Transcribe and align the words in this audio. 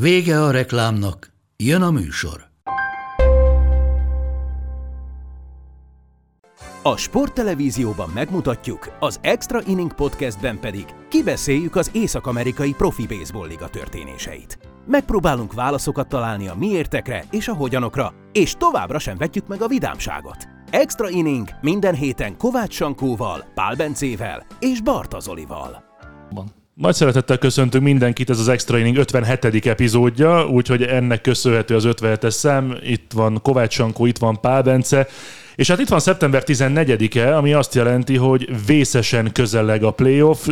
Vége 0.00 0.42
a 0.42 0.50
reklámnak, 0.50 1.32
jön 1.56 1.82
a 1.82 1.90
műsor. 1.90 2.46
A 6.82 6.96
sporttelevízióban 6.96 8.10
megmutatjuk, 8.14 8.96
az 9.00 9.18
Extra 9.22 9.60
Inning 9.66 9.94
Podcastben 9.94 10.60
pedig 10.60 10.84
kibeszéljük 11.08 11.76
az 11.76 11.90
észak-amerikai 11.92 12.74
profi 12.74 13.06
baseball 13.06 13.46
liga 13.46 13.68
történéseit. 13.68 14.58
Megpróbálunk 14.86 15.52
válaszokat 15.52 16.08
találni 16.08 16.48
a 16.48 16.54
miértekre 16.54 17.24
és 17.30 17.48
a 17.48 17.54
hogyanokra, 17.54 18.12
és 18.32 18.54
továbbra 18.58 18.98
sem 18.98 19.16
vetjük 19.16 19.46
meg 19.46 19.62
a 19.62 19.68
vidámságot. 19.68 20.48
Extra 20.70 21.08
Inning 21.08 21.48
minden 21.60 21.94
héten 21.94 22.36
Kovács 22.36 22.74
Sankóval, 22.74 23.44
Pál 23.54 23.74
Bencével 23.74 24.46
és 24.58 24.80
Barta 24.80 25.20
Zolival. 25.20 25.84
Nagy 26.80 26.94
szeretettel 26.94 27.38
köszöntünk 27.38 27.84
mindenkit, 27.84 28.30
ez 28.30 28.38
az 28.38 28.48
Extra 28.48 28.78
Inning 28.78 28.96
57. 28.96 29.66
epizódja, 29.66 30.46
úgyhogy 30.48 30.82
ennek 30.82 31.20
köszönhető 31.20 31.74
az 31.74 31.84
57-es 31.86 32.30
szám. 32.30 32.76
Itt 32.82 33.10
van 33.14 33.38
Kovács 33.42 33.72
Sankó, 33.72 34.06
itt 34.06 34.18
van 34.18 34.40
Pál 34.40 34.62
Bence, 34.62 35.06
és 35.54 35.68
hát 35.68 35.78
itt 35.78 35.88
van 35.88 36.00
szeptember 36.00 36.42
14-e, 36.46 37.36
ami 37.36 37.52
azt 37.52 37.74
jelenti, 37.74 38.16
hogy 38.16 38.66
vészesen 38.66 39.32
közelleg 39.32 39.82
a 39.82 39.90
playoff. 39.90 40.48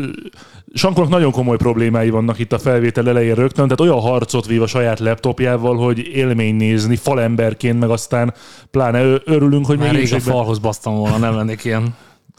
Sankónak 0.75 1.11
nagyon 1.11 1.33
komoly 1.33 1.57
problémái 1.57 2.11
vannak 2.11 2.39
itt 2.39 2.53
a 2.53 2.59
felvétel 2.59 3.09
elején 3.09 3.35
rögtön, 3.35 3.65
tehát 3.65 3.81
olyan 3.81 4.01
harcot 4.01 4.47
vív 4.47 4.63
a 4.63 4.67
saját 4.67 5.01
laptopjával, 5.01 5.77
hogy 5.77 5.99
élmény 5.99 6.55
nézni 6.55 6.97
falemberként, 6.97 7.81
meg 7.81 7.91
aztán 7.91 8.35
pláne 8.71 9.03
örülünk, 9.25 9.67
hogy 9.67 9.79
Már 9.79 9.93
még 9.93 10.01
rég 10.01 10.15
a 10.15 10.21
falhoz 10.21 10.59
basztam 10.59 10.95
volna, 10.95 11.17
nem 11.17 11.37
lennék 11.37 11.65
ilyen 11.65 11.95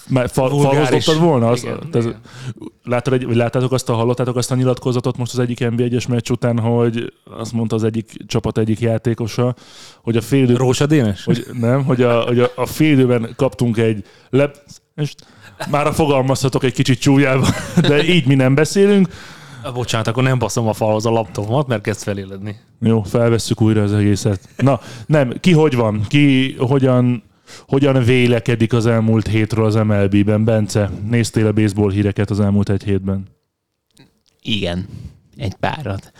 Már 0.09 0.29
fa, 0.29 0.49
dobtad 0.49 1.19
volna? 1.19 1.47
Azt, 1.47 1.63
Igen, 1.63 1.79
te, 1.91 1.99
igen. 1.99 2.19
Láttad 2.83 3.13
egy, 3.13 3.25
vagy 3.25 3.35
láttátok 3.35 3.71
azt 3.71 3.89
a, 3.89 3.93
hallottátok 3.93 4.35
azt 4.35 4.51
a 4.51 4.55
nyilatkozatot 4.55 5.17
most 5.17 5.33
az 5.33 5.39
egyik 5.39 5.57
NB1-es 5.61 6.09
meccs 6.09 6.29
után, 6.29 6.59
hogy 6.59 7.13
azt 7.37 7.51
mondta 7.51 7.75
az 7.75 7.83
egyik 7.83 8.11
csapat 8.27 8.57
egyik 8.57 8.79
játékosa, 8.79 9.55
hogy 10.03 10.17
a 10.17 10.21
fél 10.21 10.43
idő, 10.43 10.55
Rósa 10.55 10.85
Dénes? 10.85 11.23
hogy 11.23 11.45
nem, 11.59 11.83
hogy 11.83 12.01
a, 12.01 12.21
hogy 12.21 12.39
a, 12.39 12.51
a 12.55 12.65
fél 12.65 12.91
időben 12.91 13.33
kaptunk 13.35 13.77
egy 13.77 14.05
lep, 14.29 14.57
és 14.95 15.13
már 15.69 15.87
a 15.87 15.93
fogalmazhatok 15.93 16.63
egy 16.63 16.73
kicsit 16.73 16.99
csúlyában, 16.99 17.49
de 17.89 18.03
így 18.03 18.27
mi 18.27 18.35
nem 18.35 18.55
beszélünk. 18.55 19.07
Ah, 19.63 19.73
Bocsánat, 19.73 20.07
akkor 20.07 20.23
nem 20.23 20.39
baszom 20.39 20.67
a 20.67 20.73
falhoz 20.73 21.05
a 21.05 21.09
laptopomat, 21.09 21.67
mert 21.67 21.81
kezd 21.81 22.01
feléledni. 22.03 22.55
Jó, 22.79 23.01
felvesszük 23.01 23.61
újra 23.61 23.83
az 23.83 23.93
egészet. 23.93 24.39
Na, 24.57 24.79
nem, 25.05 25.33
ki 25.39 25.51
hogy 25.51 25.75
van? 25.75 26.01
Ki 26.07 26.55
hogyan, 26.59 27.23
hogyan 27.67 28.03
vélekedik 28.03 28.73
az 28.73 28.85
elmúlt 28.85 29.27
hétről 29.27 29.65
az 29.65 29.75
MLB-ben? 29.75 30.43
Bence, 30.43 30.89
néztél 31.09 31.47
a 31.47 31.51
baseball 31.51 31.91
híreket 31.91 32.29
az 32.29 32.39
elmúlt 32.39 32.69
egy 32.69 32.83
hétben? 32.83 33.27
Igen, 34.41 34.85
egy 35.37 35.53
párat. 35.53 36.11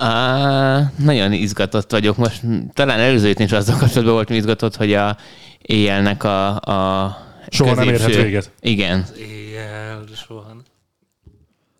Uh, 0.00 1.04
nagyon 1.04 1.32
izgatott 1.32 1.90
vagyok 1.90 2.16
most. 2.16 2.42
Talán 2.72 3.00
előző 3.00 3.26
héten 3.26 3.46
is 3.46 3.52
azzal 3.52 3.76
kapcsolatban 3.76 4.14
voltam 4.14 4.36
izgatott, 4.36 4.76
hogy 4.76 4.94
a 4.94 5.16
éjjelnek 5.58 6.24
a, 6.24 6.60
a 6.60 7.16
Soha 7.48 7.74
nem 7.74 7.88
érhet 7.88 8.14
véget. 8.14 8.50
Igen, 8.60 9.04
Éjjel, 9.18 10.04
soha. 10.26 10.44
nem. 10.48 10.62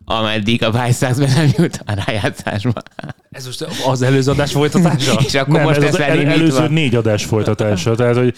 ameddig 0.05 0.63
a 0.63 0.71
be 0.71 0.89
nem 1.35 1.51
jut 1.57 1.81
a 1.85 2.03
rájátszásba. 2.05 2.73
Ez 3.29 3.45
most 3.45 3.67
az 3.87 4.01
előző 4.01 4.31
adás 4.31 4.51
folytatása? 4.51 5.19
És 5.25 5.33
akkor 5.33 5.53
Nem, 5.53 5.63
most 5.63 5.77
ez 5.77 5.83
ez 5.83 5.93
az 5.93 5.99
el, 5.99 6.25
előző 6.25 6.67
négy 6.67 6.95
adás 6.95 7.25
folytatása. 7.25 7.95
Tehát, 7.95 8.15
hogy 8.15 8.35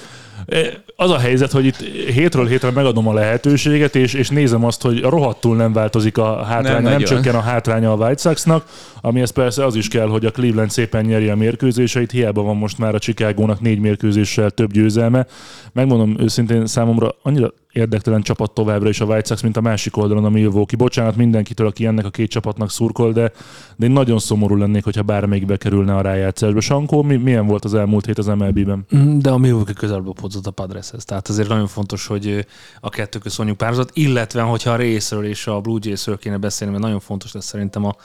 az 0.95 1.09
a 1.09 1.17
helyzet, 1.17 1.51
hogy 1.51 1.65
itt 1.65 1.77
hétről 2.13 2.47
hétre 2.47 2.71
megadom 2.71 3.07
a 3.07 3.13
lehetőséget, 3.13 3.95
és, 3.95 4.13
és 4.13 4.29
nézem 4.29 4.65
azt, 4.65 4.81
hogy 4.81 5.01
rohadtul 5.01 5.55
nem 5.55 5.73
változik 5.73 6.17
a 6.17 6.43
hátránya, 6.43 6.73
nem, 6.73 6.83
Nem 6.83 6.91
nagyon. 6.91 7.07
csökken 7.07 7.35
a 7.35 7.41
hátránya 7.41 7.91
a 7.91 7.95
White 7.95 8.21
Sox-nak, 8.21 8.65
amihez 9.01 9.29
persze 9.29 9.65
az 9.65 9.75
is 9.75 9.87
kell, 9.87 10.07
hogy 10.07 10.25
a 10.25 10.31
Cleveland 10.31 10.69
szépen 10.69 11.05
nyeri 11.05 11.29
a 11.29 11.35
mérkőzéseit, 11.35 12.11
hiába 12.11 12.41
van 12.41 12.57
most 12.57 12.77
már 12.77 12.95
a 12.95 12.99
Chicagónak 12.99 13.61
négy 13.61 13.79
mérkőzéssel 13.79 14.49
több 14.49 14.71
győzelme. 14.71 15.25
Megmondom 15.71 16.15
őszintén, 16.19 16.65
számomra 16.65 17.15
annyira 17.21 17.53
érdektelen 17.73 18.21
csapat 18.21 18.51
továbbra 18.51 18.89
is 18.89 18.99
a 18.99 19.05
White 19.05 19.27
Sox, 19.27 19.41
mint 19.41 19.57
a 19.57 19.61
másik 19.61 19.97
oldalon 19.97 20.25
a 20.25 20.29
Milwaukee. 20.29 20.77
Bocsánat 20.77 21.15
mindenkitől, 21.15 21.67
aki 21.67 21.85
ennek 21.85 22.05
a 22.05 22.09
két 22.09 22.29
csapatnak 22.29 22.71
szurkol, 22.71 23.11
de, 23.11 23.31
de 23.75 23.85
én 23.85 23.91
nagyon 23.91 24.19
szomorú 24.19 24.55
lennék, 24.55 24.83
hogyha 24.83 25.01
bármelyik 25.01 25.45
bekerülne 25.45 25.95
a 25.95 26.01
rájátszásba. 26.01 26.61
Sankó, 26.61 27.01
mi, 27.01 27.15
milyen 27.15 27.45
volt 27.47 27.65
az 27.65 27.73
elmúlt 27.73 28.05
hét 28.05 28.17
az 28.17 28.25
MLB-ben? 28.25 28.85
Mm, 28.95 29.19
De 29.19 29.29
a 29.29 29.37
Milwaukee 29.37 29.73
közelből 29.73 30.13
podzott 30.13 30.47
a 30.47 30.51
Padreshez. 30.51 31.05
Tehát 31.05 31.27
azért 31.27 31.47
nagyon 31.47 31.67
fontos, 31.67 32.07
hogy 32.07 32.45
a 32.79 32.89
kettő 32.89 33.19
köz 33.19 33.37
mondjuk 33.37 33.57
pározat, 33.57 33.91
illetve 33.93 34.41
hogyha 34.41 34.71
a 34.71 34.75
részről 34.75 35.25
és 35.25 35.47
a 35.47 35.61
Blue 35.61 35.79
Jays-ről 35.81 36.17
kéne 36.17 36.37
beszélni, 36.37 36.73
mert 36.73 36.85
nagyon 36.85 36.99
fontos 36.99 37.31
lesz 37.31 37.45
szerintem 37.45 37.85
a, 37.85 37.95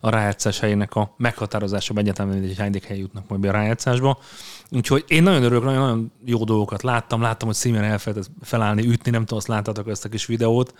a 0.00 0.10
rájátszás 0.10 0.58
helyének 0.60 0.94
a 0.94 1.14
meghatározása, 1.16 1.94
egyáltalán 1.96 2.30
mindegy, 2.30 2.48
hogy 2.48 2.58
hányadik 2.58 2.84
hely 2.84 2.98
jutnak 2.98 3.28
majd 3.28 3.40
be 3.40 3.48
a 3.48 3.52
rájátszásba. 3.52 4.18
Úgyhogy 4.70 5.04
én 5.08 5.22
nagyon 5.22 5.42
örülök, 5.42 5.64
nagyon, 5.64 5.80
nagyon 5.80 6.12
jó 6.24 6.44
dolgokat 6.44 6.82
láttam. 6.82 7.22
Láttam, 7.22 7.48
hogy 7.48 7.56
Simeon 7.56 7.84
elfelejtett 7.84 8.32
felállni, 8.42 8.86
ütni, 8.86 9.10
nem 9.10 9.20
tudom, 9.20 9.38
azt 9.38 9.48
láttátok 9.48 9.88
ezt 9.88 10.04
a 10.04 10.08
kis 10.08 10.26
videót. 10.26 10.74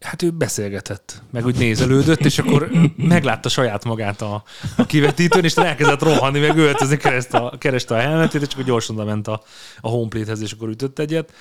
Hát 0.00 0.22
ő 0.22 0.30
beszélgetett, 0.30 1.22
meg 1.30 1.46
úgy 1.46 1.58
nézelődött, 1.58 2.24
és 2.24 2.38
akkor 2.38 2.70
meglátta 2.96 3.48
saját 3.48 3.84
magát 3.84 4.22
a, 4.22 4.42
a 4.76 4.86
kivetítőn, 4.86 5.44
és 5.44 5.54
elkezdett 5.54 6.02
rohanni, 6.02 6.38
meg 6.38 6.56
öltözni, 6.56 6.96
kereste 6.96 7.38
a, 7.38 7.58
kereste 7.58 7.94
a 7.94 7.98
helmetét, 7.98 8.42
és 8.42 8.48
akkor 8.52 8.64
gyorsan 8.64 8.96
ment 8.96 9.28
a, 9.28 9.42
a 9.80 9.88
homeplate-hez, 9.88 10.40
és 10.40 10.52
akkor 10.52 10.68
ütött 10.68 10.98
egyet. 10.98 11.32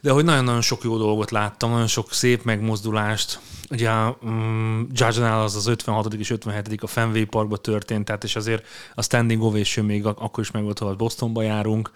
De 0.00 0.10
hogy 0.10 0.24
nagyon-nagyon 0.24 0.60
sok 0.60 0.82
jó 0.82 0.96
dolgot 0.96 1.30
láttam, 1.30 1.70
nagyon 1.70 1.86
sok 1.86 2.12
szép 2.12 2.42
megmozdulást. 2.42 3.40
Ugye 3.70 3.90
um, 4.22 4.88
Judge-nál 4.92 5.42
az 5.42 5.56
az 5.56 5.66
56. 5.66 6.14
és 6.14 6.30
57. 6.30 6.82
a 6.82 6.86
Fenway 6.86 7.24
Parkba 7.24 7.56
történt, 7.56 8.04
tehát 8.04 8.24
és 8.24 8.36
azért 8.36 8.66
a 8.94 9.02
standing 9.02 9.42
ovation 9.42 9.86
még 9.86 10.06
ak- 10.06 10.20
akkor 10.20 10.44
is 10.44 10.50
meg 10.50 10.62
volt, 10.62 10.78
ha 10.78 10.94
Bostonba 10.94 11.42
járunk. 11.42 11.90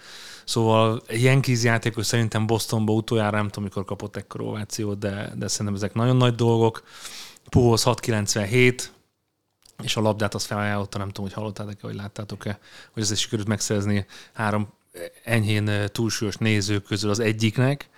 Szóval 0.44 1.02
Yankees 1.08 1.62
játékos 1.62 2.06
szerintem 2.06 2.46
Bostonba 2.46 2.92
utoljára, 2.92 3.36
nem 3.36 3.48
tudom, 3.48 3.64
mikor 3.64 3.84
kapott 3.84 4.16
ekkora 4.16 4.44
ovációt, 4.44 4.98
de, 4.98 5.32
de 5.36 5.48
szerintem 5.48 5.74
ezek 5.74 5.94
nagyon 5.94 6.16
nagy 6.16 6.34
dolgok. 6.34 6.82
Puhoz 7.48 7.82
697, 7.82 8.92
és 9.82 9.96
a 9.96 10.00
labdát 10.00 10.34
azt 10.34 10.46
felajánlotta, 10.46 10.98
nem 10.98 11.08
tudom, 11.08 11.24
hogy 11.24 11.34
hallottátok-e, 11.34 11.86
vagy 11.86 11.94
láttátok-e, 11.94 12.58
hogy 12.92 13.02
ezt 13.02 13.16
sikerült 13.16 13.48
megszerzni 13.48 14.06
három 14.32 14.68
enyhén 15.24 15.70
túlsúlyos 15.92 16.36
nézők 16.36 16.84
közül 16.84 17.10
az 17.10 17.18
egyiknek, 17.18 17.88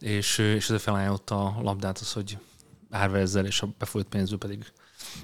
és, 0.00 0.38
és 0.38 0.64
ezzel 0.64 0.78
felajánlotta 0.78 1.46
a 1.46 1.62
labdát 1.62 1.98
az, 1.98 2.12
hogy 2.12 2.38
árva 2.90 3.18
ezzel, 3.18 3.46
és 3.46 3.62
a 3.62 3.68
befolyott 3.78 4.08
pénzből 4.08 4.38
pedig 4.38 4.72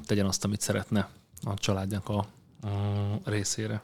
tegyen 0.04 0.26
azt, 0.26 0.44
amit 0.44 0.60
szeretne 0.60 1.08
a 1.42 1.54
családnak 1.54 2.08
a, 2.08 2.18
a 2.62 3.30
részére. 3.30 3.82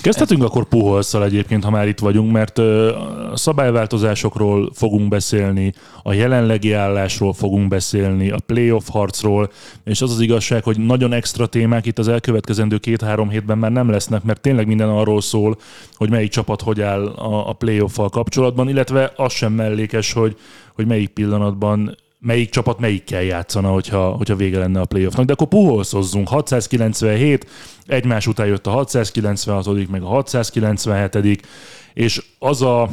Kezdhetünk 0.00 0.42
akkor 0.42 0.64
Puholszal 0.64 1.24
egyébként, 1.24 1.64
ha 1.64 1.70
már 1.70 1.88
itt 1.88 1.98
vagyunk, 1.98 2.32
mert 2.32 2.58
a 2.58 3.36
szabályváltozásokról 3.36 4.70
fogunk 4.74 5.08
beszélni, 5.08 5.72
a 6.02 6.12
jelenlegi 6.12 6.72
állásról 6.72 7.32
fogunk 7.32 7.68
beszélni, 7.68 8.30
a 8.30 8.38
playoff 8.46 8.88
harcról, 8.88 9.50
és 9.84 10.02
az 10.02 10.10
az 10.10 10.20
igazság, 10.20 10.64
hogy 10.64 10.78
nagyon 10.78 11.12
extra 11.12 11.46
témák 11.46 11.86
itt 11.86 11.98
az 11.98 12.08
elkövetkezendő 12.08 12.78
két-három 12.78 13.28
hétben 13.28 13.58
már 13.58 13.72
nem 13.72 13.90
lesznek, 13.90 14.22
mert 14.22 14.40
tényleg 14.40 14.66
minden 14.66 14.88
arról 14.88 15.20
szól, 15.20 15.56
hogy 15.94 16.10
melyik 16.10 16.30
csapat 16.30 16.60
hogy 16.60 16.80
áll 16.80 17.06
a, 17.06 17.52
playoff-val 17.52 18.08
kapcsolatban, 18.08 18.68
illetve 18.68 19.12
az 19.16 19.32
sem 19.32 19.52
mellékes, 19.52 20.12
hogy, 20.12 20.36
hogy 20.74 20.86
melyik 20.86 21.08
pillanatban 21.08 21.96
melyik 22.22 22.50
csapat 22.50 22.78
melyikkel 22.78 23.22
játszana, 23.22 23.68
hogyha, 23.68 24.10
hogyha 24.10 24.36
vége 24.36 24.58
lenne 24.58 24.80
a 24.80 24.84
playoffnak. 24.84 25.26
De 25.26 25.32
akkor 25.32 25.48
puholszozzunk. 25.48 26.28
697, 26.28 27.50
egymás 27.86 28.26
után 28.26 28.46
jött 28.46 28.66
a 28.66 28.70
696 28.70 29.88
meg 29.88 30.02
a 30.02 30.06
697 30.06 31.46
és 31.94 32.22
az 32.38 32.62
a 32.62 32.88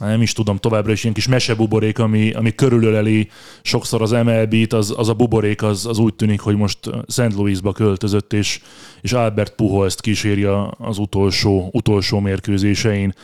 nem 0.00 0.22
is 0.22 0.32
tudom, 0.32 0.56
továbbra 0.56 0.92
is 0.92 1.02
ilyen 1.02 1.14
kis 1.14 1.28
mesebuborék, 1.28 1.98
ami, 1.98 2.32
ami 2.32 2.54
körülöleli 2.54 3.28
sokszor 3.62 4.02
az 4.02 4.10
MLB-t, 4.10 4.72
az, 4.72 4.94
az 4.96 5.08
a 5.08 5.14
buborék 5.14 5.62
az, 5.62 5.86
az 5.86 5.98
úgy 5.98 6.14
tűnik, 6.14 6.40
hogy 6.40 6.56
most 6.56 6.78
St. 7.06 7.34
Louisba 7.34 7.72
költözött, 7.72 8.32
és, 8.32 8.60
és 9.00 9.12
Albert 9.12 9.54
Puholst 9.54 10.00
kíséri 10.00 10.44
az 10.78 10.98
utolsó, 10.98 11.68
utolsó 11.72 12.20
mérkőzésein. 12.20 13.14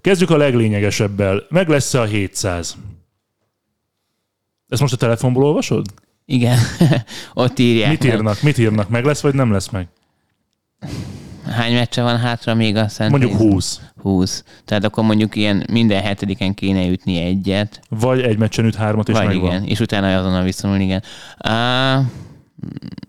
Kezdjük 0.00 0.30
a 0.30 0.36
leglényegesebbel. 0.36 1.46
Meg 1.48 1.68
lesz 1.68 1.94
a 1.94 2.04
700? 2.04 2.76
Ezt 4.72 4.80
most 4.80 4.92
a 4.92 4.96
telefonból 4.96 5.44
olvasod? 5.44 5.86
Igen, 6.24 6.58
ott 7.34 7.58
írják. 7.58 7.90
Mit 7.90 8.04
írnak? 8.04 8.42
Mit 8.42 8.58
írnak? 8.58 8.88
Meg 8.88 9.04
lesz, 9.04 9.20
vagy 9.20 9.34
nem 9.34 9.52
lesz 9.52 9.68
meg? 9.68 9.88
Hány 11.50 11.74
meccse 11.74 12.02
van 12.02 12.18
hátra 12.18 12.54
még 12.54 12.76
a 12.76 12.88
Szent 12.88 13.10
Mondjuk 13.10 13.32
20. 13.32 13.80
20. 14.02 14.44
Tehát 14.64 14.84
akkor 14.84 15.04
mondjuk 15.04 15.36
ilyen 15.36 15.66
minden 15.70 16.02
hetediken 16.02 16.54
kéne 16.54 16.86
ütni 16.86 17.18
egyet. 17.18 17.80
Vagy 17.88 18.20
egy 18.20 18.38
meccsen 18.38 18.64
üt 18.64 18.74
hármat, 18.74 19.08
és 19.08 19.14
Vagy 19.14 19.26
megvan. 19.26 19.46
igen, 19.46 19.64
és 19.64 19.80
utána 19.80 20.18
azonnal 20.18 20.42
visszanulni, 20.42 20.84
igen. 20.84 21.02
Uh, 21.44 22.06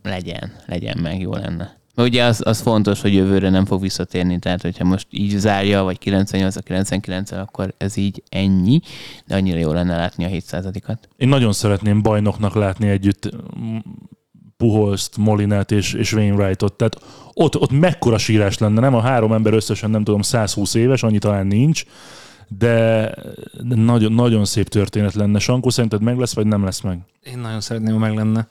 legyen, 0.04 0.51
legyen 0.65 0.98
meg, 1.01 1.21
jó 1.21 1.33
lenne. 1.33 1.81
Mert 1.95 2.09
ugye 2.09 2.23
az, 2.23 2.41
az 2.45 2.61
fontos, 2.61 3.01
hogy 3.01 3.13
jövőre 3.13 3.49
nem 3.49 3.65
fog 3.65 3.81
visszatérni, 3.81 4.39
tehát 4.39 4.61
hogyha 4.61 4.83
most 4.83 5.07
így 5.09 5.37
zárja, 5.37 5.83
vagy 5.83 5.97
98 5.97 6.55
a 6.55 6.61
99 6.61 7.31
akkor 7.31 7.73
ez 7.77 7.97
így 7.97 8.23
ennyi, 8.29 8.79
de 9.25 9.35
annyira 9.35 9.59
jó 9.59 9.71
lenne 9.71 9.95
látni 9.95 10.25
a 10.25 10.27
700-at. 10.27 10.97
Én 11.17 11.27
nagyon 11.27 11.53
szeretném 11.53 12.01
bajnoknak 12.01 12.55
látni 12.55 12.87
együtt 12.87 13.29
Puholst, 14.57 15.17
Molinát 15.17 15.71
és, 15.71 15.93
és 15.93 16.13
Wainwrightot. 16.13 16.73
Tehát 16.73 16.99
ott, 17.33 17.59
ott 17.59 17.71
mekkora 17.71 18.17
sírás 18.17 18.57
lenne, 18.57 18.79
nem? 18.79 18.95
A 18.95 19.01
három 19.01 19.33
ember 19.33 19.53
összesen 19.53 19.89
nem 19.89 20.03
tudom 20.03 20.21
120 20.21 20.73
éves, 20.73 21.03
annyi 21.03 21.17
talán 21.17 21.47
nincs, 21.47 21.83
de, 22.47 23.13
de 23.61 23.75
nagyon, 23.75 24.11
nagyon 24.11 24.45
szép 24.45 24.67
történet 24.67 25.13
lenne. 25.13 25.39
Sankó, 25.39 25.69
szerinted 25.69 26.01
meg 26.01 26.17
lesz, 26.17 26.33
vagy 26.33 26.47
nem 26.47 26.63
lesz 26.63 26.81
meg? 26.81 26.99
Én 27.23 27.39
nagyon 27.39 27.61
szeretném, 27.61 27.93
ha 27.93 27.99
meg 27.99 28.15
lenne. 28.15 28.47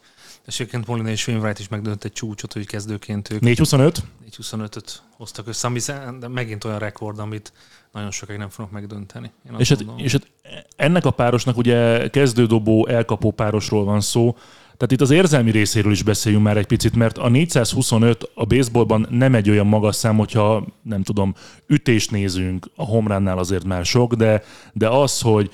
És 0.47 0.61
egyébként 0.61 0.87
Molina 0.87 1.09
és 1.09 1.27
Wainwright 1.27 1.59
is 1.59 1.69
megdönt 1.69 2.05
egy 2.05 2.13
csúcsot, 2.13 2.53
hogy 2.53 2.67
kezdőként 2.67 3.31
ők 3.31 3.41
425? 3.41 4.03
4-25-öt 4.31 5.03
hoztak 5.17 5.49
össze, 5.49 5.67
ami 5.67 5.81
de 6.21 6.29
megint 6.29 6.65
olyan 6.65 6.79
rekord, 6.79 7.19
amit 7.19 7.53
nagyon 7.93 8.11
sokáig 8.11 8.39
nem 8.39 8.49
fognak 8.49 8.73
megdönteni. 8.73 9.31
Én 9.51 9.59
És 9.59 9.69
hát, 9.69 9.85
és 9.97 10.13
hát 10.13 10.31
ennek 10.77 11.05
a 11.05 11.11
párosnak 11.11 11.57
ugye 11.57 12.09
kezdődobó, 12.09 12.87
elkapó 12.87 13.31
párosról 13.31 13.85
van 13.85 14.01
szó, 14.01 14.37
tehát 14.77 14.93
itt 14.93 15.01
az 15.01 15.11
érzelmi 15.11 15.51
részéről 15.51 15.93
is 15.93 16.03
beszéljünk 16.03 16.45
már 16.45 16.57
egy 16.57 16.67
picit, 16.67 16.95
mert 16.97 17.19
a 17.19 17.29
425 17.29 18.31
a 18.35 18.45
baseballban 18.45 19.07
nem 19.11 19.35
egy 19.35 19.51
olyan 19.51 19.67
magas 19.67 19.97
szám, 19.97 20.17
hogyha 20.17 20.67
nem 20.83 21.03
tudom, 21.03 21.35
ütést 21.67 22.11
nézünk, 22.11 22.71
a 22.77 22.85
homránnál 22.85 23.39
azért 23.39 23.65
már 23.65 23.85
sok, 23.85 24.15
de, 24.15 24.43
de 24.73 24.89
az, 24.89 25.21
hogy 25.21 25.51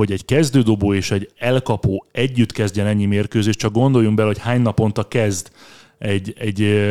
hogy 0.00 0.12
egy 0.12 0.24
kezdődobó 0.24 0.94
és 0.94 1.10
egy 1.10 1.30
elkapó 1.38 2.06
együtt 2.12 2.52
kezdjen 2.52 2.86
ennyi 2.86 3.06
mérkőzést, 3.06 3.58
csak 3.58 3.72
gondoljunk 3.72 4.16
bele, 4.16 4.28
hogy 4.28 4.38
hány 4.38 4.60
naponta 4.60 5.08
kezd 5.08 5.50
egy, 5.98 6.34
egy 6.38 6.84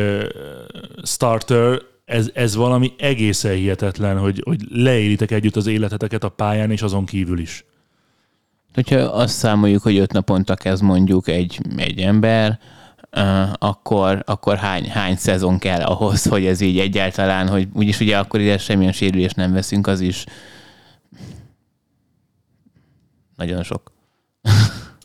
starter, 1.02 1.80
ez, 2.04 2.30
ez 2.34 2.54
valami 2.54 2.92
egészen 2.98 3.54
hihetetlen, 3.54 4.18
hogy, 4.18 4.42
hogy 4.44 4.60
leéritek 4.68 5.30
együtt 5.30 5.56
az 5.56 5.66
életeteket 5.66 6.24
a 6.24 6.28
pályán 6.28 6.70
és 6.70 6.82
azon 6.82 7.04
kívül 7.04 7.38
is. 7.38 7.64
Hogyha 8.74 8.96
azt 8.96 9.34
számoljuk, 9.34 9.82
hogy 9.82 9.98
öt 9.98 10.12
naponta 10.12 10.54
kezd 10.54 10.82
mondjuk 10.82 11.28
egy, 11.28 11.60
egy 11.76 12.00
ember, 12.00 12.58
akkor, 13.54 14.22
akkor 14.26 14.56
hány, 14.56 14.90
hány 14.90 15.16
szezon 15.16 15.58
kell 15.58 15.80
ahhoz, 15.82 16.24
hogy 16.24 16.46
ez 16.46 16.60
így 16.60 16.78
egyáltalán, 16.78 17.48
hogy 17.48 17.68
úgyis 17.72 18.00
ugye 18.00 18.18
akkor 18.18 18.40
ide 18.40 18.58
semmilyen 18.58 18.92
sérülést 18.92 19.36
nem 19.36 19.52
veszünk, 19.52 19.86
az 19.86 20.00
is 20.00 20.24
nagyon 23.40 23.62
sok. 23.62 23.92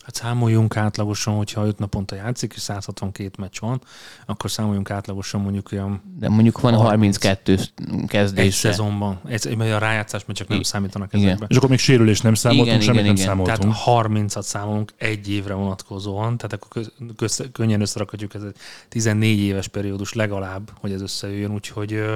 Hát 0.06 0.16
számoljunk 0.16 0.78
átlagosan, 0.78 1.36
hogyha 1.36 1.66
5 1.66 1.80
naponta 1.80 2.16
játszik, 2.16 2.54
és 2.56 2.62
162 2.62 3.32
meccs 3.38 3.60
van, 3.60 3.82
akkor 4.26 4.52
számoljunk 4.52 4.90
átlagosan 4.90 5.42
mondjuk 5.42 5.72
olyan 5.72 6.02
De 6.20 6.30
mondjuk 6.30 6.60
van 6.62 6.74
30. 6.74 7.24
32 7.24 7.54
egy 7.54 8.06
kezdése. 8.08 8.70
szezonban. 8.70 9.20
Egy, 9.28 9.58
mert 9.58 9.74
a 9.74 9.78
rájátszás 9.78 10.26
meccsek 10.26 10.48
nem 10.48 10.60
I- 10.60 10.64
számítanak 10.64 11.14
igen. 11.14 11.26
ezekbe. 11.28 11.46
És 11.50 11.56
akkor 11.58 11.70
még 11.70 11.80
sérülés 11.80 12.22
nem 12.22 12.34
számoltunk, 12.34 12.68
Igen, 12.68 12.82
semmit 12.82 13.02
igen, 13.02 13.14
nem 13.14 13.40
igen. 13.40 13.44
Tehát 13.44 13.74
számoltunk. 13.76 14.28
30-at 14.28 14.42
számolunk 14.42 14.94
egy 14.98 15.30
évre 15.32 15.54
vonatkozóan, 15.54 16.38
tehát 16.38 16.54
akkor 16.54 16.68
köz, 16.70 16.92
köz, 17.16 17.50
könnyen 17.52 17.82
összerakhatjuk 17.82 18.34
ez 18.34 18.42
egy 18.44 18.56
14 18.90 19.40
éves 19.40 19.68
periódus 19.68 20.14
legalább, 20.14 20.72
hogy 20.80 20.92
ez 20.92 21.02
összejöjjön, 21.02 21.52
úgyhogy 21.54 21.94
ö, 21.94 22.16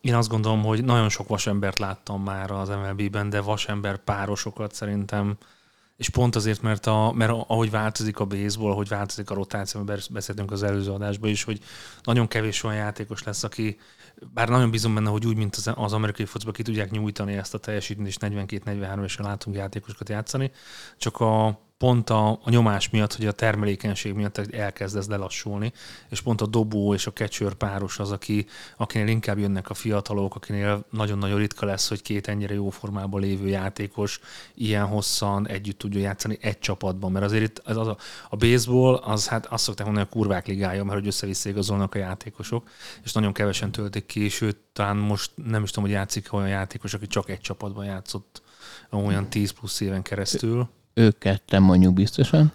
én 0.00 0.14
azt 0.14 0.28
gondolom, 0.28 0.62
hogy 0.62 0.84
nagyon 0.84 1.08
sok 1.08 1.28
vasembert 1.28 1.78
láttam 1.78 2.22
már 2.22 2.50
az 2.50 2.68
MLB-ben, 2.68 3.30
de 3.30 3.40
vasember 3.40 3.96
párosokat 3.96 4.74
szerintem, 4.74 5.36
és 5.96 6.08
pont 6.08 6.36
azért, 6.36 6.62
mert, 6.62 6.86
a, 6.86 7.12
mert 7.14 7.30
ahogy 7.30 7.70
változik 7.70 8.18
a 8.18 8.24
baseball, 8.24 8.70
ahogy 8.70 8.88
változik 8.88 9.30
a 9.30 9.34
rotáció, 9.34 9.84
beszéltünk 10.10 10.50
az 10.50 10.62
előző 10.62 10.90
adásban 10.90 11.30
is, 11.30 11.44
hogy 11.44 11.60
nagyon 12.02 12.28
kevés 12.28 12.62
olyan 12.62 12.76
játékos 12.76 13.22
lesz, 13.22 13.42
aki 13.42 13.78
bár 14.34 14.48
nagyon 14.48 14.70
bízom 14.70 14.94
benne, 14.94 15.10
hogy 15.10 15.26
úgy, 15.26 15.36
mint 15.36 15.56
az, 15.56 15.72
az 15.74 15.92
amerikai 15.92 16.26
focban 16.26 16.52
ki 16.52 16.62
tudják 16.62 16.90
nyújtani 16.90 17.36
ezt 17.36 17.54
a 17.54 17.58
teljesítményt, 17.58 18.08
és 18.08 18.16
42-43 18.20 19.04
és 19.04 19.16
látunk 19.16 19.56
játékosokat 19.56 20.08
játszani, 20.08 20.50
csak 20.96 21.20
a 21.20 21.60
pont 21.78 22.10
a, 22.10 22.30
a 22.30 22.50
nyomás 22.50 22.90
miatt, 22.90 23.14
hogy 23.14 23.26
a 23.26 23.32
termelékenység 23.32 24.12
miatt 24.12 24.38
elkezd 24.38 24.96
ez 24.96 25.06
lelassulni, 25.06 25.72
és 26.08 26.20
pont 26.20 26.40
a 26.40 26.46
dobó 26.46 26.94
és 26.94 27.06
a 27.06 27.12
catcher 27.12 27.54
páros 27.54 27.98
az, 27.98 28.10
aki, 28.10 28.46
akinél 28.76 29.08
inkább 29.08 29.38
jönnek 29.38 29.70
a 29.70 29.74
fiatalok, 29.74 30.34
akinél 30.34 30.84
nagyon-nagyon 30.90 31.38
ritka 31.38 31.66
lesz, 31.66 31.88
hogy 31.88 32.02
két 32.02 32.28
ennyire 32.28 32.54
jó 32.54 32.70
formában 32.70 33.20
lévő 33.20 33.48
játékos 33.48 34.20
ilyen 34.54 34.86
hosszan 34.86 35.48
együtt 35.48 35.78
tudja 35.78 36.00
játszani 36.00 36.38
egy 36.40 36.58
csapatban, 36.58 37.12
mert 37.12 37.24
azért 37.24 37.42
itt 37.42 37.58
az, 37.58 37.76
az 37.76 37.86
a, 37.86 37.96
a 38.28 38.36
baseball, 38.36 38.94
az 38.94 39.28
hát 39.28 39.46
azt 39.46 39.64
szokták 39.64 39.86
mondani, 39.86 40.06
a 40.10 40.12
kurvák 40.12 40.46
ligája, 40.46 40.84
mert 40.84 40.98
hogy 40.98 41.06
össze-vissza 41.06 41.48
igazolnak 41.48 41.94
a 41.94 41.98
játékosok, 41.98 42.68
és 43.04 43.12
nagyon 43.12 43.32
kevesen 43.32 43.72
töltik 43.72 44.06
ki, 44.06 44.28
sőt, 44.28 44.56
talán 44.72 44.96
most 44.96 45.30
nem 45.34 45.62
is 45.62 45.70
tudom, 45.70 45.84
hogy 45.84 45.98
játszik 45.98 46.32
olyan 46.32 46.48
játékos, 46.48 46.94
aki 46.94 47.06
csak 47.06 47.30
egy 47.30 47.40
csapatban 47.40 47.84
játszott 47.84 48.42
olyan 48.90 49.30
10 49.30 49.50
plusz 49.50 49.80
éven 49.80 50.02
keresztül 50.02 50.68
Ők 50.98 51.18
ketten 51.18 51.62
mondjuk 51.62 51.94
biztosan. 51.94 52.52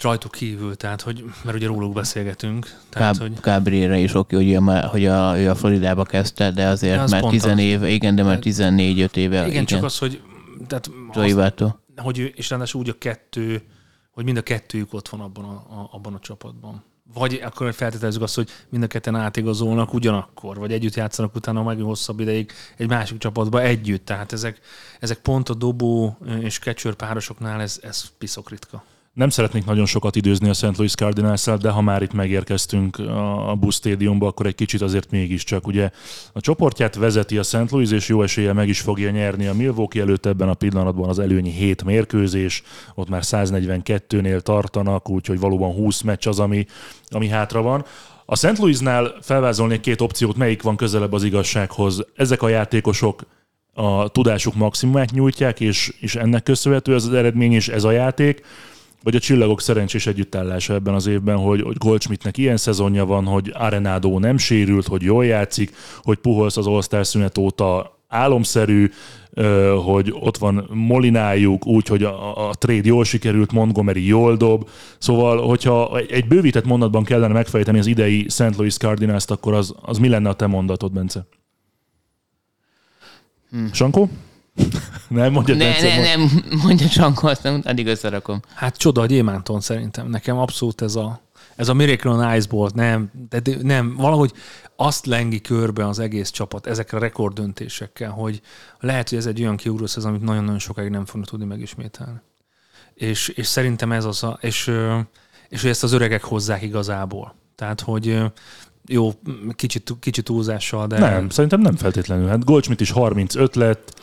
rajtuk 0.00 0.30
kívül, 0.30 0.76
tehát 0.76 1.00
hogy, 1.00 1.24
mert 1.44 1.56
ugye 1.56 1.66
róluk 1.66 1.92
beszélgetünk, 1.92 2.78
tehát 2.88 3.16
hogy 3.16 3.32
Gabrielre 3.40 3.98
is 3.98 4.14
oké, 4.14 4.36
hogy, 4.36 4.50
ő, 4.50 4.54
hogy 4.86 5.06
a, 5.06 5.38
ő 5.40 5.50
a 5.50 5.54
Floridába 5.54 6.04
kezdte, 6.04 6.50
de 6.50 6.66
azért 6.66 6.94
Ja, 6.96 7.02
az 7.02 7.10
már 7.10 7.20
pont 7.20 7.32
10 7.32 7.44
az. 7.44 7.58
éve, 7.58 7.88
igen, 7.88 8.14
de 8.14 8.22
már 8.22 8.38
14-5 8.42 9.16
éve. 9.16 9.36
igen, 9.36 9.48
igen, 9.50 9.64
csak 9.64 9.84
az, 9.84 9.98
hogy 9.98 10.20
tehát 10.66 10.90
az, 11.12 11.22
hogy 11.96 12.18
ő- 12.18 12.32
és 12.36 12.50
ráadásul 12.50 12.80
úgy 12.80 12.88
a 12.88 12.98
kettő, 12.98 13.62
hogy 14.10 14.24
mind 14.24 14.36
a 14.36 14.42
kettőjük 14.42 14.92
ott 14.94 15.08
van 15.08 15.20
abban 15.20 15.44
a, 15.44 15.48
a, 15.80 15.88
abban 15.92 16.14
a 16.14 16.18
csapatban. 16.18 16.84
Vagy 17.14 17.40
akkor 17.44 17.74
feltételezzük 17.74 18.22
azt, 18.22 18.34
hogy 18.34 18.50
mind 18.68 18.82
a 18.82 18.86
ketten 18.86 19.14
átigazolnak 19.14 19.94
ugyanakkor, 19.94 20.58
vagy 20.58 20.72
együtt 20.72 20.94
játszanak 20.94 21.34
utána 21.34 21.62
meg 21.62 21.80
hosszabb 21.80 22.20
ideig 22.20 22.52
egy 22.76 22.88
másik 22.88 23.18
csapatba 23.18 23.62
együtt. 23.62 24.04
Tehát 24.04 24.32
ezek, 24.32 24.60
ezek 25.00 25.18
pont 25.18 25.48
a 25.48 25.54
dobó 25.54 26.18
és 26.40 26.58
catcher 26.58 26.94
párosoknál 26.94 27.60
ez, 27.60 27.78
ez 27.82 28.04
piszok 28.18 28.50
ritka. 28.50 28.84
Nem 29.16 29.28
szeretnék 29.28 29.64
nagyon 29.64 29.86
sokat 29.86 30.16
időzni 30.16 30.48
a 30.48 30.52
St. 30.52 30.76
Louis 30.76 30.94
cardinals 30.94 31.44
de 31.44 31.70
ha 31.70 31.80
már 31.80 32.02
itt 32.02 32.12
megérkeztünk 32.12 32.98
a 33.48 33.54
Busch 33.58 33.76
Stadiumba, 33.76 34.26
akkor 34.26 34.46
egy 34.46 34.54
kicsit 34.54 34.82
azért 34.82 35.10
mégiscsak. 35.10 35.66
Ugye 35.66 35.90
a 36.32 36.40
csoportját 36.40 36.94
vezeti 36.94 37.38
a 37.38 37.42
St. 37.42 37.70
Louis, 37.70 37.90
és 37.90 38.08
jó 38.08 38.22
esélye 38.22 38.52
meg 38.52 38.68
is 38.68 38.80
fogja 38.80 39.10
nyerni 39.10 39.46
a 39.46 39.54
Milwaukee 39.54 40.02
előtt 40.02 40.26
ebben 40.26 40.48
a 40.48 40.54
pillanatban 40.54 41.08
az 41.08 41.18
előnyi 41.18 41.50
7 41.50 41.84
mérkőzés, 41.84 42.62
ott 42.94 43.08
már 43.08 43.22
142-nél 43.24 44.40
tartanak, 44.40 45.10
úgyhogy 45.10 45.40
valóban 45.40 45.72
20 45.72 46.00
meccs 46.00 46.26
az, 46.26 46.38
ami, 46.38 46.66
ami 47.08 47.28
hátra 47.28 47.62
van. 47.62 47.84
A 48.26 48.36
St. 48.36 48.58
Louisnál 48.58 49.14
felvázolnék 49.20 49.80
két 49.80 50.00
opciót, 50.00 50.36
melyik 50.36 50.62
van 50.62 50.76
közelebb 50.76 51.12
az 51.12 51.24
igazsághoz. 51.24 52.06
Ezek 52.16 52.42
a 52.42 52.48
játékosok 52.48 53.22
a 53.74 54.08
tudásuk 54.08 54.54
maximumát 54.54 55.10
nyújtják, 55.10 55.60
és, 55.60 55.92
és 56.00 56.14
ennek 56.14 56.42
köszönhető 56.42 56.94
ez 56.94 57.04
az 57.04 57.12
eredmény, 57.12 57.52
és 57.52 57.68
ez 57.68 57.84
a 57.84 57.90
játék, 57.90 58.42
vagy 59.06 59.14
a 59.16 59.18
csillagok 59.18 59.60
szerencsés 59.60 60.06
együttállása 60.06 60.74
ebben 60.74 60.94
az 60.94 61.06
évben, 61.06 61.36
hogy, 61.36 61.60
hogy 61.60 61.76
Goldschmidtnek 61.76 62.36
ilyen 62.38 62.56
szezonja 62.56 63.04
van, 63.04 63.24
hogy 63.24 63.50
Arenado 63.54 64.18
nem 64.18 64.38
sérült, 64.38 64.86
hogy 64.86 65.02
jól 65.02 65.24
játszik, 65.24 65.74
hogy 66.02 66.16
Puholsz 66.18 66.56
az 66.56 66.66
All-Star 66.66 67.06
szünet 67.06 67.38
óta 67.38 67.98
álomszerű, 68.08 68.90
hogy 69.84 70.14
ott 70.20 70.36
van 70.36 70.68
Molinájuk, 70.72 71.66
úgy, 71.66 71.86
hogy 71.86 72.02
a, 72.02 72.48
a 72.48 72.54
trade 72.54 72.86
jól 72.88 73.04
sikerült, 73.04 73.52
Montgomery 73.52 74.06
jól 74.06 74.36
dob. 74.36 74.68
Szóval, 74.98 75.46
hogyha 75.46 75.98
egy- 75.98 76.10
egy 76.10 76.26
bővített 76.26 76.64
mondatban 76.64 77.04
kellene 77.04 77.32
megfejteni 77.32 77.78
az 77.78 77.86
idei 77.86 78.26
St. 78.28 78.56
Louis 78.56 78.76
Cardinals-t, 78.76 79.30
akkor 79.30 79.54
az, 79.54 79.74
az 79.80 79.98
mi 79.98 80.08
lenne 80.08 80.28
a 80.28 80.34
te 80.34 80.46
mondatod, 80.46 80.92
Bence? 80.92 81.26
Hmm. 83.50 83.72
Sankó? 83.72 84.08
nem, 85.08 85.32
mondja 85.32 85.54
Ne, 85.54 85.80
ne, 85.80 86.00
nem, 86.00 86.30
mondja 86.62 86.88
Csankó, 86.88 87.28
aztán 87.28 87.60
addig 87.60 87.86
összerakom. 87.86 88.40
Hát 88.54 88.76
csoda 88.76 89.00
a 89.00 89.06
gyémánton 89.06 89.60
szerintem. 89.60 90.08
Nekem 90.08 90.38
abszolút 90.38 90.82
ez 90.82 90.94
a, 90.94 91.20
ez 91.56 91.68
a 91.68 91.74
Miracle 91.74 92.10
on 92.10 92.36
Ice 92.36 92.48
Bolt, 92.48 92.74
nem, 92.74 93.10
de 93.28 93.40
de 93.40 93.56
nem, 93.62 93.94
valahogy 93.96 94.32
azt 94.76 95.06
lengi 95.06 95.40
körbe 95.40 95.86
az 95.86 95.98
egész 95.98 96.30
csapat 96.30 96.66
ezekre 96.66 96.96
a 96.96 97.00
rekorddöntésekkel, 97.00 98.10
hogy 98.10 98.40
lehet, 98.80 99.08
hogy 99.08 99.18
ez 99.18 99.26
egy 99.26 99.40
olyan 99.40 99.56
kiugró 99.56 99.86
szezon, 99.86 100.10
amit 100.10 100.22
nagyon-nagyon 100.22 100.58
sokáig 100.58 100.90
nem 100.90 101.04
fognak 101.04 101.28
tudni 101.28 101.44
megismételni. 101.44 102.20
És, 102.94 103.28
és 103.28 103.46
szerintem 103.46 103.92
ez 103.92 104.04
az 104.04 104.22
a, 104.22 104.38
és, 104.40 104.72
és 105.48 105.60
hogy 105.60 105.70
ezt 105.70 105.82
az 105.82 105.92
öregek 105.92 106.24
hozzák 106.24 106.62
igazából. 106.62 107.34
Tehát, 107.54 107.80
hogy 107.80 108.22
jó, 108.86 109.12
kicsit, 109.52 109.92
kicsit 110.00 110.24
túlzással, 110.24 110.86
de... 110.86 110.98
Nem, 110.98 111.28
szerintem 111.28 111.60
nem 111.60 111.76
feltétlenül. 111.76 112.28
Hát 112.28 112.44
Goldschmidt 112.44 112.80
is 112.80 112.90
35 112.90 113.54
lett, 113.54 114.00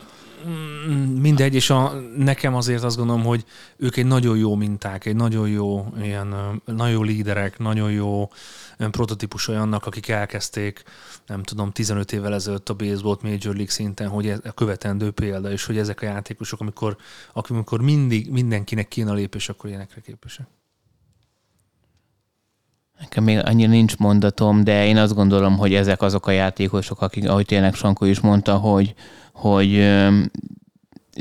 Mindegy, 1.20 1.54
és 1.54 1.70
a, 1.70 1.92
nekem 2.16 2.54
azért 2.54 2.82
azt 2.82 2.96
gondolom, 2.96 3.24
hogy 3.24 3.44
ők 3.76 3.96
egy 3.96 4.06
nagyon 4.06 4.36
jó 4.36 4.54
minták, 4.54 5.06
egy 5.06 5.16
nagyon 5.16 5.48
jó, 5.48 5.86
ilyen, 6.02 6.34
nagyon 6.64 6.90
jó 6.90 7.02
líderek, 7.02 7.58
nagyon 7.58 7.90
jó 7.90 8.30
olyan 8.78 8.92
prototípus 8.92 9.48
olyannak, 9.48 9.86
akik 9.86 10.08
elkezdték, 10.08 10.82
nem 11.26 11.42
tudom, 11.42 11.70
15 11.70 12.12
évvel 12.12 12.34
ezelőtt 12.34 12.68
a 12.68 12.74
baseball 12.74 13.18
Major 13.22 13.54
League 13.54 13.70
szinten, 13.70 14.08
hogy 14.08 14.28
ez 14.28 14.38
a 14.44 14.52
követendő 14.52 15.10
példa, 15.10 15.50
és 15.50 15.64
hogy 15.64 15.78
ezek 15.78 16.02
a 16.02 16.04
játékosok, 16.04 16.60
amikor, 16.60 16.96
amikor 17.32 17.80
mindig 17.80 18.30
mindenkinek 18.30 18.88
kéne 18.88 19.10
a 19.10 19.14
lépés, 19.14 19.48
akkor 19.48 19.70
ilyenekre 19.70 20.00
képesek. 20.00 20.46
Nekem 23.00 23.24
még 23.24 23.38
annyira 23.44 23.70
nincs 23.70 23.96
mondatom, 23.96 24.64
de 24.64 24.86
én 24.86 24.96
azt 24.96 25.14
gondolom, 25.14 25.56
hogy 25.56 25.74
ezek 25.74 26.02
azok 26.02 26.26
a 26.26 26.30
játékosok, 26.30 27.00
akik, 27.00 27.28
ahogy 27.28 27.46
tényleg 27.46 27.74
Sankó 27.74 28.04
is 28.04 28.20
mondta, 28.20 28.56
hogy, 28.56 28.94
hogy 29.34 29.86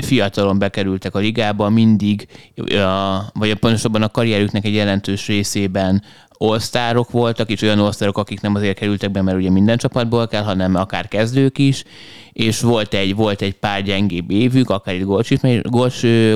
fiatalon 0.01 0.59
bekerültek 0.59 1.15
a 1.15 1.19
ligába, 1.19 1.69
mindig, 1.69 2.27
a, 2.67 3.19
vagy 3.33 3.53
pontosabban 3.53 4.01
a 4.01 4.09
karrierüknek 4.09 4.65
egy 4.65 4.73
jelentős 4.73 5.27
részében 5.27 6.03
all 6.37 7.05
voltak, 7.11 7.49
és 7.49 7.61
olyan 7.61 7.79
all 7.79 8.09
akik 8.11 8.41
nem 8.41 8.55
azért 8.55 8.77
kerültek 8.77 9.11
be, 9.11 9.21
mert 9.21 9.37
ugye 9.37 9.49
minden 9.49 9.77
csapatból 9.77 10.27
kell, 10.27 10.43
hanem 10.43 10.75
akár 10.75 11.07
kezdők 11.07 11.57
is, 11.57 11.83
és 12.33 12.61
volt 12.61 12.93
egy, 12.93 13.15
volt 13.15 13.41
egy 13.41 13.53
pár 13.53 13.83
gyengébb 13.83 14.31
évük, 14.31 14.69
akár 14.69 14.95
itt 14.95 15.05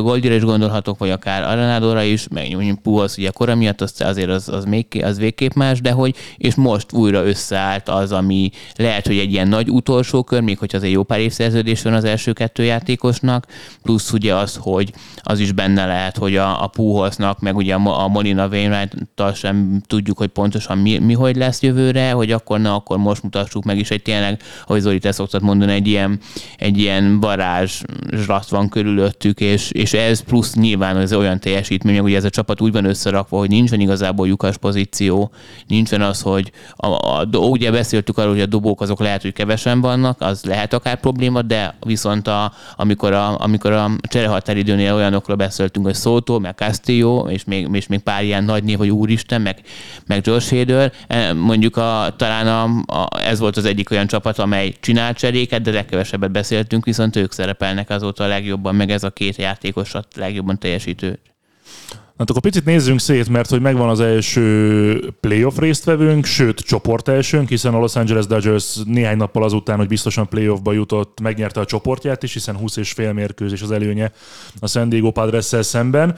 Goldira 0.01 0.33
is 0.33 0.43
gondolhatok, 0.43 0.97
vagy 0.97 1.09
akár 1.09 1.43
Arenadora 1.43 2.03
is, 2.03 2.27
meg 2.27 2.51
mondjuk 2.51 2.81
Puhoz 2.81 3.17
ugye 3.17 3.29
kora 3.29 3.55
miatt, 3.55 3.81
az, 3.81 3.93
azért 4.01 4.29
az, 4.29 4.49
az, 4.49 4.65
még, 4.65 5.01
az 5.03 5.17
végképp 5.17 5.53
más, 5.53 5.81
de 5.81 5.91
hogy, 5.91 6.15
és 6.37 6.55
most 6.55 6.93
újra 6.93 7.25
összeállt 7.25 7.89
az, 7.89 8.11
ami 8.11 8.49
lehet, 8.75 9.07
hogy 9.07 9.17
egy 9.17 9.31
ilyen 9.31 9.47
nagy 9.47 9.69
utolsó 9.69 10.23
kör, 10.23 10.41
még 10.41 10.57
hogy 10.57 10.75
azért 10.75 10.93
jó 10.93 11.03
pár 11.03 11.19
évszerződés 11.19 11.81
van 11.81 11.93
az 11.93 12.03
első 12.03 12.33
kettő 12.33 12.63
játékosnak, 12.63 13.45
plusz 13.83 14.13
ugye 14.13 14.35
az, 14.35 14.57
hogy 14.61 14.93
az 15.21 15.39
is 15.39 15.51
benne 15.51 15.85
lehet, 15.85 16.17
hogy 16.17 16.35
a, 16.35 16.63
a 16.63 16.67
Puhosnak, 16.67 17.39
meg 17.39 17.55
ugye 17.55 17.73
a, 17.73 18.03
a 18.03 18.07
Molina 18.07 18.47
wainwright 18.47 18.95
sem 19.33 19.81
tudjuk, 19.87 20.17
hogy 20.17 20.27
pontosan 20.27 20.77
mi, 20.77 20.97
mi, 20.97 21.13
hogy 21.13 21.35
lesz 21.35 21.61
jövőre, 21.61 22.11
hogy 22.11 22.31
akkor 22.31 22.59
na, 22.59 22.75
akkor 22.75 22.97
most 22.97 23.23
mutassuk 23.23 23.63
meg 23.63 23.77
is, 23.77 23.87
hogy 23.87 24.01
tényleg, 24.01 24.41
ahogy 24.65 24.81
Zoli, 24.81 24.99
te 24.99 25.11
szoktad 25.11 25.41
mondani, 25.41 25.71
egy 25.71 25.87
ilyen, 25.88 26.20
egy 26.58 26.77
ilyen 26.77 27.20
varázslat 27.20 28.50
van 28.50 28.70
körülöttük, 28.70 29.39
és, 29.39 29.72
és 29.72 29.94
ez 29.94 30.20
plusz 30.20 30.53
nyilván 30.53 30.96
az 30.96 31.13
olyan 31.13 31.39
teljesítmény, 31.39 32.00
hogy 32.00 32.13
ez 32.13 32.24
a 32.24 32.29
csapat 32.29 32.62
úgy 32.62 32.72
van 32.72 32.86
összerakva, 32.86 33.38
hogy 33.38 33.50
nincsen 33.50 33.79
igazából 33.79 34.27
lyukas 34.27 34.58
pozíció, 34.58 35.32
nincsen 35.67 36.01
az, 36.01 36.22
hogy 36.22 36.51
a, 36.75 36.88
a, 36.88 37.27
ugye 37.38 37.72
beszéltük 37.72 38.17
arról, 38.17 38.32
hogy 38.32 38.41
a 38.41 38.46
dobók 38.46 38.82
azok 38.82 39.00
lehet, 39.00 39.22
hogy 39.22 39.34
kevesen 39.34 39.82
vannak, 39.82 40.22
az 40.22 40.44
lehet 40.44 40.74
akár 40.74 41.00
probléma, 41.00 41.41
de 41.41 41.75
viszont 41.86 42.27
a, 42.27 42.51
amikor 42.75 43.13
a, 43.13 43.39
amikor 43.39 43.72
a 43.72 43.91
cserehatáridőnél 44.01 44.94
olyanokról 44.94 45.36
beszéltünk, 45.36 45.86
hogy 45.86 45.96
Szótó, 45.96 46.39
meg 46.39 46.56
Castillo, 46.56 47.29
és 47.29 47.44
még, 47.44 47.67
és 47.72 47.88
még 47.88 48.00
pár 48.00 48.24
ilyen 48.24 48.44
nagy 48.44 48.63
név, 48.63 48.77
hogy 48.77 48.89
úristen, 48.89 49.41
meg, 49.41 49.62
meg 50.06 50.25
Josh 50.25 50.56
Hader, 50.56 50.91
eh, 51.08 51.34
mondjuk 51.34 51.77
a, 51.77 52.13
talán 52.17 52.48
a, 52.48 52.63
a, 53.01 53.08
ez 53.20 53.39
volt 53.39 53.58
az 53.58 53.65
egyik 53.65 53.91
olyan 53.91 54.08
csapat, 54.08 54.39
amely 54.39 54.74
csinált 54.79 55.17
cseréket, 55.17 55.62
de 55.62 55.72
legkevesebbet 55.77 56.31
beszéltünk, 56.31 56.86
viszont 56.86 57.15
ők 57.15 57.31
szerepelnek 57.31 57.89
azóta 57.89 58.24
a 58.24 58.27
legjobban, 58.27 58.75
meg 58.75 58.89
ez 58.89 59.03
a 59.03 59.10
két 59.10 59.36
játékos 59.36 59.93
a 59.93 60.03
legjobban 60.15 60.60
teljesítő. 60.60 61.19
Hát 62.17 62.29
akkor 62.29 62.41
picit 62.41 62.65
nézzünk 62.65 63.00
szét, 63.00 63.29
mert 63.29 63.50
hogy 63.50 63.62
megvan 63.62 63.89
az 63.89 64.00
első 64.00 65.13
playoff 65.19 65.57
résztvevőnk, 65.57 66.25
sőt 66.25 66.60
csoport 66.60 67.07
elsőnk, 67.07 67.50
hiszen 67.50 67.74
a 67.74 67.79
Los 67.79 67.96
Angeles 67.96 68.25
Dodgers 68.25 68.77
néhány 68.86 69.17
nappal 69.17 69.43
azután, 69.43 69.77
hogy 69.77 69.88
biztosan 69.88 70.27
playoffba 70.27 70.74
jutott, 70.74 71.19
megnyerte 71.19 71.60
a 71.60 71.65
csoportját 71.65 72.24
is, 72.24 72.34
hiszen 72.34 72.57
20 72.57 72.77
és 72.77 72.91
fél 72.91 73.13
mérkőzés 73.13 73.62
az 73.62 73.72
előnye 73.72 74.12
a 74.60 74.67
San 74.67 74.89
Diego 74.89 75.12
padres 75.12 75.46
szemben. 75.46 76.17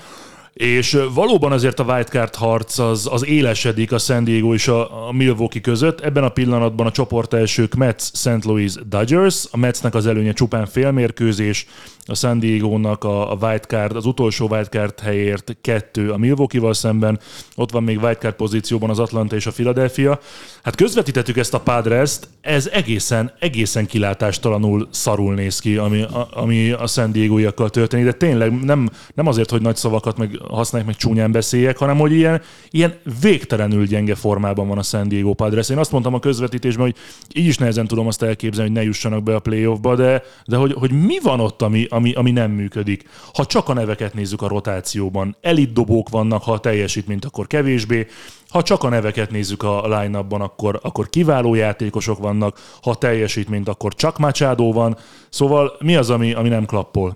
És 0.53 0.97
valóban 1.13 1.51
azért 1.51 1.79
a 1.79 1.83
wildcard 1.83 2.35
harc 2.35 2.77
az, 2.77 3.07
az 3.11 3.25
élesedik 3.25 3.91
a 3.91 3.97
San 3.97 4.23
Diego 4.23 4.53
és 4.53 4.67
a, 4.67 5.07
a 5.07 5.11
Milwaukee 5.11 5.61
között. 5.61 5.99
Ebben 5.99 6.23
a 6.23 6.29
pillanatban 6.29 6.85
a 6.85 6.91
csoport 6.91 7.33
elsők 7.33 7.75
Mets, 7.75 8.01
St. 8.01 8.45
Louis, 8.45 8.73
Dodgers. 8.85 9.45
A 9.51 9.57
Metsnek 9.57 9.95
az 9.95 10.07
előnye 10.07 10.33
csupán 10.33 10.65
félmérkőzés, 10.65 11.65
a 12.09 12.15
San 12.15 12.39
Diego-nak 12.39 13.03
a, 13.03 13.31
a 13.31 13.37
wildcard, 13.41 13.95
az 13.95 14.05
utolsó 14.05 14.47
wildcard 14.47 14.99
helyért 14.99 15.57
kettő 15.61 16.11
a 16.11 16.17
Milwaukee-val 16.17 16.73
szemben, 16.73 17.19
ott 17.55 17.71
van 17.71 17.83
még 17.83 18.01
wildcard 18.01 18.35
pozícióban 18.35 18.89
az 18.89 18.99
Atlanta 18.99 19.35
és 19.35 19.45
a 19.45 19.51
Philadelphia. 19.51 20.19
Hát 20.63 20.75
közvetítettük 20.75 21.37
ezt 21.37 21.53
a 21.53 21.59
Padres-t, 21.59 22.27
ez 22.41 22.67
egészen, 22.67 23.31
egészen 23.39 23.85
kilátástalanul 23.85 24.87
szarul 24.91 25.33
néz 25.33 25.59
ki, 25.59 25.77
ami, 25.77 26.01
a, 26.01 26.27
ami 26.33 26.71
a 26.71 26.87
San 26.87 27.11
Diego-iakkal 27.11 27.69
történik, 27.69 28.05
de 28.05 28.11
tényleg 28.11 28.63
nem, 28.63 28.89
nem 29.13 29.27
azért, 29.27 29.49
hogy 29.49 29.61
nagy 29.61 29.75
szavakat 29.75 30.17
meg 30.17 30.39
használják, 30.49 30.91
meg 30.91 30.99
csúnyán 30.99 31.31
beszéljek, 31.31 31.77
hanem 31.77 31.97
hogy 31.97 32.11
ilyen, 32.11 32.41
ilyen 32.69 32.93
végtelenül 33.21 33.85
gyenge 33.85 34.15
formában 34.15 34.67
van 34.67 34.77
a 34.77 34.83
San 34.83 35.07
Diego 35.07 35.33
Padres. 35.33 35.69
Én 35.69 35.77
azt 35.77 35.91
mondtam 35.91 36.13
a 36.13 36.19
közvetítésben, 36.19 36.85
hogy 36.85 36.95
így 37.33 37.47
is 37.47 37.57
nehezen 37.57 37.87
tudom 37.87 38.07
azt 38.07 38.23
elképzelni, 38.23 38.69
hogy 38.69 38.79
ne 38.79 38.85
jussanak 38.85 39.23
be 39.23 39.35
a 39.35 39.39
playoffba, 39.39 39.95
de, 39.95 40.23
de 40.45 40.55
hogy, 40.55 40.73
hogy 40.73 40.91
mi 40.91 41.19
van 41.23 41.39
ott, 41.39 41.61
ami, 41.61 41.85
ami, 41.89 41.98
ami 42.07 42.31
nem 42.31 42.51
működik. 42.51 43.09
Ha 43.33 43.45
csak 43.45 43.69
a 43.69 43.73
neveket 43.73 44.13
nézzük 44.13 44.41
a 44.41 44.47
rotációban, 44.47 45.35
elitdobók 45.41 46.09
vannak, 46.09 46.43
ha 46.43 46.51
a 46.51 46.59
teljesítményt, 46.59 47.25
akkor 47.25 47.47
kevésbé. 47.47 48.07
Ha 48.49 48.63
csak 48.63 48.83
a 48.83 48.89
neveket 48.89 49.31
nézzük 49.31 49.63
a 49.63 49.99
line 49.99 50.17
akkor, 50.17 50.79
akkor 50.83 51.09
kiváló 51.09 51.55
játékosok 51.55 52.17
vannak, 52.17 52.59
ha 52.81 52.89
a 52.89 52.95
teljesítményt, 52.95 53.67
akkor 53.67 53.95
csak 53.95 54.17
Machado 54.17 54.71
van. 54.71 54.97
Szóval 55.29 55.75
mi 55.79 55.95
az, 55.95 56.09
ami, 56.09 56.33
ami 56.33 56.49
nem 56.49 56.65
klappol? 56.65 57.15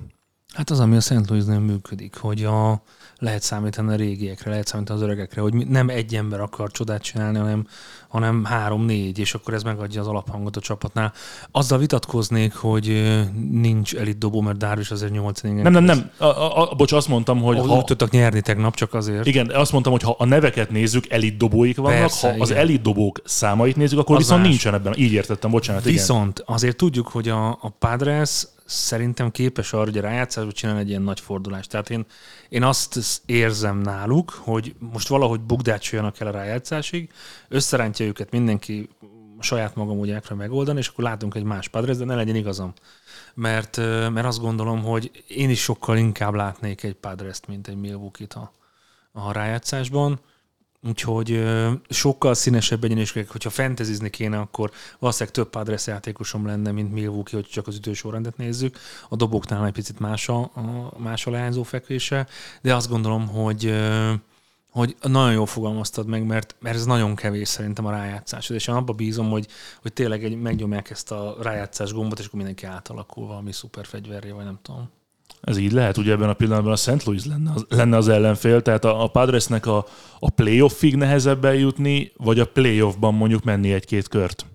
Hát 0.53 0.69
az, 0.69 0.79
ami 0.79 0.95
a 0.95 1.01
Szent 1.01 1.29
Louis 1.29 1.45
nem 1.45 1.61
működik, 1.61 2.15
hogy 2.15 2.43
a, 2.43 2.81
lehet 3.17 3.41
számítani 3.41 3.93
a 3.93 3.95
régiekre, 3.95 4.49
lehet 4.49 4.67
számítani 4.67 4.99
az 4.99 5.05
öregekre, 5.05 5.41
hogy 5.41 5.67
nem 5.67 5.89
egy 5.89 6.15
ember 6.15 6.39
akar 6.39 6.71
csodát 6.71 7.01
csinálni, 7.01 7.37
hanem, 7.37 7.67
hanem 8.13 8.43
három-négy, 8.43 9.19
és 9.19 9.33
akkor 9.33 9.53
ez 9.53 9.63
megadja 9.63 10.01
az 10.01 10.07
alaphangot 10.07 10.55
a 10.55 10.59
csapatnál. 10.59 11.13
Azzal 11.51 11.77
vitatkoznék, 11.77 12.53
hogy 12.53 13.03
nincs 13.51 13.95
elit 13.95 14.17
dobó, 14.17 14.41
mert 14.41 14.57
Darvish 14.57 14.91
azért 14.91 15.11
8 15.11 15.41
Nem, 15.41 15.71
nem, 15.71 15.83
nem. 15.83 16.09
A, 16.17 16.25
a, 16.25 16.71
a, 16.71 16.75
bocs, 16.75 16.91
azt 16.91 17.07
mondtam, 17.07 17.41
hogy... 17.41 17.57
Ha, 17.57 17.75
úgy 17.75 17.83
tudtak 17.83 18.09
nyerni 18.09 18.41
tegnap, 18.41 18.75
csak 18.75 18.93
azért. 18.93 19.25
Igen, 19.25 19.49
azt 19.49 19.71
mondtam, 19.71 19.93
hogy 19.93 20.01
ha 20.01 20.15
a 20.17 20.25
neveket 20.25 20.69
nézzük, 20.69 21.09
elit 21.09 21.37
dobóik 21.37 21.77
vannak, 21.77 21.99
Persze, 21.99 22.27
ha 22.27 22.33
igen. 22.33 22.41
az 22.41 22.51
elit 22.51 22.81
dobók 22.81 23.21
számait 23.23 23.75
nézzük, 23.75 23.99
akkor 23.99 24.15
az 24.15 24.21
viszont 24.21 24.39
más. 24.39 24.49
nincsen 24.49 24.73
ebben. 24.73 24.93
Így 24.97 25.11
értettem, 25.11 25.51
bocsánat. 25.51 25.83
Viszont 25.83 26.39
igen. 26.39 26.55
azért 26.55 26.77
tudjuk, 26.77 27.07
hogy 27.07 27.29
a, 27.29 27.47
a 27.49 27.69
Padres 27.79 28.47
szerintem 28.65 29.31
képes 29.31 29.73
arra, 29.73 29.83
hogy 29.83 29.97
a 29.97 30.01
rájátszásban 30.01 30.53
csinálni 30.53 30.81
egy 30.81 30.89
ilyen 30.89 31.01
nagy 31.01 31.19
fordulást. 31.19 31.69
Tehát 31.69 31.89
én, 31.89 32.05
én 32.49 32.63
azt 32.63 32.99
érzem 33.25 33.77
náluk, 33.77 34.39
hogy 34.43 34.75
most 34.79 35.07
valahogy 35.07 35.39
bugdácsoljanak 35.39 36.19
el 36.19 36.27
a 36.27 36.31
rájátszásig, 36.31 37.09
összerántja 37.53 38.05
őket 38.05 38.31
mindenki 38.31 38.89
saját 39.39 39.75
magam 39.75 39.97
úgy 39.97 40.09
akar 40.09 40.37
megoldani, 40.37 40.79
és 40.79 40.87
akkor 40.87 41.03
látunk 41.03 41.35
egy 41.35 41.43
más 41.43 41.67
Padres, 41.67 41.97
de 41.97 42.05
ne 42.05 42.15
legyen 42.15 42.35
igazam. 42.35 42.73
Mert, 43.33 43.77
mert 43.77 44.25
azt 44.25 44.39
gondolom, 44.39 44.83
hogy 44.83 45.23
én 45.27 45.49
is 45.49 45.61
sokkal 45.61 45.97
inkább 45.97 46.33
látnék 46.33 46.83
egy 46.83 46.93
Padres-t, 46.93 47.47
mint 47.47 47.67
egy 47.67 47.75
Milwaukee-t 47.75 48.33
a, 48.33 48.51
a 49.11 49.31
rájátszásban 49.31 50.19
Úgyhogy 50.87 51.43
sokkal 51.89 52.33
színesebb 52.33 52.83
egyenességek, 52.83 53.31
hogyha 53.31 53.49
fantazizni 53.49 54.09
kéne, 54.09 54.39
akkor 54.39 54.71
valószínűleg 54.99 55.33
több 55.33 55.49
Padres 55.49 55.87
játékosom 55.87 56.45
lenne, 56.45 56.71
mint 56.71 56.91
Milwaukee, 56.91 57.39
hogy 57.39 57.49
csak 57.49 57.67
az 57.67 57.75
ütősorrendet 57.75 58.37
nézzük. 58.37 58.77
A 59.09 59.15
dobóknál 59.15 59.65
egy 59.65 59.71
picit 59.71 59.99
más 59.99 60.29
a, 60.29 60.39
a, 60.39 60.93
más 60.97 61.25
a 61.25 61.31
leányzó 61.31 61.63
fekvése, 61.63 62.27
de 62.61 62.75
azt 62.75 62.89
gondolom, 62.89 63.27
hogy 63.27 63.73
hogy 64.73 64.95
nagyon 65.01 65.31
jól 65.31 65.45
fogalmaztad 65.45 66.07
meg, 66.07 66.25
mert, 66.25 66.55
mert 66.59 66.75
ez 66.75 66.85
nagyon 66.85 67.15
kevés 67.15 67.47
szerintem 67.47 67.85
a 67.85 67.91
rájátszás. 67.91 68.49
És 68.49 68.67
én 68.67 68.75
abban 68.75 68.95
bízom, 68.95 69.29
hogy, 69.29 69.47
hogy 69.81 69.93
tényleg 69.93 70.23
egy, 70.23 70.35
megnyomják 70.35 70.89
ezt 70.89 71.11
a 71.11 71.35
rájátszás 71.41 71.93
gombot, 71.93 72.19
és 72.19 72.25
akkor 72.25 72.37
mindenki 72.37 72.65
átalakul 72.65 73.27
valami 73.27 73.51
szuper 73.51 73.85
fegyverré, 73.85 74.31
vagy 74.31 74.43
nem 74.43 74.59
tudom. 74.61 74.89
Ez 75.41 75.57
így 75.57 75.71
lehet, 75.71 75.97
ugye 75.97 76.11
ebben 76.11 76.29
a 76.29 76.33
pillanatban 76.33 76.71
a 76.71 76.75
St. 76.75 77.03
Louis 77.03 77.25
lenne 77.25 77.51
az, 77.51 77.65
lenne 77.69 77.97
az 77.97 78.07
ellenfél, 78.07 78.61
tehát 78.61 78.85
a, 78.85 79.03
a 79.03 79.07
Padresnek 79.07 79.65
a, 79.65 79.85
a 80.19 80.29
playoffig 80.29 80.95
nehezebb 80.95 81.45
eljutni, 81.45 82.11
vagy 82.17 82.39
a 82.39 82.45
playoffban 82.45 83.13
mondjuk 83.13 83.43
menni 83.43 83.73
egy-két 83.73 84.07
kört? 84.07 84.45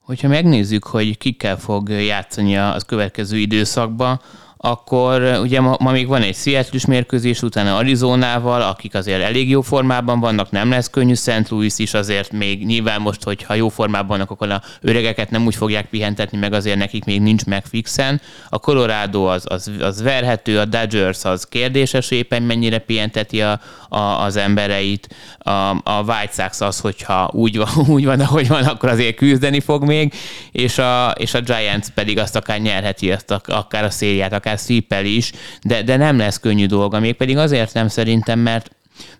Hogyha 0.00 0.28
megnézzük, 0.28 0.84
hogy 0.84 1.18
kikkel 1.18 1.58
fog 1.58 1.88
játszani 1.88 2.56
az 2.56 2.82
következő 2.82 3.36
időszakban, 3.36 4.20
akkor 4.62 5.38
ugye 5.42 5.60
ma, 5.60 5.76
ma 5.78 5.90
még 5.90 6.06
van 6.06 6.22
egy 6.22 6.36
seattle 6.36 6.80
mérkőzés, 6.86 7.42
utána 7.42 7.76
Arizonával, 7.76 8.62
akik 8.62 8.94
azért 8.94 9.22
elég 9.22 9.48
jó 9.50 9.60
formában 9.60 10.20
vannak, 10.20 10.50
nem 10.50 10.70
lesz 10.70 10.90
könnyű, 10.90 11.14
St. 11.14 11.48
Louis 11.48 11.78
is 11.78 11.94
azért 11.94 12.32
még 12.32 12.66
nyilván 12.66 13.00
most, 13.00 13.22
hogyha 13.22 13.54
jó 13.54 13.68
formában 13.68 14.06
vannak, 14.08 14.30
akkor 14.30 14.50
a 14.50 14.62
öregeket 14.80 15.30
nem 15.30 15.46
úgy 15.46 15.54
fogják 15.54 15.86
pihentetni, 15.86 16.38
meg 16.38 16.52
azért 16.52 16.78
nekik 16.78 17.04
még 17.04 17.20
nincs 17.20 17.44
meg 17.44 17.64
fixen. 17.64 18.20
A 18.48 18.58
Colorado 18.58 19.24
az, 19.24 19.44
az, 19.48 19.70
az 19.80 20.02
verhető, 20.02 20.58
a 20.58 20.64
Dodgers 20.64 21.24
az 21.24 21.44
kérdéses 21.44 22.10
éppen 22.10 22.42
mennyire 22.42 22.78
pihenteti 22.78 23.42
a, 23.42 23.60
a, 23.88 23.98
az 23.98 24.36
embereit, 24.36 25.14
a, 25.38 25.50
a 25.70 26.02
White 26.06 26.32
Sox 26.42 26.60
az, 26.60 26.80
hogyha 26.80 27.30
úgy 27.32 27.56
van, 27.56 27.68
úgy 27.96 28.04
van, 28.04 28.20
ahogy 28.20 28.48
van, 28.48 28.64
akkor 28.64 28.88
azért 28.88 29.16
küzdeni 29.16 29.60
fog 29.60 29.84
még, 29.84 30.14
és 30.52 30.78
a, 30.78 31.14
és 31.18 31.34
a 31.34 31.40
Giants 31.40 31.88
pedig 31.94 32.18
azt 32.18 32.36
akár 32.36 32.60
nyerheti, 32.60 33.12
azt 33.12 33.30
akár 33.46 33.84
a 33.84 33.90
szériát, 33.90 34.32
akár 34.32 34.49
sweep 34.56 34.94
is, 35.02 35.32
de, 35.62 35.82
de 35.82 35.96
nem 35.96 36.18
lesz 36.18 36.40
könnyű 36.40 36.66
dolga, 36.66 37.00
még 37.00 37.14
pedig 37.14 37.36
azért 37.36 37.74
nem 37.74 37.88
szerintem, 37.88 38.38
mert 38.38 38.70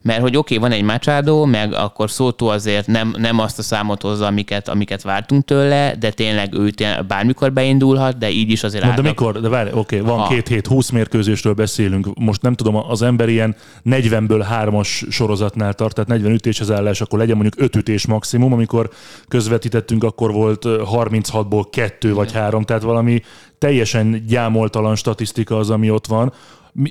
mert 0.02 0.20
hogy 0.20 0.36
oké, 0.36 0.56
okay, 0.56 0.68
van 0.68 0.78
egy 0.78 0.84
Machado, 0.84 1.46
meg 1.46 1.72
akkor 1.74 2.10
Szótó 2.10 2.48
azért 2.48 2.86
nem, 2.86 3.14
nem 3.18 3.38
azt 3.38 3.58
a 3.58 3.62
számot 3.62 4.02
hozza, 4.02 4.26
amiket, 4.26 4.68
amiket 4.68 5.02
vártunk 5.02 5.44
tőle, 5.44 5.94
de 5.98 6.10
tényleg 6.10 6.54
ő 6.54 6.70
tényleg 6.70 7.06
bármikor 7.06 7.52
beindulhat, 7.52 8.18
de 8.18 8.30
így 8.30 8.50
is 8.50 8.62
azért 8.64 8.84
Na, 8.84 8.94
De 8.94 9.02
mikor? 9.02 9.40
De 9.40 9.48
várj, 9.48 9.70
oké, 9.72 9.78
okay, 9.78 10.00
van 10.00 10.18
ha. 10.18 10.28
két 10.28 10.48
hét, 10.48 10.66
20 10.66 10.90
mérkőzésről 10.90 11.52
beszélünk. 11.52 12.18
Most 12.18 12.42
nem 12.42 12.54
tudom, 12.54 12.76
az 12.76 13.02
ember 13.02 13.28
ilyen 13.28 13.56
40-ből 13.84 14.46
3-as 14.52 15.10
sorozatnál 15.10 15.74
tart, 15.74 15.94
tehát 15.94 16.10
40 16.10 16.32
ütéshez 16.32 16.70
állás, 16.70 17.00
akkor 17.00 17.18
legyen 17.18 17.36
mondjuk 17.36 17.64
5 17.64 17.76
ütés 17.76 18.06
maximum, 18.06 18.52
amikor 18.52 18.90
közvetítettünk, 19.28 20.04
akkor 20.04 20.32
volt 20.32 20.64
36-ból 20.66 21.64
2 21.70 22.14
vagy 22.14 22.32
3, 22.32 22.62
tehát 22.62 22.82
valami 22.82 23.20
teljesen 23.58 24.24
gyámoltalan 24.26 24.96
statisztika 24.96 25.56
az, 25.56 25.70
ami 25.70 25.90
ott 25.90 26.06
van 26.06 26.32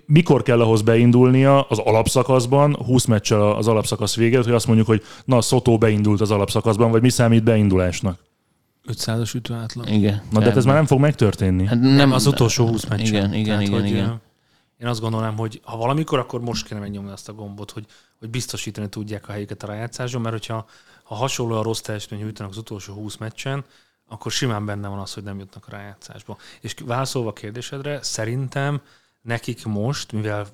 mikor 0.05 0.43
kell 0.43 0.61
ahhoz 0.61 0.81
beindulnia 0.81 1.61
az 1.61 1.77
alapszakaszban, 1.77 2.75
20 2.75 3.05
meccsel 3.05 3.51
az 3.51 3.67
alapszakasz 3.67 4.15
véget, 4.15 4.43
hogy 4.43 4.53
azt 4.53 4.65
mondjuk, 4.67 4.87
hogy 4.87 5.03
na, 5.25 5.41
Szotó 5.41 5.77
beindult 5.77 6.21
az 6.21 6.31
alapszakaszban, 6.31 6.91
vagy 6.91 7.01
mi 7.01 7.09
számít 7.09 7.43
beindulásnak? 7.43 8.19
500-as 8.87 9.35
ütőátlag. 9.35 9.89
Igen. 9.89 10.21
Na, 10.31 10.39
de 10.39 10.45
hát 10.45 10.57
ez 10.57 10.65
már 10.65 10.75
nem 10.75 10.85
fog 10.85 10.99
megtörténni. 10.99 11.65
Hát 11.65 11.79
nem 11.79 12.11
az 12.11 12.25
utolsó 12.25 12.67
20 12.67 12.85
meccs. 12.85 13.07
Igen, 13.07 13.33
igen, 13.33 13.45
Tehát, 13.45 13.61
igen, 13.61 13.85
igen. 13.85 14.21
Én 14.77 14.87
azt 14.87 15.01
gondolom, 15.01 15.37
hogy 15.37 15.61
ha 15.63 15.77
valamikor, 15.77 16.19
akkor 16.19 16.41
most 16.41 16.67
kéne 16.67 16.79
megnyomni 16.79 17.11
azt 17.11 17.29
a 17.29 17.33
gombot, 17.33 17.71
hogy, 17.71 17.85
hogy 18.19 18.29
biztosítani 18.29 18.89
tudják 18.89 19.29
a 19.29 19.31
helyüket 19.31 19.63
a 19.63 19.67
rájátszáson, 19.67 20.21
mert 20.21 20.33
hogyha 20.33 20.65
ha 21.03 21.15
hasonló 21.15 21.55
a 21.55 21.63
rossz 21.63 21.79
teljesítmény 21.79 22.19
nyújtanak 22.19 22.51
az 22.51 22.57
utolsó 22.57 22.93
20 22.93 23.17
meccsen, 23.17 23.63
akkor 24.07 24.31
simán 24.31 24.65
benne 24.65 24.87
van 24.87 24.99
az, 24.99 25.13
hogy 25.13 25.23
nem 25.23 25.39
jutnak 25.39 25.67
a 25.67 25.71
rájátszásba. 25.71 26.37
És 26.61 26.75
válaszolva 26.85 27.29
a 27.29 27.33
kérdésedre, 27.33 27.99
szerintem 28.03 28.81
nekik 29.21 29.65
most, 29.65 30.11
mivel 30.11 30.47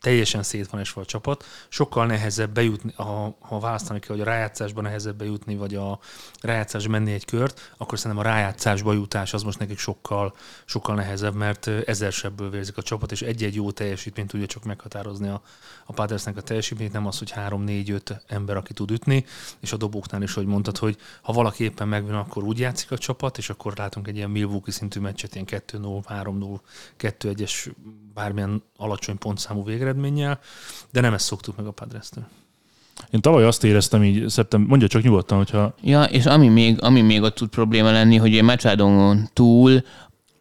teljesen 0.00 0.42
szét 0.42 0.70
van 0.70 0.80
esve 0.80 1.00
a 1.00 1.04
csapat, 1.04 1.44
sokkal 1.68 2.06
nehezebb 2.06 2.50
bejutni, 2.50 2.92
ha, 2.96 3.36
ha 3.40 3.58
választani 3.58 3.98
kell, 4.00 4.16
hogy 4.16 4.20
a 4.20 4.30
rájátszásban 4.30 4.84
nehezebb 4.84 5.16
bejutni, 5.16 5.56
vagy 5.56 5.74
a 5.74 5.98
rájátszásba 6.40 6.90
menni 6.90 7.12
egy 7.12 7.24
kört, 7.24 7.72
akkor 7.76 7.98
szerintem 7.98 8.26
a 8.26 8.28
rájátszásba 8.28 8.92
jutás 8.92 9.34
az 9.34 9.42
most 9.42 9.58
nekik 9.58 9.78
sokkal, 9.78 10.34
sokkal 10.64 10.94
nehezebb, 10.94 11.34
mert 11.34 11.66
ezersebből 11.66 12.50
vérzik 12.50 12.76
a 12.76 12.82
csapat, 12.82 13.12
és 13.12 13.22
egy-egy 13.22 13.54
jó 13.54 13.70
teljesítményt 13.70 14.28
tudja 14.28 14.46
csak 14.46 14.64
meghatározni 14.64 15.28
a, 15.28 15.42
a 15.86 15.92
Padersnek 15.92 16.36
a 16.36 16.40
teljesítményt, 16.40 16.92
nem 16.92 17.06
az, 17.06 17.18
hogy 17.18 17.32
3-4-5 17.36 18.20
ember, 18.26 18.56
aki 18.56 18.72
tud 18.72 18.90
ütni, 18.90 19.24
és 19.60 19.72
a 19.72 19.76
dobóknál 19.76 20.22
is, 20.22 20.34
hogy 20.34 20.46
mondtad, 20.46 20.78
hogy 20.78 20.96
ha 21.22 21.32
valaki 21.32 21.64
éppen 21.64 21.88
megvan, 21.88 22.14
akkor 22.14 22.44
úgy 22.44 22.58
játszik 22.58 22.90
a 22.90 22.98
csapat, 22.98 23.38
és 23.38 23.50
akkor 23.50 23.72
látunk 23.76 24.08
egy 24.08 24.16
ilyen 24.16 24.30
Milwaukee 24.30 24.72
szintű 24.72 25.00
meccset, 25.00 25.34
ilyen 25.34 25.46
2-0, 25.50 26.02
3-0, 26.08 26.60
2-1-es 26.98 27.72
bármilyen 28.14 28.62
alacsony 28.76 29.18
pontszámú 29.18 29.62
végeredménnyel, 29.88 30.38
de 30.90 31.00
nem 31.00 31.14
ezt 31.14 31.26
szoktuk 31.26 31.56
meg 31.56 31.66
a 31.66 31.70
Padres-től. 31.70 32.24
Én 33.10 33.20
tavaly 33.20 33.44
azt 33.44 33.64
éreztem 33.64 34.04
így, 34.04 34.28
szeptember, 34.28 34.68
mondja 34.68 34.88
csak 34.88 35.02
nyugodtan, 35.02 35.38
hogyha... 35.38 35.74
Ja, 35.82 36.02
és 36.02 36.26
ami 36.26 36.48
még, 36.48 36.82
ami 36.82 37.00
még 37.00 37.22
ott 37.22 37.34
tud 37.34 37.48
probléma 37.48 37.90
lenni, 37.90 38.16
hogy 38.16 38.36
egy 38.36 38.42
Machadon 38.42 39.28
túl 39.32 39.82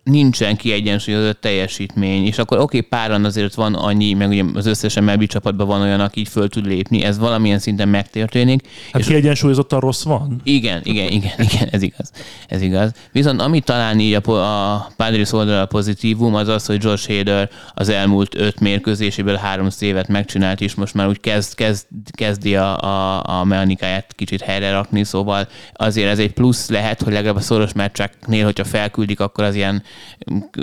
nincsen 0.07 0.55
kiegyensúlyozott 0.55 1.41
teljesítmény, 1.41 2.25
és 2.25 2.37
akkor 2.37 2.59
oké, 2.59 2.77
okay, 2.77 2.89
páran 2.89 3.25
azért 3.25 3.55
van 3.55 3.73
annyi, 3.75 4.13
meg 4.13 4.29
ugye 4.29 4.43
az 4.53 4.65
összes 4.65 4.99
MLB 4.99 5.25
csapatban 5.25 5.67
van 5.67 5.81
olyan, 5.81 5.99
aki 5.99 6.19
így 6.19 6.27
föl 6.27 6.49
tud 6.49 6.65
lépni, 6.65 7.03
ez 7.03 7.17
valamilyen 7.17 7.59
szinten 7.59 7.87
megtörténik. 7.87 8.67
Hát 8.91 9.01
és 9.01 9.07
kiegyensúlyozottan 9.07 9.79
rossz 9.79 10.03
van? 10.03 10.41
Igen, 10.43 10.81
igen, 10.83 11.11
igen, 11.11 11.31
igen, 11.51 11.67
ez 11.71 11.81
igaz. 11.81 12.11
Ez 12.47 12.61
igaz. 12.61 12.91
Viszont 13.11 13.41
ami 13.41 13.59
talán 13.59 13.99
így 13.99 14.13
a, 14.13 14.31
a 14.31 14.91
Padres 14.97 15.31
oldal 15.31 15.65
pozitívum, 15.65 16.35
az 16.35 16.47
az, 16.47 16.65
hogy 16.65 16.83
Josh 16.83 17.07
Hader 17.07 17.49
az 17.73 17.89
elmúlt 17.89 18.35
öt 18.35 18.59
mérkőzéséből 18.59 19.35
három 19.35 19.67
évet 19.79 20.07
megcsinált, 20.07 20.61
és 20.61 20.75
most 20.75 20.93
már 20.93 21.07
úgy 21.07 21.19
kezd, 21.19 21.55
kezd, 21.55 21.85
kezdi 22.11 22.55
a, 22.55 22.79
a, 22.79 23.23
a 23.39 23.43
mechanikáját 23.43 24.13
kicsit 24.15 24.41
helyre 24.41 24.71
rakni, 24.71 25.03
szóval 25.03 25.47
azért 25.73 26.09
ez 26.09 26.19
egy 26.19 26.33
plusz 26.33 26.69
lehet, 26.69 27.01
hogy 27.01 27.13
legalább 27.13 27.35
a 27.35 27.41
szoros 27.41 27.73
meccseknél, 27.73 28.43
hogyha 28.43 28.63
felküldik, 28.63 29.19
akkor 29.19 29.43
az 29.43 29.55
ilyen 29.55 29.83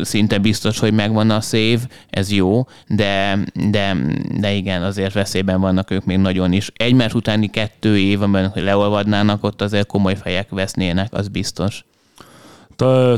szinte 0.03 0.38
biztos, 0.38 0.79
hogy 0.79 0.92
megvan 0.92 1.31
a 1.31 1.40
szév, 1.40 1.81
ez 2.11 2.33
jó, 2.33 2.66
de, 2.88 3.38
de, 3.70 3.97
de 4.38 4.53
igen, 4.53 4.83
azért 4.83 5.12
veszélyben 5.12 5.61
vannak 5.61 5.90
ők 5.90 6.05
még 6.05 6.18
nagyon 6.18 6.53
is. 6.53 6.70
Egymás 6.77 7.14
utáni 7.14 7.51
kettő 7.51 7.99
év, 7.99 8.23
amiben 8.23 8.53
leolvadnának, 8.55 9.44
ott 9.44 9.62
azért 9.62 9.87
komoly 9.87 10.16
fejek 10.16 10.51
vesznének, 10.51 11.12
az 11.12 11.29
biztos. 11.29 11.85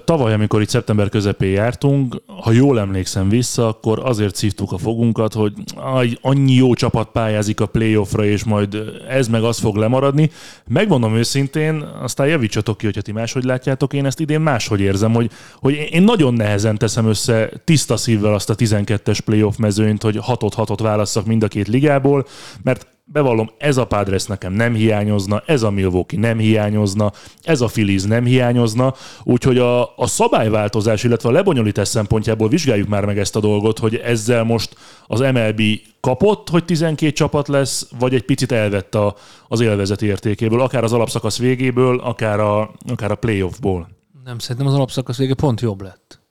Tavaly, 0.04 0.32
amikor 0.32 0.60
itt 0.60 0.68
szeptember 0.68 1.08
közepén 1.08 1.50
jártunk, 1.50 2.22
ha 2.26 2.52
jól 2.52 2.78
emlékszem 2.78 3.28
vissza, 3.28 3.68
akkor 3.68 4.00
azért 4.04 4.34
szívtuk 4.34 4.72
a 4.72 4.78
fogunkat, 4.78 5.32
hogy 5.32 6.18
annyi 6.20 6.54
jó 6.54 6.74
csapat 6.74 7.08
pályázik 7.12 7.60
a 7.60 7.66
playoffra, 7.66 8.24
és 8.24 8.44
majd 8.44 8.76
ez 9.08 9.28
meg 9.28 9.42
az 9.42 9.58
fog 9.58 9.76
lemaradni. 9.76 10.30
Megmondom 10.66 11.16
őszintén, 11.16 11.84
aztán 12.02 12.26
javítsatok 12.26 12.78
ki, 12.78 12.84
hogyha 12.84 13.00
ti 13.00 13.12
máshogy 13.12 13.44
látjátok, 13.44 13.92
én 13.92 14.06
ezt 14.06 14.20
idén 14.20 14.40
máshogy 14.40 14.80
érzem, 14.80 15.12
hogy, 15.12 15.30
hogy 15.60 15.88
én 15.90 16.02
nagyon 16.02 16.34
nehezen 16.34 16.78
teszem 16.78 17.06
össze 17.06 17.50
tiszta 17.64 17.96
szívvel 17.96 18.34
azt 18.34 18.50
a 18.50 18.54
12-es 18.54 19.18
playoff 19.24 19.56
mezőnyt, 19.56 20.02
hogy 20.02 20.16
hatot-hatot 20.16 20.80
válasszak 20.80 21.26
mind 21.26 21.42
a 21.42 21.48
két 21.48 21.68
ligából, 21.68 22.26
mert 22.62 22.86
bevallom, 23.12 23.50
ez 23.58 23.76
a 23.76 23.86
Padres 23.86 24.24
nekem 24.24 24.52
nem 24.52 24.74
hiányozna, 24.74 25.42
ez 25.46 25.62
a 25.62 25.70
Milwaukee 25.70 26.20
nem 26.20 26.38
hiányozna, 26.38 27.12
ez 27.42 27.60
a 27.60 27.66
Phillies 27.66 28.02
nem 28.02 28.24
hiányozna, 28.24 28.94
úgyhogy 29.22 29.58
a, 29.58 29.96
a 29.96 30.06
szabályváltozás, 30.06 31.04
illetve 31.04 31.28
a 31.28 31.32
lebonyolítás 31.32 31.88
szempontjából 31.88 32.48
vizsgáljuk 32.48 32.88
már 32.88 33.04
meg 33.04 33.18
ezt 33.18 33.36
a 33.36 33.40
dolgot, 33.40 33.78
hogy 33.78 33.94
ezzel 33.94 34.44
most 34.44 34.76
az 35.06 35.20
MLB 35.20 35.62
kapott, 36.00 36.48
hogy 36.48 36.64
12 36.64 37.12
csapat 37.12 37.48
lesz, 37.48 37.88
vagy 37.98 38.14
egy 38.14 38.24
picit 38.24 38.52
elvett 38.52 38.94
a, 38.94 39.14
az 39.48 39.60
élvezeti 39.60 40.06
értékéből, 40.06 40.60
akár 40.60 40.84
az 40.84 40.92
alapszakasz 40.92 41.38
végéből, 41.38 41.98
akár 42.00 42.40
a, 42.40 42.70
akár 42.88 43.10
a 43.10 43.14
playoffból. 43.14 43.88
Nem, 44.24 44.38
szerintem 44.38 44.66
az 44.66 44.74
alapszakasz 44.74 45.16
vége 45.16 45.34
pont 45.34 45.60
jobb 45.60 45.82
lett 45.82 46.25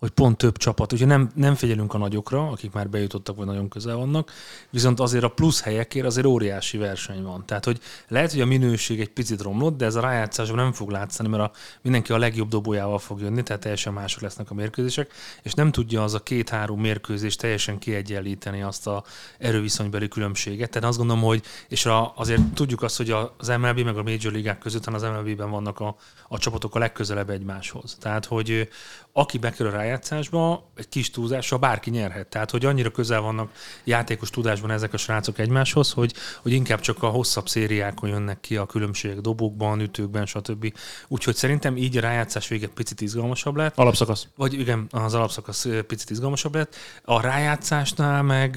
hogy 0.00 0.10
pont 0.10 0.36
több 0.36 0.56
csapat, 0.56 0.92
úgyhogy 0.92 1.08
nem, 1.08 1.30
nem 1.34 1.54
figyelünk 1.54 1.94
a 1.94 1.98
nagyokra, 1.98 2.48
akik 2.48 2.72
már 2.72 2.88
bejutottak, 2.88 3.36
vagy 3.36 3.46
nagyon 3.46 3.68
közel 3.68 3.96
vannak, 3.96 4.32
viszont 4.70 5.00
azért 5.00 5.24
a 5.24 5.28
plusz 5.28 5.62
helyekért 5.62 6.06
azért 6.06 6.26
óriási 6.26 6.78
verseny 6.78 7.22
van. 7.22 7.46
Tehát, 7.46 7.64
hogy 7.64 7.80
lehet, 8.08 8.32
hogy 8.32 8.40
a 8.40 8.46
minőség 8.46 9.00
egy 9.00 9.10
picit 9.10 9.42
romlott, 9.42 9.76
de 9.76 9.84
ez 9.84 9.94
a 9.94 10.00
rájátszásban 10.00 10.56
nem 10.56 10.72
fog 10.72 10.90
látszani, 10.90 11.28
mert 11.28 11.42
a, 11.42 11.52
mindenki 11.82 12.12
a 12.12 12.18
legjobb 12.18 12.48
dobójával 12.48 12.98
fog 12.98 13.20
jönni, 13.20 13.42
tehát 13.42 13.62
teljesen 13.62 13.92
mások 13.92 14.20
lesznek 14.20 14.50
a 14.50 14.54
mérkőzések, 14.54 15.12
és 15.42 15.52
nem 15.52 15.70
tudja 15.70 16.02
az 16.02 16.14
a 16.14 16.22
két-három 16.22 16.80
mérkőzés 16.80 17.36
teljesen 17.36 17.78
kiegyenlíteni 17.78 18.62
azt 18.62 18.86
a 18.86 19.04
erőviszonybeli 19.38 20.08
különbséget. 20.08 20.70
Tehát 20.70 20.88
azt 20.88 20.98
gondolom, 20.98 21.22
hogy, 21.22 21.42
és 21.68 21.86
a, 21.86 22.12
azért 22.16 22.42
tudjuk 22.54 22.82
azt, 22.82 22.96
hogy 22.96 23.10
az 23.36 23.48
MLB 23.48 23.78
meg 23.78 23.96
a 23.96 24.02
Major 24.02 24.32
Ligák 24.32 24.58
között, 24.58 24.86
az 24.86 25.02
MLB-ben 25.02 25.50
vannak 25.50 25.80
a, 25.80 25.96
a 26.28 26.38
csapatok 26.38 26.74
a 26.74 26.78
legközelebb 26.78 27.30
egymáshoz. 27.30 27.96
Tehát, 28.00 28.24
hogy 28.24 28.68
aki 29.12 29.38
bekerül 29.38 29.74
a 29.74 29.80
rájátszásba, 29.90 30.70
egy 30.74 30.88
kis 30.88 31.10
túlzással 31.10 31.58
bárki 31.58 31.90
nyerhet. 31.90 32.26
Tehát, 32.26 32.50
hogy 32.50 32.64
annyira 32.64 32.90
közel 32.90 33.20
vannak 33.20 33.52
játékos 33.84 34.30
tudásban 34.30 34.70
ezek 34.70 34.92
a 34.92 34.96
srácok 34.96 35.38
egymáshoz, 35.38 35.92
hogy, 35.92 36.14
hogy 36.42 36.52
inkább 36.52 36.80
csak 36.80 37.02
a 37.02 37.08
hosszabb 37.08 37.48
szériákon 37.48 38.08
jönnek 38.08 38.40
ki 38.40 38.56
a 38.56 38.66
különbségek 38.66 39.20
dobokban, 39.20 39.80
ütőkben, 39.80 40.26
stb. 40.26 40.72
Úgyhogy 41.08 41.34
szerintem 41.34 41.76
így 41.76 41.96
a 41.96 42.00
rájátszás 42.00 42.48
vége 42.48 42.68
picit 42.68 43.00
izgalmasabb 43.00 43.56
lett. 43.56 43.76
Alapszakasz. 43.76 44.26
Vagy 44.36 44.52
igen, 44.52 44.86
az 44.90 45.14
alapszakasz 45.14 45.66
picit 45.86 46.10
izgalmasabb 46.10 46.54
lett. 46.54 46.76
A 47.04 47.20
rájátszásnál 47.20 48.22
meg 48.22 48.56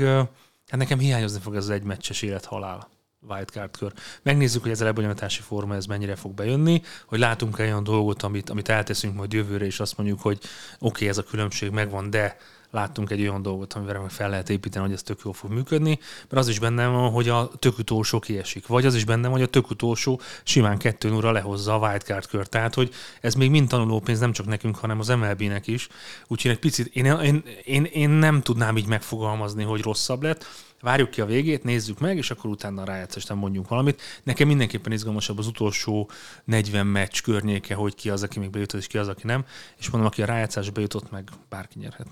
hát 0.68 0.78
nekem 0.78 1.00
hiányozni 1.00 1.40
fog 1.40 1.56
ez 1.56 1.64
az 1.64 1.70
egy 1.70 1.84
meccses 1.84 2.22
élet-halál 2.22 2.92
wildcard 3.30 3.78
kör. 3.78 3.94
Megnézzük, 4.22 4.62
hogy 4.62 4.72
ez 4.72 4.82
a 4.82 4.86
lebonyolítási 4.86 5.42
forma 5.42 5.76
ez 5.76 5.86
mennyire 5.86 6.16
fog 6.16 6.34
bejönni, 6.34 6.82
hogy 7.06 7.20
látunk-e 7.20 7.64
olyan 7.64 7.84
dolgot, 7.84 8.24
amit, 8.24 8.50
amit 8.50 8.70
elteszünk 8.70 9.16
majd 9.16 9.34
jövőre, 9.34 9.66
és 9.66 9.80
azt 9.80 9.98
mondjuk, 9.98 10.22
hogy 10.22 10.38
oké, 10.38 10.48
okay, 10.80 11.08
ez 11.08 11.18
a 11.18 11.24
különbség 11.24 11.72
megvan, 11.72 12.10
de 12.10 12.38
láttunk 12.74 13.12
egy 13.12 13.22
olyan 13.22 13.42
dolgot, 13.42 13.74
amivel 13.74 14.00
meg 14.02 14.10
fel 14.10 14.30
lehet 14.30 14.50
építeni, 14.50 14.86
hogy 14.86 14.94
ez 14.94 15.04
tök 15.04 15.20
jól 15.24 15.34
fog 15.34 15.52
működni, 15.52 16.00
mert 16.30 16.42
az 16.42 16.48
is 16.48 16.60
benne 16.60 16.88
van, 16.88 17.12
hogy 17.12 17.30
a 17.30 17.52
tök 17.60 17.78
utolsó 17.78 18.20
kiesik, 18.20 18.68
vagy 18.68 18.86
az 18.86 18.96
is 18.96 19.06
benne 19.06 19.22
van, 19.22 19.32
hogy 19.32 19.42
a 19.42 19.48
tök 19.48 19.70
utolsó 19.70 20.22
simán 20.44 20.78
2 20.78 21.10
0 21.10 21.32
lehozza 21.32 21.74
a 21.74 21.88
wildcard 21.88 22.28
kört. 22.28 22.50
Tehát, 22.50 22.74
hogy 22.74 22.94
ez 23.22 23.34
még 23.34 23.50
mind 23.50 23.68
tanulópénz 23.68 24.20
nem 24.20 24.32
csak 24.32 24.46
nekünk, 24.46 24.76
hanem 24.76 25.00
az 25.00 25.08
MLB-nek 25.08 25.68
is. 25.68 25.88
Úgyhogy 26.28 26.52
egy 26.52 26.60
picit 26.60 26.96
én, 26.96 27.06
én, 27.06 27.44
én, 27.64 27.84
én 27.84 28.10
nem 28.10 28.42
tudnám 28.42 28.78
így 28.78 28.88
megfogalmazni, 28.88 29.64
hogy 29.64 29.82
rosszabb 29.82 30.24
lett. 30.24 30.46
Várjuk 30.84 31.10
ki 31.10 31.22
a 31.22 31.26
végét, 31.26 31.64
nézzük 31.64 32.00
meg, 32.00 32.18
és 32.18 32.32
akkor 32.32 32.50
utána 32.50 32.82
a 32.82 32.86
rájátszást 32.86 33.34
mondjunk 33.34 33.68
valamit. 33.68 34.02
Nekem 34.24 34.48
mindenképpen 34.48 34.92
izgalmasabb 34.92 35.38
az 35.38 35.48
utolsó 35.48 36.10
40 36.44 36.88
meccs 36.88 37.22
környéke, 37.22 37.76
hogy 37.76 37.96
ki 37.96 38.10
az, 38.10 38.24
aki 38.24 38.40
még 38.40 38.50
bejutott, 38.50 38.80
és 38.80 38.88
ki 38.88 38.98
az, 38.98 39.08
aki 39.08 39.22
nem. 39.26 39.46
És 39.80 39.90
mondom, 39.90 40.10
aki 40.10 40.22
a 40.22 40.26
rájátszásba 40.26 40.72
bejutott, 40.72 41.12
meg 41.12 41.30
bárki 41.50 41.80
nyerhet. 41.80 42.08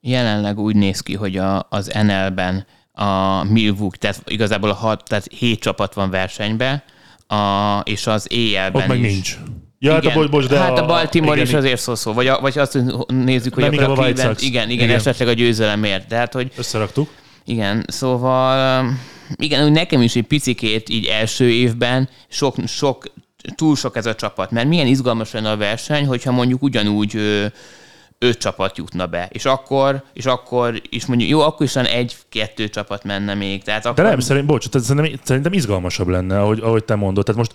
Jelenleg 0.00 0.58
úgy 0.58 0.76
néz 0.76 1.00
ki, 1.00 1.14
hogy 1.14 1.36
a, 1.36 1.66
az 1.70 1.86
NL-ben 1.86 2.66
a 2.92 3.42
Milwaukee, 3.44 3.98
tehát 3.98 4.30
igazából 4.30 4.70
a 4.70 4.74
hat, 4.74 5.04
tehát 5.04 5.26
hét 5.26 5.60
csapat 5.60 5.94
van 5.94 6.10
versenyben, 6.10 6.82
a, 7.26 7.80
és 7.84 8.06
az 8.06 8.32
éjjelben 8.32 8.82
Ott 8.82 8.88
meg 8.88 8.98
is. 8.98 9.12
nincs. 9.12 9.38
Ja, 9.84 9.92
hát 9.92 10.06
a, 10.06 10.28
bocs, 10.28 10.46
de 10.46 10.58
hát 10.58 10.78
a 10.78 10.86
Baltimore 10.86 11.34
igen, 11.34 11.46
is 11.46 11.54
azért 11.54 11.80
szó 11.80 11.94
szó. 11.94 12.12
Vagy, 12.12 12.26
a, 12.26 12.40
vagy 12.40 12.58
azt 12.58 12.78
nézzük, 13.06 13.54
hogy 13.54 13.62
akkor 13.62 13.74
igen, 13.74 13.88
a 13.88 13.92
a 13.92 13.94
Cleveland, 13.94 14.36
igen, 14.40 14.70
igen, 14.70 14.84
Igen. 14.84 14.96
esetleg 14.96 15.28
a 15.28 15.32
győzelemért. 15.32 16.06
De 16.06 16.16
hát, 16.16 16.32
hogy 16.32 16.52
Összeraktuk. 16.56 17.08
igen, 17.44 17.84
szóval 17.88 18.84
igen, 19.36 19.64
úgy 19.64 19.72
nekem 19.72 20.02
is 20.02 20.16
egy 20.16 20.22
picikét 20.22 20.88
így 20.88 21.06
első 21.06 21.50
évben 21.50 22.08
sok, 22.28 22.56
sok, 22.66 23.04
túl 23.54 23.76
sok 23.76 23.96
ez 23.96 24.06
a 24.06 24.14
csapat, 24.14 24.50
mert 24.50 24.68
milyen 24.68 24.86
izgalmas 24.86 25.32
lenne 25.32 25.50
a 25.50 25.56
verseny, 25.56 26.06
hogyha 26.06 26.32
mondjuk 26.32 26.62
ugyanúgy 26.62 27.18
öt 28.24 28.38
csapat 28.38 28.76
jutna 28.76 29.06
be, 29.06 29.28
és 29.32 29.44
akkor, 29.44 30.02
és 30.12 30.26
akkor 30.26 30.82
is 30.88 31.06
mondjuk, 31.06 31.30
jó, 31.30 31.40
akkor 31.40 31.66
is 31.66 31.76
egy-kettő 31.76 32.68
csapat 32.68 33.04
menne 33.04 33.34
még. 33.34 33.62
Tehát 33.62 33.82
De 33.82 33.88
akkor, 33.88 34.04
nem, 34.04 34.20
szerint, 34.20 34.46
bocs, 34.46 34.68
tehát 34.68 34.86
szerintem, 34.86 35.20
szerintem 35.22 35.52
izgalmasabb 35.52 36.08
lenne, 36.08 36.40
ahogy, 36.40 36.60
ahogy 36.60 36.84
te 36.84 36.94
mondod. 36.94 37.24
Tehát 37.24 37.40
most 37.40 37.52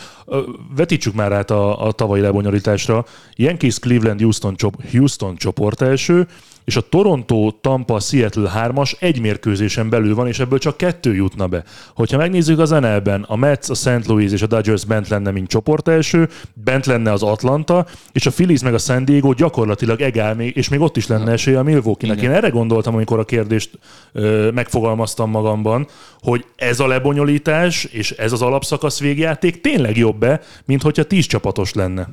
vetítsük 0.75 1.13
már 1.13 1.31
át 1.31 1.51
a, 1.51 1.85
a 1.85 1.91
tavalyi 1.91 2.21
lebonyolításra. 2.21 3.05
Yankees, 3.35 3.79
Cleveland, 3.79 4.21
Houston, 4.21 4.55
Houston 4.91 5.35
csoport 5.35 5.81
első, 5.81 6.27
és 6.69 6.75
a 6.75 6.81
Toronto, 6.81 7.51
Tampa, 7.61 7.99
Seattle 7.99 8.51
3-as 8.55 8.93
egy 8.99 9.21
mérkőzésen 9.21 9.89
belül 9.89 10.15
van, 10.15 10.27
és 10.27 10.39
ebből 10.39 10.59
csak 10.59 10.77
kettő 10.77 11.15
jutna 11.15 11.47
be. 11.47 11.63
Hogyha 11.95 12.17
megnézzük 12.17 12.59
az 12.59 12.69
NL-ben, 12.69 13.25
a 13.27 13.35
Mets, 13.35 13.69
a 13.69 13.73
St. 13.73 14.05
Louis 14.05 14.31
és 14.31 14.41
a 14.41 14.47
Dodgers 14.47 14.85
bent 14.85 15.07
lenne, 15.07 15.31
mint 15.31 15.47
csoport 15.47 15.87
első, 15.87 16.29
bent 16.53 16.85
lenne 16.85 17.11
az 17.11 17.23
Atlanta, 17.23 17.85
és 18.11 18.25
a 18.25 18.31
Phillies 18.31 18.61
meg 18.61 18.73
a 18.73 18.77
San 18.77 19.05
Diego 19.05 19.33
gyakorlatilag 19.33 20.01
egál, 20.01 20.39
és 20.39 20.69
még 20.69 20.79
ott 20.79 20.97
is 20.97 21.07
lenne 21.07 21.31
esélye 21.31 21.59
a 21.59 21.63
Milwaukee-nek. 21.63 22.21
Én 22.21 22.31
erre 22.31 22.49
gondoltam, 22.49 22.93
amikor 22.93 23.19
a 23.19 23.25
kérdést 23.25 23.79
ö, 24.11 24.49
megfogalmaztam 24.53 25.29
magamban, 25.29 25.87
hogy 26.19 26.45
ez 26.55 26.79
a 26.79 26.87
lebonyolítás 26.87 27.83
és 27.83 28.11
ez 28.11 28.31
az 28.31 28.41
alapszakasz 28.41 28.99
végjáték 28.99 29.61
tényleg 29.61 29.97
jobb-e, 29.97 30.41
mint 30.65 30.81
hogyha 30.81 31.03
tíz 31.03 31.25
csapatos 31.25 31.73
lenne. 31.73 32.09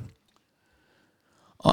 A, 1.56 1.70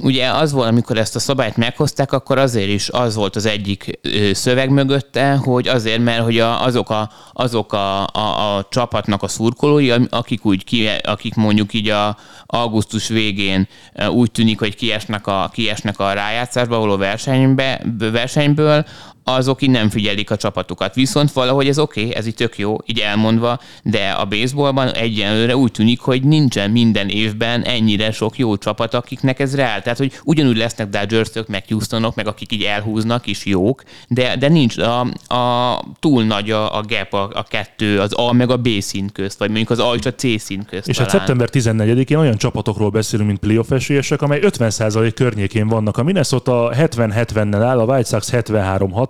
ugye 0.00 0.28
az 0.28 0.52
volt, 0.52 0.68
amikor 0.68 0.98
ezt 0.98 1.16
a 1.16 1.18
szabályt 1.18 1.56
meghozták, 1.56 2.12
akkor 2.12 2.38
azért 2.38 2.68
is 2.68 2.88
az 2.88 3.14
volt 3.14 3.36
az 3.36 3.46
egyik 3.46 3.98
szöveg 4.32 4.70
mögötte, 4.70 5.34
hogy 5.34 5.68
azért, 5.68 6.02
mert 6.02 6.22
hogy 6.22 6.38
a, 6.38 6.64
azok, 6.64 6.90
a, 6.90 7.10
azok 7.32 7.72
a, 7.72 8.06
a, 8.06 8.56
a 8.56 8.66
csapatnak 8.70 9.22
a 9.22 9.28
szurkolói, 9.28 9.90
akik, 10.10 10.44
úgy 10.44 10.64
ki, 10.64 10.88
akik 11.02 11.34
mondjuk 11.34 11.74
így 11.74 11.88
a 11.88 12.16
augusztus 12.46 13.08
végén 13.08 13.68
úgy 14.10 14.30
tűnik, 14.30 14.58
hogy 14.58 14.76
kiesnek 14.76 15.26
a, 15.26 15.50
kiesnek 15.52 15.98
a 15.98 16.12
rájátszásba 16.12 16.78
való 16.78 16.96
versenybe, 16.96 17.80
versenyből, 17.98 18.84
azok 19.24 19.62
így 19.62 19.70
nem 19.70 19.90
figyelik 19.90 20.30
a 20.30 20.36
csapatukat. 20.36 20.94
Viszont 20.94 21.32
valahogy 21.32 21.68
ez 21.68 21.78
oké, 21.78 22.00
okay, 22.00 22.14
ez 22.14 22.26
így 22.26 22.34
tök 22.34 22.58
jó, 22.58 22.76
így 22.86 22.98
elmondva, 22.98 23.60
de 23.82 24.10
a 24.10 24.24
baseballban 24.24 24.88
egyenlőre 24.88 25.56
úgy 25.56 25.72
tűnik, 25.72 26.00
hogy 26.00 26.22
nincsen 26.22 26.70
minden 26.70 27.08
évben 27.08 27.62
ennyire 27.62 28.12
sok 28.12 28.38
jó 28.38 28.56
csapat, 28.56 28.94
akiknek 28.94 29.38
ez 29.40 29.54
reál. 29.54 29.82
Tehát, 29.82 29.98
hogy 29.98 30.12
ugyanúgy 30.24 30.56
lesznek 30.56 30.88
Dodgersök, 30.88 31.48
meg 31.48 31.64
Houstonok, 31.68 32.14
meg 32.14 32.26
akik 32.26 32.52
így 32.52 32.62
elhúznak, 32.62 33.26
is 33.26 33.44
jók, 33.44 33.82
de, 34.08 34.36
de 34.36 34.48
nincs 34.48 34.78
a, 34.78 35.00
a 35.34 35.82
túl 36.00 36.24
nagy 36.24 36.50
a, 36.50 36.76
a 36.76 36.82
gap, 36.82 37.12
a, 37.12 37.30
a 37.34 37.42
kettő, 37.42 38.00
az 38.00 38.12
A 38.12 38.32
meg 38.32 38.50
a 38.50 38.56
B 38.56 38.68
szint 38.80 39.12
közt, 39.12 39.38
vagy 39.38 39.48
mondjuk 39.48 39.70
az 39.70 39.78
A 39.78 39.94
és 39.98 40.06
a 40.06 40.14
C 40.14 40.40
szint 40.40 40.66
közt 40.66 40.88
És 40.88 40.98
hát 40.98 41.06
talán. 41.06 41.26
szeptember 41.26 41.48
14-én 41.52 42.16
olyan 42.16 42.36
csapatokról 42.36 42.90
beszélünk, 42.90 43.28
mint 43.28 43.40
playoff 43.40 43.70
esélyesek, 43.70 44.22
amely 44.22 44.40
50% 44.42 45.12
környékén 45.14 45.68
vannak. 45.68 45.96
A 45.96 46.02
Minnesota 46.02 46.72
70-70-nel 46.76 47.62
áll, 47.64 47.78
a 47.78 47.84
White 47.84 48.08
Sox 48.08 48.30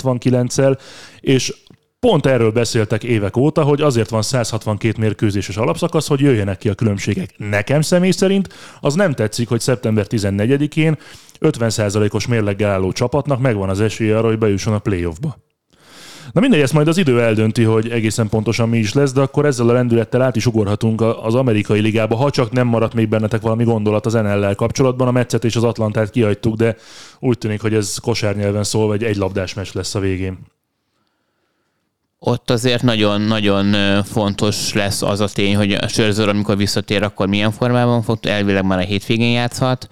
73-69-el, 0.02 0.78
és 1.20 1.54
pont 2.00 2.26
erről 2.26 2.50
beszéltek 2.50 3.04
évek 3.04 3.36
óta, 3.36 3.62
hogy 3.62 3.80
azért 3.80 4.08
van 4.08 4.22
162 4.22 5.00
mérkőzéses 5.00 5.56
alapszakasz, 5.56 6.08
hogy 6.08 6.20
jöjjenek 6.20 6.58
ki 6.58 6.68
a 6.68 6.74
különbségek. 6.74 7.34
Nekem 7.36 7.80
személy 7.80 8.10
szerint 8.10 8.48
az 8.80 8.94
nem 8.94 9.12
tetszik, 9.12 9.48
hogy 9.48 9.60
szeptember 9.60 10.06
14-én 10.08 10.98
50%-os 11.40 12.26
mérleggel 12.26 12.70
álló 12.70 12.92
csapatnak 12.92 13.40
megvan 13.40 13.68
az 13.68 13.80
esélye 13.80 14.18
arra, 14.18 14.28
hogy 14.28 14.38
bejusson 14.38 14.74
a 14.74 14.78
playoffba. 14.78 15.36
Na 16.32 16.40
mindegy, 16.40 16.60
ezt 16.60 16.72
majd 16.72 16.88
az 16.88 16.96
idő 16.96 17.20
eldönti, 17.22 17.62
hogy 17.62 17.90
egészen 17.90 18.28
pontosan 18.28 18.68
mi 18.68 18.78
is 18.78 18.92
lesz, 18.92 19.12
de 19.12 19.20
akkor 19.20 19.46
ezzel 19.46 19.68
a 19.68 19.72
lendülettel 19.72 20.22
át 20.22 20.36
is 20.36 20.46
ugorhatunk 20.46 21.00
az 21.00 21.34
amerikai 21.34 21.80
ligába, 21.80 22.16
ha 22.16 22.30
csak 22.30 22.52
nem 22.52 22.66
maradt 22.66 22.94
még 22.94 23.08
bennetek 23.08 23.40
valami 23.40 23.64
gondolat 23.64 24.06
az 24.06 24.12
NL-lel 24.12 24.54
kapcsolatban. 24.54 25.08
A 25.08 25.10
Metszet 25.10 25.44
és 25.44 25.56
az 25.56 25.64
Atlantát 25.64 26.10
kihagytuk, 26.10 26.56
de 26.56 26.76
úgy 27.18 27.38
tűnik, 27.38 27.60
hogy 27.60 27.74
ez 27.74 27.96
kosárnyelven 27.96 28.64
szólva 28.64 28.92
egy 28.92 29.02
egylabdás 29.02 29.54
meccs 29.54 29.68
lesz 29.72 29.94
a 29.94 29.98
végén. 29.98 30.38
ott 32.18 32.50
azért 32.50 32.82
nagyon-nagyon 32.82 34.02
fontos 34.04 34.72
lesz 34.72 35.02
az 35.02 35.20
a 35.20 35.28
tény, 35.28 35.56
hogy 35.56 35.72
a 35.72 35.88
Scherzer, 35.88 36.28
amikor 36.28 36.56
visszatér, 36.56 37.02
akkor 37.02 37.26
milyen 37.28 37.50
formában 37.50 38.02
fog, 38.02 38.18
elvileg 38.26 38.64
már 38.64 38.78
a 38.78 38.82
hétvégén 38.82 39.32
játszhat, 39.32 39.88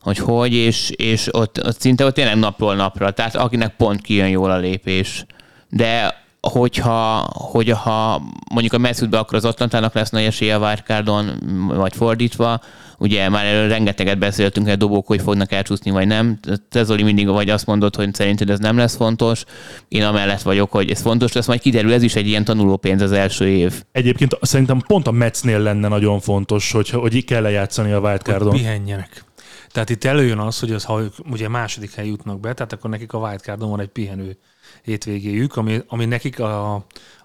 hogy 0.00 0.18
hogy, 0.18 0.54
és, 0.54 0.90
és 0.90 1.28
ott, 1.34 1.66
ott 1.66 1.80
szinte 1.80 2.04
ott 2.04 2.14
tényleg 2.14 2.38
napról 2.38 2.74
napra, 2.74 3.10
tehát 3.10 3.36
akinek 3.36 3.76
pont 3.76 4.00
kijön 4.00 4.28
jól 4.28 4.50
a 4.50 4.58
lépés. 4.58 5.26
De 5.68 6.14
hogyha, 6.40 7.30
hogyha 7.32 8.22
mondjuk 8.50 8.72
a 8.72 8.78
Metsutbe, 8.78 9.18
akkor 9.18 9.34
az 9.34 9.44
Atlantának 9.44 9.94
lesz 9.94 10.10
nagy 10.10 10.24
esélye 10.24 10.54
a 10.54 10.66
wildcardon, 10.66 11.30
vagy 11.66 11.96
fordítva, 11.96 12.60
ugye 12.98 13.28
már 13.28 13.46
erről 13.46 13.68
rengeteget 13.68 14.18
beszéltünk, 14.18 14.66
hogy 14.66 14.74
a 14.74 14.78
dobók 14.78 15.06
hogy 15.06 15.20
fognak 15.20 15.52
elcsúszni, 15.52 15.90
vagy 15.90 16.06
nem. 16.06 16.38
Te 16.70 16.82
Zoli 16.82 17.02
mindig 17.02 17.28
vagy 17.28 17.50
azt 17.50 17.66
mondod, 17.66 17.96
hogy 17.96 18.14
szerinted 18.14 18.50
ez 18.50 18.58
nem 18.58 18.76
lesz 18.76 18.96
fontos. 18.96 19.44
Én 19.88 20.02
amellett 20.02 20.42
vagyok, 20.42 20.70
hogy 20.70 20.90
ez 20.90 21.00
fontos 21.00 21.32
lesz, 21.32 21.46
majd 21.46 21.60
kiderül, 21.60 21.92
ez 21.92 22.02
is 22.02 22.14
egy 22.16 22.26
ilyen 22.26 22.44
tanulópénz 22.44 23.02
az 23.02 23.12
első 23.12 23.48
év. 23.48 23.84
Egyébként 23.92 24.38
szerintem 24.40 24.82
pont 24.86 25.06
a 25.06 25.10
Metsnél 25.10 25.58
lenne 25.58 25.88
nagyon 25.88 26.20
fontos, 26.20 26.72
hogy, 26.72 26.90
hogy 26.90 27.24
kell 27.24 27.42
lejátszani 27.42 27.92
a 27.92 27.98
hogy 27.98 28.08
wildcardon. 28.08 28.52
pihenjenek. 28.52 29.24
Tehát 29.72 29.90
itt 29.90 30.04
előjön 30.04 30.38
az, 30.38 30.58
hogy 30.58 30.72
az, 30.72 30.84
ha 30.84 31.00
ők 31.00 31.14
ugye 31.30 31.48
második 31.48 31.94
hely 31.94 32.06
jutnak 32.06 32.40
be, 32.40 32.52
tehát 32.52 32.72
akkor 32.72 32.90
nekik 32.90 33.12
a 33.12 33.18
wildcardon 33.18 33.70
van 33.70 33.80
egy 33.80 33.88
pihenő 33.88 34.38
hétvégéjük, 34.82 35.56
ami, 35.56 35.82
ami 35.86 36.04
nekik 36.04 36.40
a, 36.40 36.74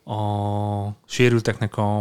a 0.03 0.19
sérülteknek 1.05 1.77
a, 1.77 1.97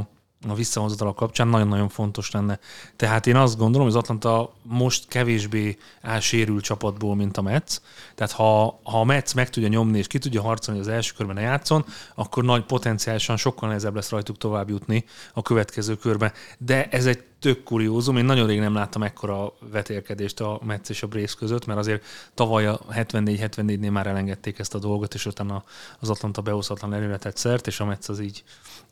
a 0.49 0.55
visszahozatala 0.55 1.15
kapcsán 1.15 1.49
nagyon-nagyon 1.49 1.89
fontos 1.89 2.31
lenne. 2.31 2.59
Tehát 2.97 3.27
én 3.27 3.37
azt 3.37 3.57
gondolom, 3.57 3.87
hogy 3.87 3.97
az 3.97 4.03
Atlanta 4.03 4.53
most 4.63 5.09
kevésbé 5.09 5.77
áll 6.01 6.21
sérült 6.21 6.65
csapatból, 6.65 7.17
mint 7.17 7.37
a 7.37 7.43
Mets. 7.43 7.77
Tehát 8.15 8.33
ha, 8.33 8.81
ha 8.83 9.01
a 9.01 9.05
Mets 9.05 9.35
meg 9.35 9.51
tudja 9.51 9.69
nyomni 9.69 9.99
és 9.99 10.07
ki 10.07 10.19
tudja 10.19 10.43
harcolni, 10.43 10.81
az 10.81 10.89
első 10.89 11.13
körben 11.17 11.35
ne 11.35 11.41
játszon, 11.41 11.85
akkor 12.15 12.45
nagy 12.45 12.65
potenciálisan 12.65 13.37
sokkal 13.37 13.69
nehezebb 13.69 13.95
lesz 13.95 14.11
rajtuk 14.11 14.39
tovább 14.39 14.69
jutni 14.69 15.05
a 15.35 15.43
következő 15.43 15.97
körbe. 15.97 16.33
De 16.59 16.89
ez 16.89 17.07
egy 17.07 17.25
tök 17.43 17.63
kuriózum. 17.63 18.17
Én 18.17 18.25
nagyon 18.25 18.47
rég 18.47 18.59
nem 18.59 18.75
láttam 18.75 19.03
ekkora 19.03 19.53
vetélkedést 19.71 20.41
a 20.41 20.61
Metsz 20.65 20.89
és 20.89 21.03
a 21.03 21.07
Brace 21.07 21.35
között, 21.39 21.67
mert 21.67 21.79
azért 21.79 22.05
tavaly 22.35 22.67
a 22.67 22.79
74-74-nél 22.91 23.91
már 23.91 24.07
elengedték 24.07 24.59
ezt 24.59 24.75
a 24.75 24.79
dolgot, 24.79 25.15
és 25.15 25.27
utána 25.27 25.65
az 26.01 26.11
Atlanta 26.11 26.43
behozhatlan 26.43 26.95
előre 26.95 27.17
tett 27.17 27.37
szert, 27.37 27.67
és 27.67 27.81
a 27.81 27.85
Metsz 27.85 28.09
az 28.09 28.21
így 28.21 28.45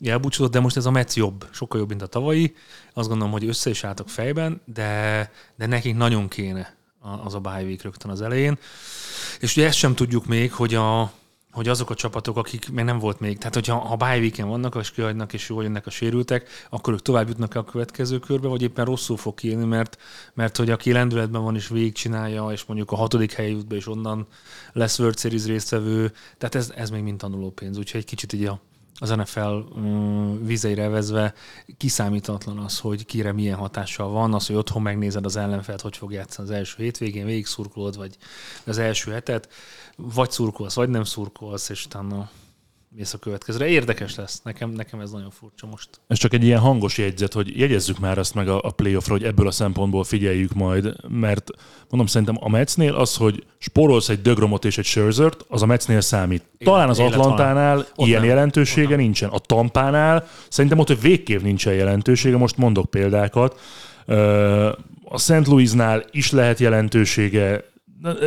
elbúcsúzott, 0.05 0.53
de 0.53 0.61
most 0.61 0.77
ez 0.77 0.87
a 0.87 0.91
Metsz 0.91 1.17
jobb, 1.17 1.47
sokkal 1.51 1.81
jobb, 1.81 1.89
mint 1.89 2.03
a 2.03 2.07
tavalyi. 2.07 2.55
Azt 2.93 3.09
gondolom, 3.09 3.33
hogy 3.33 3.47
össze 3.47 3.71
is 3.71 3.85
álltak 3.85 4.09
fejben, 4.09 4.61
de, 4.65 5.31
de 5.57 5.67
nekik 5.67 5.97
nagyon 5.97 6.29
kéne 6.29 6.77
az 7.25 7.35
a 7.35 7.41
bye 7.41 7.63
week 7.63 7.83
rögtön 7.83 8.11
az 8.11 8.21
elején. 8.21 8.59
És 9.41 9.57
ugye 9.57 9.67
ezt 9.67 9.79
sem 9.79 9.95
tudjuk 9.95 10.27
még, 10.27 10.53
hogy 10.53 10.75
a, 10.75 11.13
hogy 11.53 11.69
azok 11.69 11.91
a 11.91 11.95
csapatok, 11.95 12.37
akik 12.37 12.71
még 12.71 12.85
nem 12.85 12.99
volt 12.99 13.21
még, 13.21 13.39
tehát 13.39 13.55
hogyha 13.55 13.79
ha 13.79 13.97
bye 13.97 14.19
weeken 14.19 14.49
vannak, 14.49 14.77
és 14.81 14.91
kihagynak, 14.91 15.33
és 15.33 15.49
jól 15.49 15.63
jönnek 15.63 15.87
a 15.87 15.91
sérültek, 15.91 16.49
akkor 16.71 16.93
ők 16.93 17.03
tovább 17.03 17.29
jutnak 17.29 17.55
a 17.55 17.65
következő 17.65 18.19
körbe, 18.19 18.49
vagy 18.49 18.63
éppen 18.63 18.85
rosszul 18.85 19.17
fog 19.17 19.35
kijönni, 19.35 19.65
mert, 19.65 19.99
mert 20.35 20.57
hogy 20.57 20.71
aki 20.71 20.93
lendületben 20.93 21.43
van 21.43 21.55
és 21.55 21.69
végigcsinálja, 21.69 22.49
és 22.51 22.65
mondjuk 22.65 22.91
a 22.91 22.97
hatodik 22.97 23.33
helyi 23.33 23.51
jut 23.51 23.67
be, 23.67 23.77
és 23.77 23.87
onnan 23.87 24.27
lesz 24.73 24.99
World 24.99 25.19
Series 25.19 25.45
résztvevő, 25.45 26.13
tehát 26.39 26.55
ez, 26.55 26.73
ez 26.77 26.91
még 26.91 27.03
mind 27.03 27.19
tanuló 27.19 27.51
pénz, 27.51 27.79
úgyhogy 27.79 28.01
egy 28.01 28.07
kicsit 28.07 28.33
így 28.33 28.45
a, 28.45 28.61
az 29.01 29.11
NFL 29.11 29.79
mm, 29.79 30.45
vizeire 30.45 30.89
vezve 30.89 31.35
kiszámítatlan 31.77 32.59
az, 32.59 32.79
hogy 32.79 33.07
kire 33.07 33.33
milyen 33.33 33.57
hatással 33.57 34.09
van, 34.09 34.35
az, 34.35 34.47
hogy 34.47 34.57
otthon 34.57 34.83
megnézed 34.83 35.25
az 35.25 35.37
ellenfelt, 35.37 35.81
hogy 35.81 35.97
fog 35.97 36.13
játszani 36.13 36.49
az 36.49 36.55
első 36.55 36.83
hétvégén, 36.83 37.25
végig 37.25 37.47
szurkolod, 37.47 37.97
vagy 37.97 38.17
az 38.65 38.79
első 38.79 39.11
hetet, 39.11 39.49
vagy 40.15 40.31
szurkolsz, 40.31 40.75
vagy 40.75 40.89
nem 40.89 41.05
szurkolsz, 41.05 41.69
és 41.69 41.85
utána 41.85 42.31
mész 42.97 43.15
a 43.15 43.19
következőre. 43.19 43.67
Érdekes 43.67 44.15
lesz. 44.15 44.41
Nekem, 44.43 44.71
nekem 44.71 45.01
ez 45.01 45.11
nagyon 45.11 45.31
furcsa 45.31 45.67
most. 45.67 45.89
Ez 46.07 46.19
csak 46.19 46.33
egy 46.33 46.45
ilyen 46.45 46.61
hangos 46.61 46.99
jegyzet, 46.99 47.33
hogy 47.33 47.59
jegyezzük 47.59 47.99
már 47.99 48.19
azt 48.19 48.35
meg 48.35 48.49
a, 48.49 48.61
a 48.63 48.71
playoffra, 48.71 49.13
hogy 49.13 49.25
ebből 49.25 49.47
a 49.47 49.51
szempontból 49.51 50.05
figyeljük 50.05 50.53
majd, 50.53 50.95
mert 51.09 51.51
mondom, 51.89 52.07
szerintem 52.07 52.37
a 52.41 52.49
Metsnél 52.49 52.95
az, 52.95 53.17
hogy 53.17 53.45
spórolsz 53.59 54.09
egy 54.09 54.23
Dögromot 54.23 54.65
és 54.65 54.79
egy 54.79 54.85
Scherzert, 54.85 55.45
az 55.49 55.63
a 55.63 55.67
Metsnél 55.67 56.01
számít. 56.01 56.45
Talán 56.59 56.89
az 56.89 56.99
élet 56.99 57.15
Atlantánál 57.15 57.79
Ott 57.79 58.07
ilyen 58.07 58.21
nem. 58.21 58.29
jelentősége 58.29 58.83
Ott 58.83 58.91
nem. 58.91 59.01
nincsen. 59.01 59.29
A 59.29 59.39
Tampánál 59.39 60.29
szerintem 60.49 60.79
ott, 60.79 60.87
hogy 60.87 61.01
végképp 61.01 61.43
nincsen 61.43 61.75
jelentősége, 61.75 62.37
most 62.37 62.57
mondok 62.57 62.91
példákat. 62.91 63.61
A 65.05 65.19
St. 65.19 65.47
Louisnál 65.47 66.05
is 66.11 66.31
lehet 66.31 66.59
jelentősége, 66.59 67.70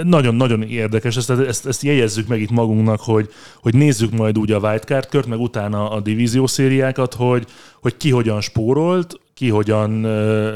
nagyon-nagyon 0.03 0.61
érdekes, 0.61 1.17
ezt, 1.17 1.29
ezt, 1.29 1.65
ezt 1.65 1.83
jegyezzük 1.83 2.27
meg 2.27 2.41
itt 2.41 2.49
magunknak, 2.49 2.99
hogy, 2.99 3.29
hogy 3.61 3.75
nézzük 3.75 4.11
majd 4.11 4.37
úgy 4.37 4.51
a 4.51 4.59
wildcard 4.59 5.09
kört, 5.09 5.27
meg 5.27 5.39
utána 5.39 5.89
a 5.89 5.99
divízió 5.99 6.47
szériákat, 6.47 7.13
hogy, 7.13 7.45
hogy 7.81 7.97
ki 7.97 8.09
hogyan 8.09 8.41
spórolt, 8.41 9.19
ki 9.33 9.49
hogyan 9.49 10.05
uh, 10.05 10.53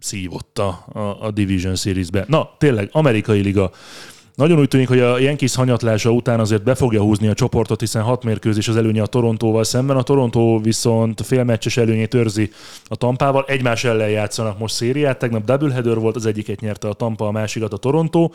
szívott 0.00 0.58
a, 0.58 0.84
a, 0.92 1.26
a 1.26 1.30
Division 1.30 1.74
Series-be. 1.74 2.24
Na, 2.28 2.50
tényleg, 2.58 2.88
amerikai 2.92 3.40
liga. 3.40 3.70
Nagyon 4.40 4.58
úgy 4.58 4.68
tűnik, 4.68 4.88
hogy 4.88 5.00
a 5.00 5.18
Yankees 5.18 5.54
hanyatlása 5.54 6.10
után 6.10 6.40
azért 6.40 6.62
be 6.62 6.74
fogja 6.74 7.00
húzni 7.00 7.28
a 7.28 7.34
csoportot, 7.34 7.80
hiszen 7.80 8.02
hat 8.02 8.24
mérkőzés 8.24 8.68
az 8.68 8.76
előnye 8.76 9.02
a 9.02 9.06
Torontóval 9.06 9.64
szemben. 9.64 9.96
A 9.96 10.02
Torontó 10.02 10.58
viszont 10.58 11.20
félmeccses 11.26 11.76
előnyét 11.76 12.14
őrzi 12.14 12.50
a 12.88 12.96
Tampával. 12.96 13.44
Egymás 13.46 13.84
ellen 13.84 14.08
játszanak 14.08 14.58
most 14.58 14.74
szériát. 14.74 15.18
Tegnap 15.18 15.44
doubleheader 15.44 15.98
volt, 15.98 16.16
az 16.16 16.26
egyiket 16.26 16.60
nyerte 16.60 16.88
a 16.88 16.92
Tampa, 16.92 17.26
a 17.26 17.30
másikat 17.30 17.72
a 17.72 17.76
Torontó. 17.76 18.34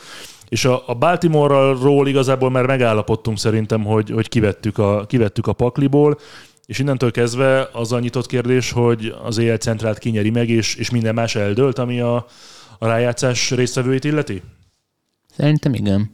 És 0.50 0.66
a, 0.66 0.84
a 0.88 0.94
Baltimore-ról 0.94 2.08
igazából 2.08 2.50
már 2.50 2.66
megállapodtunk 2.66 3.38
szerintem, 3.38 3.84
hogy, 3.84 4.10
hogy 4.10 4.30
kivettük, 4.30 4.78
a, 4.78 5.06
kivettük 5.06 5.48
a 5.48 5.54
pakliból. 5.54 6.18
És 6.66 6.80
innentől 6.80 7.12
kezdve 7.12 7.70
az 7.74 7.92
a 7.92 8.00
nyitott 8.00 8.26
kérdés, 8.26 8.72
hogy 8.72 9.16
az 9.24 9.38
EL 9.38 9.58
centrált 9.58 9.98
kinyeri 9.98 10.30
meg, 10.30 10.50
és, 10.50 10.76
és 10.76 10.90
minden 10.90 11.14
más 11.14 11.36
eldőlt, 11.36 11.80
ami 11.80 12.00
a, 12.00 12.26
a 12.80 12.88
rájátszás 12.88 13.52
résztvevőit 13.52 14.04
illeti? 14.04 14.42
Szerintem 15.38 15.74
igen. 15.74 16.14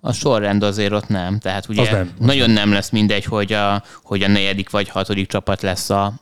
A 0.00 0.12
sorrend 0.12 0.62
azért 0.62 0.92
ott 0.92 1.08
nem. 1.08 1.38
Tehát 1.38 1.68
ugye 1.68 1.80
Az 1.82 1.88
nem, 1.88 2.12
az 2.18 2.24
nagyon 2.26 2.50
nem. 2.50 2.72
lesz 2.72 2.90
mindegy, 2.90 3.24
hogy 3.24 3.52
a, 3.52 3.82
hogy 4.02 4.22
a 4.22 4.28
negyedik 4.28 4.70
vagy 4.70 4.88
hatodik 4.88 5.28
csapat 5.28 5.62
lesz 5.62 5.90
a, 5.90 6.12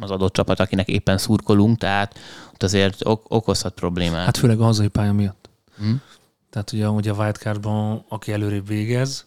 az 0.00 0.10
adott 0.10 0.32
csapat, 0.32 0.60
akinek 0.60 0.88
éppen 0.88 1.18
szurkolunk, 1.18 1.78
tehát 1.78 2.18
ott 2.52 2.62
azért 2.62 3.06
ok- 3.06 3.26
okozhat 3.28 3.74
problémát. 3.74 4.24
Hát 4.24 4.36
főleg 4.36 4.60
a 4.60 4.64
hazai 4.64 4.88
pálya 4.88 5.12
miatt. 5.12 5.50
Hm? 5.78 5.92
Tehát 6.50 6.72
ugye, 6.72 6.88
ugye 6.88 7.10
a 7.10 7.14
wildcardban, 7.22 8.04
aki 8.08 8.32
előrébb 8.32 8.66
végez, 8.66 9.26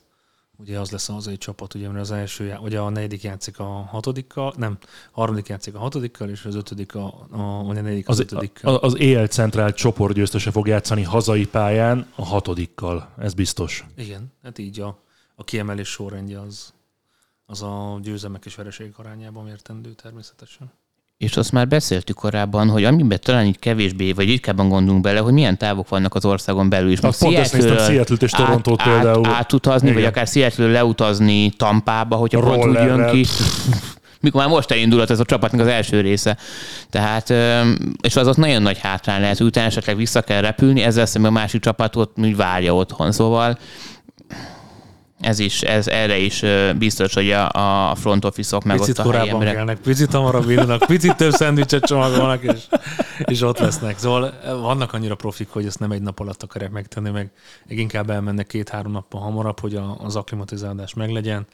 ugye 0.64 0.80
az 0.80 0.92
lesz 0.92 1.10
a 1.10 1.14
hazai 1.14 1.38
csapat, 1.38 1.74
ugye, 1.74 1.88
mert 1.88 2.00
az 2.00 2.12
első, 2.12 2.58
ugye 2.62 2.80
a 2.80 2.90
negyedik 2.90 3.24
játszik 3.24 3.60
a 3.60 3.64
hatodikkal, 3.64 4.54
nem, 4.58 4.78
a 5.12 5.20
harmadik 5.20 5.48
játszik 5.48 5.76
a 5.76 5.80
hatodikkal, 5.80 6.30
és 6.30 6.46
az 6.46 6.56
ötödik 6.56 6.96
a, 6.96 7.28
a 7.32 7.64
vagy 7.64 7.78
a 7.78 7.82
negyedik 7.82 8.08
az, 8.08 8.20
Az, 8.20 8.26
ötödikkel. 8.26 8.76
az 8.76 9.00
EL 9.00 9.28
centrált 9.28 9.76
csoportgyőztese 9.76 10.52
fog 10.52 10.68
játszani 10.68 11.04
hazai 11.04 11.48
pályán 11.48 12.08
a 12.16 12.26
hatodikkal, 12.26 13.14
ez 13.18 13.34
biztos. 13.34 13.86
Igen, 13.96 14.32
hát 14.44 14.58
így 14.58 14.80
a, 14.80 15.00
a 15.36 15.44
kiemelés 15.44 15.88
sorrendje 15.90 16.40
az, 16.40 16.74
az 17.46 17.62
a 17.62 18.00
győzelmek 18.02 18.46
és 18.46 18.56
vereségek 18.56 19.00
arányában 19.00 19.48
értendő 19.48 19.94
természetesen. 19.94 20.72
És 21.24 21.38
azt 21.38 21.52
már 21.52 21.68
beszéltük 21.68 22.16
korábban, 22.16 22.70
hogy 22.70 22.84
amiben 22.84 23.20
talán 23.22 23.46
így 23.46 23.60
kevésbé, 23.60 24.12
vagy 24.12 24.26
ritkábban 24.26 24.70
gondolunk 24.70 25.02
bele, 25.04 25.20
hogy 25.20 25.34
milyen 25.34 25.58
távok 25.58 25.90
vannak 25.90 26.16
az 26.16 26.26
országon 26.26 26.70
belül 26.70 26.92
is. 26.92 27.00
Azt 27.00 27.20
pont 27.20 27.38
ezt 27.38 27.54
néztem, 27.54 27.78
Seattle-t 27.78 28.24
és 28.24 28.32
Torontót 28.32 28.82
át, 28.82 28.88
például. 28.88 29.28
Át, 29.28 29.34
átutazni, 29.34 29.88
vagy 29.88 29.98
Igen. 29.98 30.10
akár 30.10 30.28
Seattle 30.28 30.68
leutazni 30.68 31.50
Tampába, 31.50 32.16
hogyha 32.16 32.40
pont 32.40 32.66
úgy 32.66 32.74
jön 32.74 33.10
ki. 33.12 33.26
Mikor 34.20 34.42
már 34.42 34.50
most 34.50 34.72
elindult 34.72 35.10
ez 35.10 35.20
a 35.20 35.26
csapatnak 35.26 35.62
az 35.62 35.68
első 35.68 36.02
része. 36.02 36.38
Tehát, 36.90 37.34
és 38.02 38.16
az 38.16 38.28
ott 38.28 38.38
nagyon 38.38 38.62
nagy 38.62 38.80
hátrány 38.80 39.22
lehet, 39.22 39.38
hogy 39.38 39.48
utána 39.48 39.68
esetleg 39.68 39.96
vissza 39.96 40.22
kell 40.22 40.42
repülni, 40.42 40.82
ezzel 40.82 41.06
szemben 41.06 41.32
a 41.32 41.34
másik 41.34 41.62
csapatot 41.62 42.12
úgy 42.16 42.36
várja 42.36 42.76
otthon. 42.76 43.12
Szóval 43.12 43.58
ez 45.24 45.40
is, 45.40 45.62
ez 45.62 45.88
erre 45.88 46.18
is 46.18 46.44
biztos, 46.78 47.14
hogy 47.14 47.32
a, 47.32 47.90
a 47.90 47.96
front 47.96 48.26
office-ok 48.26 48.64
meg 48.64 48.78
Picit 48.78 49.00
ott 49.00 49.06
a 49.06 49.08
korábban 49.08 49.30
emberek. 49.34 49.54
kelnek, 49.56 49.78
picit 49.78 50.12
hamarabb 50.12 50.50
indulnak, 50.50 50.86
picit 50.86 51.16
több 51.16 51.32
szendvicset 51.32 51.84
csomagolnak, 51.86 52.44
és, 52.44 52.60
és 53.26 53.42
ott 53.42 53.60
lesznek. 53.60 53.98
Szóval 53.98 54.34
vannak 54.62 54.94
annyira 54.94 55.16
profik, 55.16 55.48
hogy 55.50 55.66
ezt 55.66 55.80
nem 55.80 55.92
egy 55.92 56.02
nap 56.02 56.20
alatt 56.20 56.44
akarják 56.44 56.72
megtenni, 56.72 57.10
meg 57.10 57.32
meg 57.68 57.78
inkább 57.78 58.10
elmennek 58.10 58.48
két-három 58.48 58.92
nappal 58.92 59.22
hamarabb, 59.22 59.60
hogy 59.60 59.76
a, 59.76 59.98
az 60.04 60.16
aklimatizálás 60.16 60.94
meglegyen. 60.94 61.46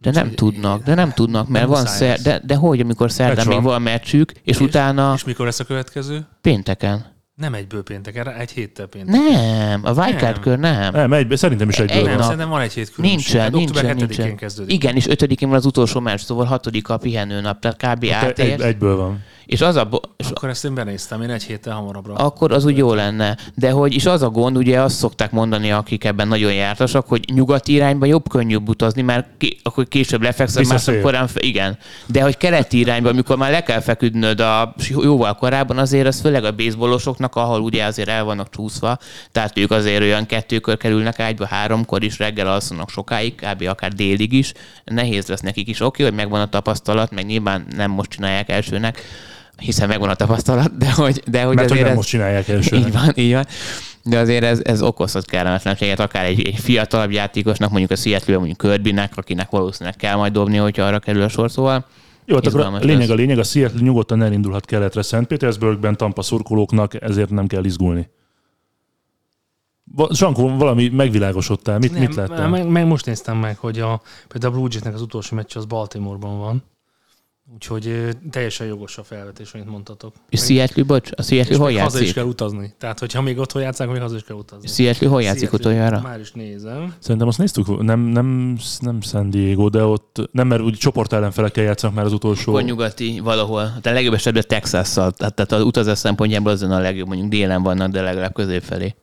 De 0.00 0.10
nem 0.10 0.30
tudnak, 0.34 0.82
de 0.82 0.94
nem 0.94 1.12
tudnak, 1.12 1.48
mert 1.48 1.64
Nem 1.64 1.74
van 1.74 1.86
szer, 1.86 2.18
de, 2.20 2.40
de 2.44 2.54
hogy, 2.54 2.80
amikor 2.80 3.10
szerdán 3.10 3.46
még 3.46 3.62
van 3.62 3.82
meccsük, 3.82 4.30
és, 4.32 4.40
És- 4.42 4.60
utána 4.60 5.12
És 5.14 5.24
mikor 5.24 5.44
lesz 5.44 5.60
a 5.60 5.64
következő? 5.64 6.26
pénteken. 6.40 7.16
Nem 7.38 7.54
egyből 7.54 7.82
péntek, 7.82 8.16
erre 8.16 8.36
egy 8.36 8.50
héttel 8.50 8.86
péntek. 8.86 9.14
Nem, 9.14 9.80
a 9.84 9.90
wildcard 9.92 10.20
Nem. 10.34 10.40
kör 10.40 10.58
nem. 10.58 10.92
Nem, 10.92 11.12
egy, 11.12 11.36
szerintem 11.36 11.68
is 11.68 11.78
egyből 11.78 11.96
Egy 11.96 12.02
van. 12.02 12.12
Nem, 12.12 12.22
szerintem 12.22 12.48
van 12.48 12.60
egy 12.60 12.72
hét 12.72 12.90
különbség. 12.92 13.16
Nincsen, 13.18 13.40
Hát 13.40 13.50
nincsen, 13.50 13.76
Október 13.76 13.96
7-én 13.96 14.06
nincsen. 14.06 14.36
kezdődik. 14.36 14.72
Igen, 14.74 14.94
és 14.96 15.06
ötödikén 15.06 15.48
van 15.48 15.56
az 15.56 15.66
utolsó 15.66 16.00
meccs, 16.00 16.20
szóval 16.20 16.44
hatodika 16.44 16.94
a 16.94 16.96
pihenőnap, 16.96 17.60
tehát 17.60 17.76
kb. 17.76 18.02
Egy, 18.02 18.10
átér. 18.10 18.60
egyből 18.60 18.96
van. 18.96 19.22
És 19.48 19.60
az 19.60 19.76
a, 19.76 19.84
bo- 19.84 20.08
és 20.16 20.26
Akkor 20.30 20.48
ezt 20.48 20.64
én 20.64 20.74
benéztem, 20.74 21.22
én 21.22 21.30
egy 21.30 21.42
héttel 21.42 21.74
hamarabbra. 21.74 22.14
akkor 22.14 22.52
az 22.52 22.64
úgy 22.64 22.76
jó 22.76 22.94
lenne. 22.94 23.36
De 23.54 23.70
hogy 23.70 23.94
is 23.94 24.06
az 24.06 24.22
a 24.22 24.28
gond, 24.30 24.56
ugye 24.56 24.80
azt 24.80 24.96
szokták 24.96 25.30
mondani, 25.30 25.72
akik 25.72 26.04
ebben 26.04 26.28
nagyon 26.28 26.52
jártasak, 26.52 27.08
hogy 27.08 27.24
nyugati 27.32 27.72
irányba 27.72 28.06
jobb 28.06 28.28
könnyűbb 28.28 28.68
utazni, 28.68 29.02
mert 29.02 29.26
ki, 29.38 29.58
akkor 29.62 29.88
később 29.88 30.22
lefekszel, 30.22 30.62
másnap 30.68 31.00
korán, 31.00 31.28
igen. 31.34 31.78
De 32.06 32.22
hogy 32.22 32.36
keleti 32.36 32.78
irányba, 32.78 33.08
amikor 33.08 33.36
már 33.36 33.50
le 33.50 33.62
kell 33.62 33.80
feküdnöd 33.80 34.40
a, 34.40 34.74
jóval 34.88 35.34
korábban, 35.34 35.78
azért 35.78 36.06
az 36.06 36.20
főleg 36.20 36.44
a 36.44 36.52
baseballosoknak, 36.52 37.36
ahol 37.36 37.60
ugye 37.60 37.84
azért 37.84 38.08
el 38.08 38.24
vannak 38.24 38.50
csúszva, 38.50 38.98
tehát 39.32 39.58
ők 39.58 39.70
azért 39.70 40.02
olyan 40.02 40.26
kettőkör 40.26 40.76
kerülnek 40.76 41.20
ágyba, 41.20 41.46
háromkor 41.46 42.02
is, 42.02 42.18
reggel 42.18 42.46
alszanak 42.46 42.90
sokáig, 42.90 43.34
kb. 43.34 43.62
akár 43.68 43.92
délig 43.92 44.32
is. 44.32 44.52
Nehéz 44.84 45.26
lesz 45.26 45.40
nekik 45.40 45.68
is. 45.68 45.80
Oké, 45.80 46.02
hogy 46.02 46.14
megvan 46.14 46.40
a 46.40 46.48
tapasztalat, 46.48 47.10
meg 47.10 47.26
nyilván 47.26 47.66
nem 47.76 47.90
most 47.90 48.10
csinálják 48.10 48.48
elsőnek, 48.48 49.02
hiszen 49.58 49.88
megvan 49.88 50.08
a 50.08 50.14
tapasztalat, 50.14 50.76
de 50.76 50.92
hogy, 50.92 51.22
de 51.26 51.42
hogy 51.42 51.56
Mert 51.56 51.68
hogy 51.68 51.78
azért 51.78 51.80
nem 51.80 51.90
ez, 51.90 51.96
most 51.96 52.08
csinálják 52.08 52.48
első. 52.48 52.76
így 52.76 52.92
van, 52.92 53.12
így 53.14 53.32
van. 53.32 53.46
De 54.02 54.18
azért 54.18 54.44
ez, 54.44 54.60
ez 54.64 54.82
okozhat 54.82 55.24
kellemetlenséget, 55.24 56.00
akár 56.00 56.24
egy, 56.24 56.46
egy 56.46 56.58
fiatalabb 56.58 57.10
játékosnak, 57.10 57.70
mondjuk 57.70 57.90
a 57.90 57.96
seattle 57.96 58.36
mondjuk 58.36 58.58
Kirbynek, 58.58 59.12
akinek 59.16 59.50
valószínűleg 59.50 59.96
kell 59.96 60.16
majd 60.16 60.32
dobni, 60.32 60.56
hogyha 60.56 60.82
arra 60.82 60.98
kerül 60.98 61.22
a 61.22 61.28
sor, 61.28 61.50
szóval 61.50 61.86
Jó, 62.24 62.34
hát 62.34 62.46
akkor 62.46 62.60
a 62.60 62.78
lényeg 62.78 62.98
lesz. 62.98 63.08
a 63.08 63.14
lényeg, 63.14 63.38
a 63.38 63.42
Seattle 63.42 63.80
nyugodtan 63.80 64.22
elindulhat 64.22 64.64
keletre 64.64 65.02
Szent 65.02 65.26
Petersburgben, 65.26 65.96
Tampa 65.96 66.22
szurkolóknak, 66.22 67.02
ezért 67.02 67.30
nem 67.30 67.46
kell 67.46 67.64
izgulni. 67.64 68.08
Sankó, 70.10 70.56
valami 70.56 70.88
megvilágosodtál, 70.88 71.78
mit, 71.78 71.98
mit 71.98 72.14
láttál? 72.14 72.48
Meg, 72.48 72.68
meg, 72.68 72.86
most 72.86 73.06
néztem 73.06 73.36
meg, 73.36 73.58
hogy 73.58 73.78
a, 73.80 74.00
például 74.28 74.52
a 74.52 74.56
Blue 74.56 74.68
Jaysnek 74.70 74.94
az 74.94 75.02
utolsó 75.02 75.36
meccs 75.36 75.56
az 75.56 75.64
Baltimoreban 75.64 76.38
van. 76.38 76.62
Úgyhogy 77.54 78.16
teljesen 78.30 78.66
jogos 78.66 78.98
a 78.98 79.02
felvetés, 79.02 79.52
amit 79.52 79.66
mondtatok. 79.66 80.14
És 80.28 80.40
Seattle, 80.40 80.82
bocs, 80.82 81.10
a 81.16 81.22
Seattle 81.22 81.56
hol 81.56 81.66
még 81.66 81.78
haza 81.78 81.96
is 81.96 82.00
játszik? 82.00 82.14
kell 82.14 82.24
utazni. 82.24 82.74
Tehát, 82.78 82.98
hogyha 82.98 83.22
még 83.22 83.38
otthon 83.38 83.62
játszák, 83.62 83.88
még 83.88 84.00
haza 84.00 84.16
is 84.16 84.22
kell 84.22 84.36
utazni. 84.36 84.68
Seattle 84.68 85.08
hol 85.08 85.22
játszik 85.22 85.52
utoljára? 85.52 86.00
Már 86.00 86.20
is 86.20 86.32
nézem. 86.32 86.94
Szerintem 86.98 87.28
azt 87.28 87.38
néztük, 87.38 87.82
nem, 87.82 88.00
nem, 88.00 88.58
nem 88.78 89.00
San 89.00 89.30
Diego, 89.30 89.68
de 89.68 89.84
ott 89.84 90.28
nem, 90.32 90.46
mert 90.46 90.62
úgy 90.62 90.74
csoport 90.74 91.12
ellenfelekkel 91.12 91.64
játszanak 91.64 91.96
már 91.96 92.04
az 92.04 92.12
utolsó. 92.12 92.52
Akkor 92.52 92.64
nyugati 92.64 93.20
valahol. 93.20 93.72
De 93.82 93.92
legjobb 93.92 94.14
esetben 94.14 94.44
Texas-szal. 94.46 95.12
Tehát, 95.12 95.34
tehát 95.34 95.52
az 95.52 95.62
utazás 95.62 95.98
szempontjából 95.98 96.52
azon 96.52 96.70
a 96.70 96.78
legjobb, 96.78 97.06
mondjuk 97.06 97.28
délen 97.28 97.62
vannak, 97.62 97.90
de 97.90 98.00
legalább 98.00 98.34
közép 98.34 98.62
felé. 98.62 98.94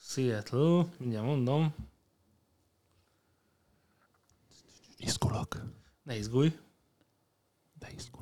Seattle, 0.00 0.86
mindjárt 0.98 1.26
mondom. 1.26 1.74
Izgulok. 4.98 5.62
Ne 6.02 6.16
izgulj. 6.16 6.52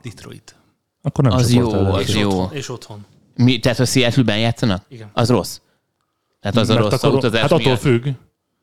Detroit. 0.03 0.55
Akkor 1.03 1.25
nem 1.25 1.33
Az 1.33 1.53
jó, 1.53 1.71
az 1.73 2.09
És 2.09 2.15
jó. 2.15 2.29
otthon. 2.29 2.57
És 2.57 2.69
otthon. 2.69 3.05
Mi, 3.37 3.59
tehát 3.59 3.79
a 3.79 3.85
Seattle-ben 3.85 4.39
játszanak? 4.39 4.85
Igen. 4.89 5.11
Az 5.13 5.29
rossz. 5.31 5.61
Tehát 6.41 6.57
az 6.57 6.69
a 6.69 6.75
Mert 6.75 6.91
rossz 6.91 7.03
a 7.03 7.07
akkor- 7.07 7.19
utazás 7.19 7.41
Hát 7.41 7.51
attól 7.53 7.65
miatt. 7.65 7.81
függ. 7.81 8.07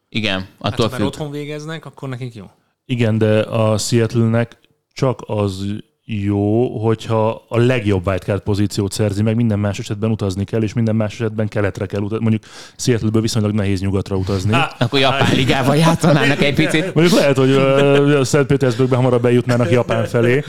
Igen, 0.10 0.39
Hát, 0.39 0.50
attól 0.60 0.86
ha 0.86 0.91
már 0.91 1.00
függ. 1.00 1.08
otthon 1.08 1.32
végeznek, 1.32 1.86
akkor 1.86 2.10
nekik 2.10 2.36
jó. 2.36 2.45
Igen, 2.86 3.17
de 3.17 3.39
a 3.41 3.78
Seattle-nek 3.78 4.60
csak 4.93 5.21
az 5.26 5.65
jó, 6.10 6.78
hogyha 6.80 7.46
a 7.48 7.58
legjobb 7.58 8.08
wildcard 8.08 8.41
pozíciót 8.41 8.91
szerzi 8.91 9.24
meg, 9.24 9.36
minden 9.36 9.60
más 9.60 9.80
esetben 9.80 10.12
utazni 10.12 10.43
kell, 10.43 10.62
és 10.62 10.74
minden 10.74 10.96
más 10.96 11.13
esetben 11.13 11.48
keletre 11.48 11.86
kell 11.86 12.02
utazni. 12.02 12.22
Mondjuk 12.22 12.43
Seattle-ből 12.76 13.22
viszonylag 13.22 13.52
nehéz 13.52 13.82
nyugatra 13.82 14.15
utazni. 14.15 14.54
Há, 14.54 14.76
Akkor 14.80 15.00
Japán 15.00 15.36
ligával 15.36 15.76
játszanának 15.76 16.41
egy 16.41 16.54
picit. 16.54 16.91
Mondjuk 16.96 17.20
lehet, 17.20 17.38
hogy 17.38 17.50
uh, 17.50 18.24
Szentpétersburgben 18.24 18.98
hamarabb 18.98 19.22
bejutnának 19.22 19.72
Japán 19.72 20.06
felé. 20.06 20.43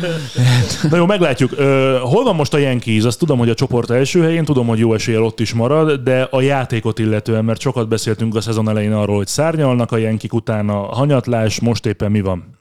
Na 0.90 0.97
jó, 0.97 1.07
meglátjuk. 1.07 1.53
Uh, 1.53 1.59
hol 1.97 2.25
van 2.25 2.35
most 2.35 2.55
a 2.55 2.59
Yankees? 2.59 3.05
Azt 3.05 3.18
tudom, 3.18 3.38
hogy 3.38 3.51
a 3.51 3.55
csoport 3.55 3.90
első 3.90 4.23
helyén, 4.23 4.44
tudom, 4.44 4.66
hogy 4.66 4.79
jó 4.79 4.94
eséllyel 4.94 5.23
ott 5.23 5.40
is 5.40 5.53
marad, 5.53 6.01
de 6.01 6.29
a 6.31 6.40
játékot 6.40 6.99
illetően, 6.99 7.44
mert 7.44 7.61
sokat 7.61 7.88
beszéltünk 7.88 8.35
a 8.35 8.40
szezon 8.40 8.68
elején 8.68 8.92
arról, 8.92 9.16
hogy 9.16 9.27
szárnyalnak 9.27 9.92
a 9.92 9.97
Yankik 9.97 10.33
utána 10.33 10.75
hanyatlás, 10.75 11.61
most 11.61 11.87
éppen 11.87 12.11
mi 12.11 12.21
van? 12.21 12.58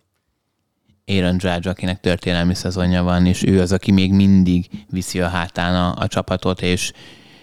Aaron 1.07 1.35
Judge, 1.39 1.69
akinek 1.69 1.99
történelmi 1.99 2.53
szezonja 2.53 3.03
van, 3.03 3.25
és 3.25 3.43
ő 3.43 3.61
az, 3.61 3.71
aki 3.71 3.91
még 3.91 4.11
mindig 4.11 4.69
viszi 4.89 5.21
a 5.21 5.27
hátán 5.27 5.75
a, 5.75 5.93
a 6.01 6.07
csapatot, 6.07 6.61
és, 6.61 6.91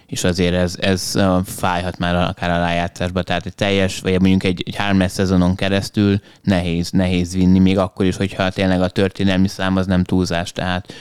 és 0.07 0.25
azért 0.25 0.55
ez, 0.55 0.77
ez 0.81 1.19
fájhat 1.45 1.99
már 1.99 2.15
akár 2.15 2.51
a 2.51 2.59
rájátszásba, 2.59 3.23
tehát 3.23 3.47
egy 3.47 3.55
teljes, 3.55 4.01
vagy 4.01 4.21
mondjuk 4.21 4.45
egy, 4.45 4.63
egy 4.67 4.77
három 4.77 5.09
szezonon 5.09 5.55
keresztül 5.55 6.21
nehéz, 6.43 6.91
nehéz 6.91 7.35
vinni, 7.35 7.59
még 7.59 7.79
akkor 7.79 8.07
is, 8.07 8.17
hogyha 8.17 8.51
tényleg 8.51 8.83
a 8.83 8.89
történelmi 8.89 9.49
szám 9.49 9.77
az 9.77 9.87
nem 9.87 10.05
túlzás, 10.05 10.53
tehát 10.53 10.93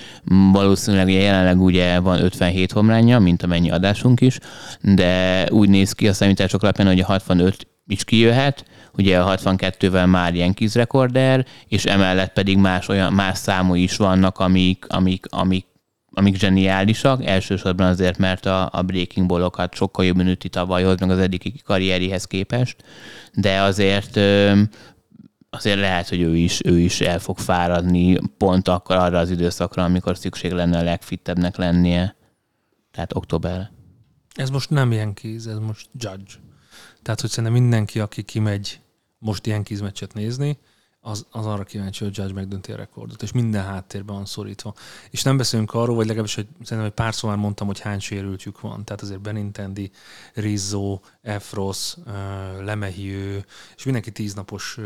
valószínűleg 0.52 1.06
ugye 1.06 1.21
jelenleg 1.21 1.62
ugye 1.62 1.99
van 1.99 2.23
57 2.23 2.71
homlánja, 2.71 3.19
mint 3.19 3.43
amennyi 3.43 3.71
adásunk 3.71 4.21
is, 4.21 4.39
de 4.82 5.45
úgy 5.49 5.69
néz 5.69 5.91
ki 5.91 6.08
a 6.08 6.13
számítások 6.13 6.63
alapján, 6.63 6.88
hogy 6.88 6.99
a 6.99 7.06
65 7.06 7.67
is 7.88 8.04
kijöhet, 8.04 8.65
ugye 8.98 9.19
a 9.19 9.38
62-vel 9.38 10.10
már 10.10 10.34
ilyen 10.34 10.56
rekorder, 10.74 11.46
és 11.67 11.86
emellett 11.86 12.34
pedig 12.34 12.58
más, 12.58 12.88
olyan, 12.88 13.13
más 13.13 13.38
számú 13.38 13.76
is 13.76 13.98
vannak, 13.98 14.39
amik, 14.39 14.86
amik, 14.88 15.26
amik 15.30 15.65
amik 16.15 16.36
zseniálisak, 16.36 17.26
elsősorban 17.26 17.88
azért, 17.88 18.17
mert 18.17 18.46
a, 18.46 18.69
a 18.72 18.82
breaking 18.82 19.28
ballokat 19.28 19.74
sokkal 19.74 20.06
jobban 20.06 20.28
üti 20.28 20.50
tavalyhoz, 20.50 21.00
meg 21.00 21.10
az 21.10 21.17
eddigi 21.17 21.62
karrieréhez 21.63 22.26
képest, 22.26 22.84
de 23.34 23.62
azért 23.62 24.19
azért 25.50 25.80
lehet, 25.80 26.10
hogy 26.10 26.22
ő 26.22 26.36
is, 26.36 26.62
ő 26.65 26.80
is 26.80 27.02
el 27.02 27.19
fog 27.19 27.38
fáradni 27.38 28.17
pont 28.38 28.67
akkor 28.67 28.96
arra 28.96 29.19
az 29.19 29.30
időszakra, 29.30 29.84
amikor 29.84 30.17
szükség 30.17 30.52
lenne 30.52 30.78
a 30.78 30.84
legfittebbnek 30.84 31.56
lennie. 31.56 32.15
Tehát 32.91 33.15
október. 33.15 33.72
Ez 34.36 34.50
most 34.50 34.69
nem 34.69 34.91
Yankees, 34.91 35.46
ez 35.46 35.58
most 35.58 35.89
Judge. 35.98 36.34
Tehát, 37.04 37.22
hogy 37.22 37.30
szerintem 37.30 37.62
mindenki, 37.62 38.00
aki 38.00 38.24
kimegy 38.24 38.80
most 39.18 39.46
ilyen 39.46 39.63
kizmeccset 39.63 40.13
nézni, 40.13 40.58
az, 41.06 41.26
az 41.32 41.46
arra 41.46 41.63
kíváncsi, 41.63 42.04
hogy 42.04 42.18
Judge 42.18 42.34
megdönti 42.34 42.72
a 42.72 42.76
rekordot, 42.76 43.22
és 43.22 43.32
minden 43.32 43.63
háttérben 43.63 44.16
van 44.16 44.26
szorítva. 44.26 44.74
És 45.10 45.24
nem 45.24 45.38
beszélünk 45.38 45.74
arról, 45.74 45.96
vagy 45.96 46.06
legalábbis, 46.06 46.36
hogy 46.36 46.48
szerintem 46.62 46.86
egy 46.86 46.92
pár 46.92 47.13
szóval 47.13 47.38
mondtam, 47.38 47.68
hogy 47.68 47.80
hány 47.80 48.00
sérültjük 48.00 48.62
van. 48.62 48.84
Tehát 48.84 49.02
azért 49.02 49.22
Benintendi, 49.22 49.92
Rizzo, 50.34 51.00
Efros, 51.22 51.96
Lemehiő, 52.62 53.46
és 53.76 53.84
mindenki 53.84 54.12
tíznapos 54.12 54.78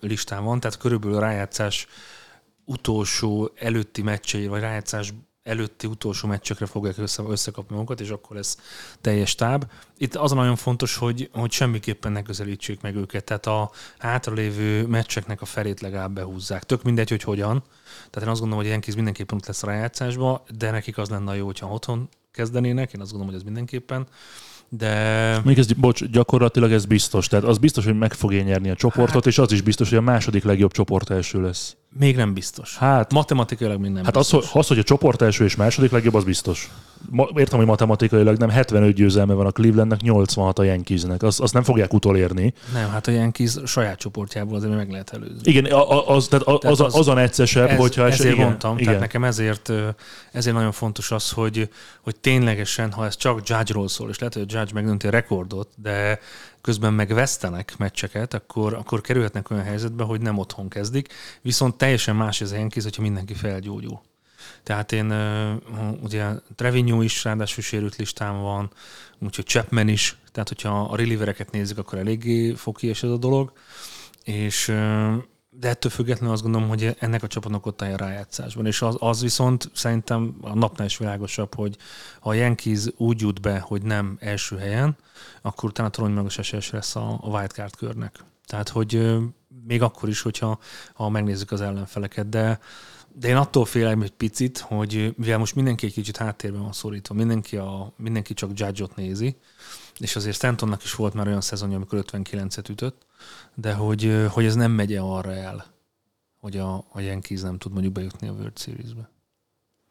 listán 0.00 0.44
van, 0.44 0.60
tehát 0.60 0.78
körülbelül 0.78 1.16
a 1.16 1.20
rájátszás 1.20 1.86
utolsó 2.64 3.52
előtti 3.54 4.02
meccsei, 4.02 4.46
vagy 4.46 4.60
rájátszás 4.60 5.12
előtti 5.44 5.86
utolsó 5.86 6.28
meccsekre 6.28 6.66
fogják 6.66 6.98
össze, 6.98 7.22
összekapni 7.22 7.74
magukat, 7.74 8.00
és 8.00 8.10
akkor 8.10 8.36
lesz 8.36 8.58
teljes 9.00 9.34
táb. 9.34 9.70
Itt 9.98 10.14
az 10.14 10.32
a 10.32 10.34
nagyon 10.34 10.56
fontos, 10.56 10.96
hogy, 10.96 11.30
hogy 11.32 11.52
semmiképpen 11.52 12.12
ne 12.12 12.22
közelítsék 12.22 12.80
meg 12.80 12.96
őket, 12.96 13.24
tehát 13.24 13.46
a 13.46 13.70
hátralévő 13.98 14.86
meccseknek 14.86 15.40
a 15.40 15.44
felét 15.44 15.80
legalább 15.80 16.12
behúzzák. 16.14 16.64
Tök 16.64 16.82
mindegy, 16.82 17.08
hogy 17.08 17.22
hogyan. 17.22 17.62
Tehát 17.94 18.22
én 18.22 18.28
azt 18.28 18.40
gondolom, 18.40 18.64
hogy 18.64 18.72
Yankees 18.72 18.94
mindenképpen 18.94 19.36
ott 19.36 19.46
lesz 19.46 19.62
a 19.62 19.66
rájátszásba, 19.66 20.44
de 20.58 20.70
nekik 20.70 20.98
az 20.98 21.08
lenne 21.08 21.36
jó, 21.36 21.46
hogyha 21.46 21.66
otthon 21.66 22.08
kezdenének, 22.30 22.92
én 22.92 23.00
azt 23.00 23.10
gondolom, 23.10 23.32
hogy 23.32 23.42
ez 23.42 23.44
mindenképpen 23.44 24.06
de... 24.68 25.40
Még 25.44 25.58
ez, 25.58 25.72
bocs, 25.72 26.04
gyakorlatilag 26.04 26.72
ez 26.72 26.84
biztos. 26.84 27.26
Tehát 27.26 27.44
az 27.44 27.58
biztos, 27.58 27.84
hogy 27.84 27.98
meg 27.98 28.12
fogja 28.12 28.42
nyerni 28.42 28.70
a 28.70 28.74
csoportot, 28.74 29.14
hát... 29.14 29.26
és 29.26 29.38
az 29.38 29.52
is 29.52 29.60
biztos, 29.60 29.88
hogy 29.88 29.98
a 29.98 30.02
második 30.02 30.44
legjobb 30.44 30.72
csoport 30.72 31.10
első 31.10 31.42
lesz. 31.42 31.76
Még 31.98 32.16
nem 32.16 32.34
biztos. 32.34 32.76
Hát, 32.76 33.12
Matematikailag 33.12 33.80
még 33.80 33.90
nem 33.90 34.04
hát 34.04 34.16
biztos. 34.16 34.44
Az, 34.44 34.50
az, 34.52 34.66
hogy 34.66 34.78
a 34.78 34.82
csoport 34.82 35.22
első 35.22 35.44
és 35.44 35.56
második 35.56 35.90
legjobb, 35.90 36.14
az 36.14 36.24
biztos. 36.24 36.70
Értem, 37.36 37.58
hogy 37.58 37.66
matematikailag 37.66 38.36
nem 38.36 38.48
75 38.48 38.94
győzelme 38.94 39.34
van 39.34 39.46
a 39.46 39.50
Clevelandnek, 39.50 40.00
86 40.00 40.58
a 40.58 40.62
Yankeesnek. 40.62 41.22
Azt, 41.22 41.40
azt 41.40 41.52
nem 41.52 41.62
fogják 41.62 41.92
utolérni. 41.92 42.54
Nem, 42.72 42.90
hát 42.90 43.06
a 43.06 43.10
Yankees 43.10 43.56
saját 43.64 43.98
csoportjából 43.98 44.56
azért 44.56 44.74
meg 44.74 44.90
lehet 44.90 45.12
előzni. 45.12 45.40
Igen, 45.42 45.64
az, 46.06 46.26
tehát 46.28 46.46
az, 46.46 46.58
tehát 46.60 46.80
az, 46.80 46.94
az, 46.94 47.08
a 47.08 47.14
neccesebb, 47.14 47.68
ez, 47.68 47.78
hogyha... 47.78 48.06
Ezért 48.06 48.34
igen, 48.34 48.46
mondtam, 48.46 48.72
igen. 48.72 48.84
tehát 48.84 49.00
nekem 49.00 49.24
ezért, 49.24 49.72
ezért 50.32 50.56
nagyon 50.56 50.72
fontos 50.72 51.10
az, 51.10 51.30
hogy, 51.30 51.68
hogy 52.00 52.16
ténylegesen, 52.16 52.92
ha 52.92 53.04
ez 53.04 53.16
csak 53.16 53.48
Judge-ról 53.48 53.88
szól, 53.88 54.08
és 54.08 54.18
lehet, 54.18 54.34
hogy 54.34 54.42
a 54.48 54.56
Judge 54.56 54.72
megdönti 54.74 55.06
a 55.06 55.10
rekordot, 55.10 55.68
de 55.76 56.18
közben 56.60 56.92
megvesztenek 56.92 57.74
meccseket, 57.78 58.34
akkor, 58.34 58.74
akkor 58.74 59.00
kerülhetnek 59.00 59.50
olyan 59.50 59.64
helyzetbe, 59.64 60.04
hogy 60.04 60.20
nem 60.20 60.38
otthon 60.38 60.68
kezdik, 60.68 61.12
viszont 61.42 61.74
teljesen 61.74 62.16
más 62.16 62.40
az 62.40 62.52
Yankees, 62.52 62.84
hogyha 62.84 63.02
mindenki 63.02 63.34
felgyógyul. 63.34 64.00
Tehát 64.62 64.92
én 64.92 65.12
ugye 66.02 66.26
Trevinyó 66.54 67.02
is 67.02 67.24
ráadásul 67.24 67.62
sérült 67.62 67.96
listán 67.96 68.40
van, 68.40 68.70
úgyhogy 69.18 69.46
Chapman 69.46 69.88
is, 69.88 70.16
tehát 70.32 70.48
hogyha 70.48 70.80
a 70.80 70.96
relievereket 70.96 71.50
nézzük, 71.50 71.78
akkor 71.78 71.98
eléggé 71.98 72.54
foki 72.54 72.90
ez 72.90 73.02
a 73.02 73.16
dolog, 73.16 73.52
és 74.24 74.72
de 75.58 75.68
ettől 75.68 75.90
függetlenül 75.90 76.32
azt 76.32 76.42
gondolom, 76.42 76.68
hogy 76.68 76.96
ennek 76.98 77.22
a 77.22 77.26
csapatnak 77.26 77.66
ott 77.66 77.82
áll 77.82 77.92
a 77.92 77.96
rájátszásban. 77.96 78.66
És 78.66 78.82
az, 78.82 78.96
az 78.98 79.22
viszont 79.22 79.70
szerintem 79.74 80.36
a 80.40 80.54
napnál 80.54 80.86
is 80.86 80.98
világosabb, 80.98 81.54
hogy 81.54 81.76
ha 82.20 82.30
a 82.30 82.34
Yankees 82.34 82.86
úgy 82.96 83.20
jut 83.20 83.40
be, 83.40 83.58
hogy 83.58 83.82
nem 83.82 84.16
első 84.20 84.56
helyen, 84.56 84.96
akkor 85.42 85.68
utána 85.68 85.88
torony 85.88 86.26
esélyes 86.36 86.70
lesz 86.70 86.96
a, 86.96 87.18
a 87.20 87.28
wildcard 87.28 87.76
körnek. 87.76 88.24
Tehát, 88.46 88.68
hogy 88.68 89.18
még 89.66 89.82
akkor 89.82 90.08
is, 90.08 90.20
hogyha 90.20 90.58
ha 90.94 91.08
megnézzük 91.08 91.50
az 91.50 91.60
ellenfeleket, 91.60 92.28
de 92.28 92.58
de 93.18 93.28
én 93.28 93.36
attól 93.36 93.64
félem 93.64 94.02
egy 94.02 94.10
picit, 94.10 94.58
hogy 94.58 95.14
mivel 95.16 95.38
most 95.38 95.54
mindenki 95.54 95.86
egy 95.86 95.92
kicsit 95.92 96.16
háttérben 96.16 96.62
van 96.62 96.72
szorítva, 96.72 97.14
mindenki, 97.14 97.56
a, 97.56 97.92
mindenki 97.96 98.34
csak 98.34 98.50
Judge-ot 98.54 98.96
nézi, 98.96 99.36
és 99.98 100.16
azért 100.16 100.36
Stantonnak 100.36 100.82
is 100.82 100.94
volt 100.94 101.14
már 101.14 101.26
olyan 101.26 101.40
szezonja, 101.40 101.76
amikor 101.76 102.04
59-et 102.06 102.70
ütött, 102.70 103.06
de 103.54 103.74
hogy, 103.74 104.26
hogy 104.30 104.44
ez 104.44 104.54
nem 104.54 104.72
megye 104.72 105.00
arra 105.00 105.32
el, 105.32 105.66
hogy 106.40 106.56
a, 106.56 106.84
a 106.92 107.00
Yankees 107.00 107.40
nem 107.40 107.58
tud 107.58 107.72
mondjuk 107.72 107.92
bejutni 107.92 108.28
a 108.28 108.32
World 108.32 108.58
Series-be 108.58 109.13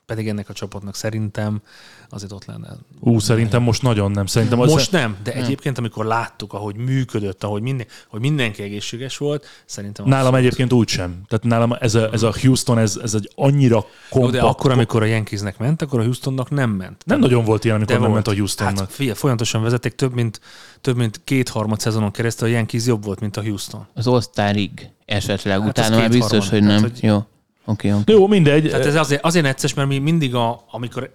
pedig 0.06 0.28
ennek 0.28 0.50
a 0.50 0.54
csapatnak 0.54 0.96
szerintem 0.96 1.62
azért 2.10 2.32
ott 2.32 2.46
lenne. 2.46 2.70
Ú, 3.00 3.20
szerintem 3.20 3.62
most 3.62 3.82
nagyon 3.82 4.12
nem. 4.12 4.26
Szerintem 4.26 4.60
az 4.60 4.72
most 4.72 4.92
nem, 4.92 5.18
de 5.24 5.34
nem. 5.34 5.44
egyébként, 5.44 5.78
amikor 5.78 6.06
láttuk, 6.06 6.54
ahogy 6.54 6.76
működött, 6.76 7.44
ahogy, 7.44 7.62
minden, 7.62 7.88
hogy 8.08 8.20
mindenki 8.20 8.64
egészséges 8.64 9.18
volt, 9.18 9.46
szerintem... 9.66 10.06
Nálam 10.06 10.26
abszolút. 10.26 10.46
egyébként 10.46 10.74
úgy 10.74 10.88
sem. 10.88 11.22
Tehát 11.28 11.44
nálam 11.44 11.76
ez 11.80 11.96
a, 11.96 12.10
ez 12.14 12.24
a 12.24 12.34
Houston, 12.42 12.78
ez, 12.78 13.00
ez 13.04 13.14
egy 13.14 13.32
annyira 13.36 13.86
kompakt... 14.10 14.34
Jó, 14.34 14.42
de 14.42 14.48
akkor, 14.48 14.72
amikor 14.72 15.02
a 15.02 15.06
Yankeesnek 15.06 15.58
ment, 15.58 15.82
akkor 15.82 16.00
a 16.00 16.04
Houstonnak 16.04 16.50
nem 16.50 16.70
ment. 16.70 17.06
Nem 17.06 17.20
de, 17.20 17.28
nagyon 17.28 17.44
volt 17.44 17.64
ilyen, 17.64 17.76
amikor 17.76 17.94
nem 17.94 18.02
volt. 18.02 18.14
ment 18.14 18.28
a 18.28 18.34
Houstonnak. 18.40 18.78
Hát, 18.78 18.92
fia, 18.92 19.16
folyamatosan 19.16 19.62
vezették 19.62 19.96
több 19.96 20.14
mint, 20.14 20.40
több 20.82 20.98
mint 20.98 21.22
két-harmad 21.24 21.80
szezonon 21.80 22.12
keresztül 22.12 22.48
a 22.48 22.52
Yankees 22.52 22.86
jobb 22.86 23.04
volt, 23.04 23.20
mint 23.20 23.38
a 23.38 23.42
Houston. 23.42 23.88
Az 23.94 24.08
All-Starig 24.08 24.90
esetleg 25.06 25.60
hát 25.60 25.70
utána 25.70 25.98
már 25.98 26.10
biztos, 26.10 26.50
hogy 26.50 26.64
nem. 26.64 26.78
Tehát, 26.78 27.00
hogy 27.00 27.04
Jó. 27.04 27.24
Okay, 27.66 27.92
okay. 27.92 28.16
Jó, 28.16 28.28
mindegy. 28.28 28.70
Tehát 28.70 28.86
ez 28.86 28.96
azért, 28.96 29.24
azért 29.24 29.46
necces, 29.46 29.74
mert 29.74 29.88
mi 29.88 29.98
mindig, 29.98 30.36
a, 30.36 30.64
amikor 30.72 31.12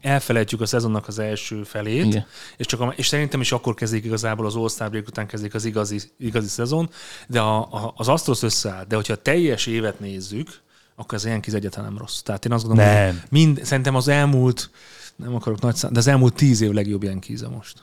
elfelejtjük 0.00 0.60
a 0.60 0.66
szezonnak 0.66 1.08
az 1.08 1.18
első 1.18 1.62
felét, 1.62 2.04
Igen. 2.04 2.26
és, 2.56 2.66
csak 2.66 2.80
a, 2.80 2.92
és 2.96 3.06
szerintem 3.06 3.40
is 3.40 3.52
akkor 3.52 3.74
kezdik 3.74 4.04
igazából 4.04 4.46
az 4.46 4.56
all 4.56 4.88
break 4.88 5.06
után 5.06 5.26
kezdik 5.26 5.54
az 5.54 5.64
igazi, 5.64 6.00
igazi 6.18 6.48
szezon, 6.48 6.90
de 7.28 7.40
a, 7.40 7.58
a, 7.58 7.92
az 7.96 8.08
Astros 8.08 8.42
összeáll. 8.42 8.84
De 8.84 8.96
hogyha 8.96 9.12
a 9.12 9.16
teljes 9.16 9.66
évet 9.66 10.00
nézzük, 10.00 10.48
akkor 10.96 11.14
az 11.14 11.24
ilyen 11.24 11.40
kis 11.40 11.52
egyáltalán 11.52 11.88
nem 11.88 11.98
rossz. 11.98 12.20
Tehát 12.20 12.44
én 12.44 12.52
azt 12.52 12.66
gondolom, 12.66 12.92
nem. 12.92 13.06
hogy 13.06 13.22
mind, 13.30 13.64
szerintem 13.64 13.94
az 13.94 14.08
elmúlt, 14.08 14.70
nem 15.16 15.34
akarok 15.34 15.60
nagy 15.60 15.76
szám, 15.76 15.92
de 15.92 15.98
az 15.98 16.06
elmúlt 16.06 16.34
tíz 16.34 16.60
év 16.60 16.70
legjobb 16.70 17.02
ilyen 17.02 17.22
most. 17.50 17.82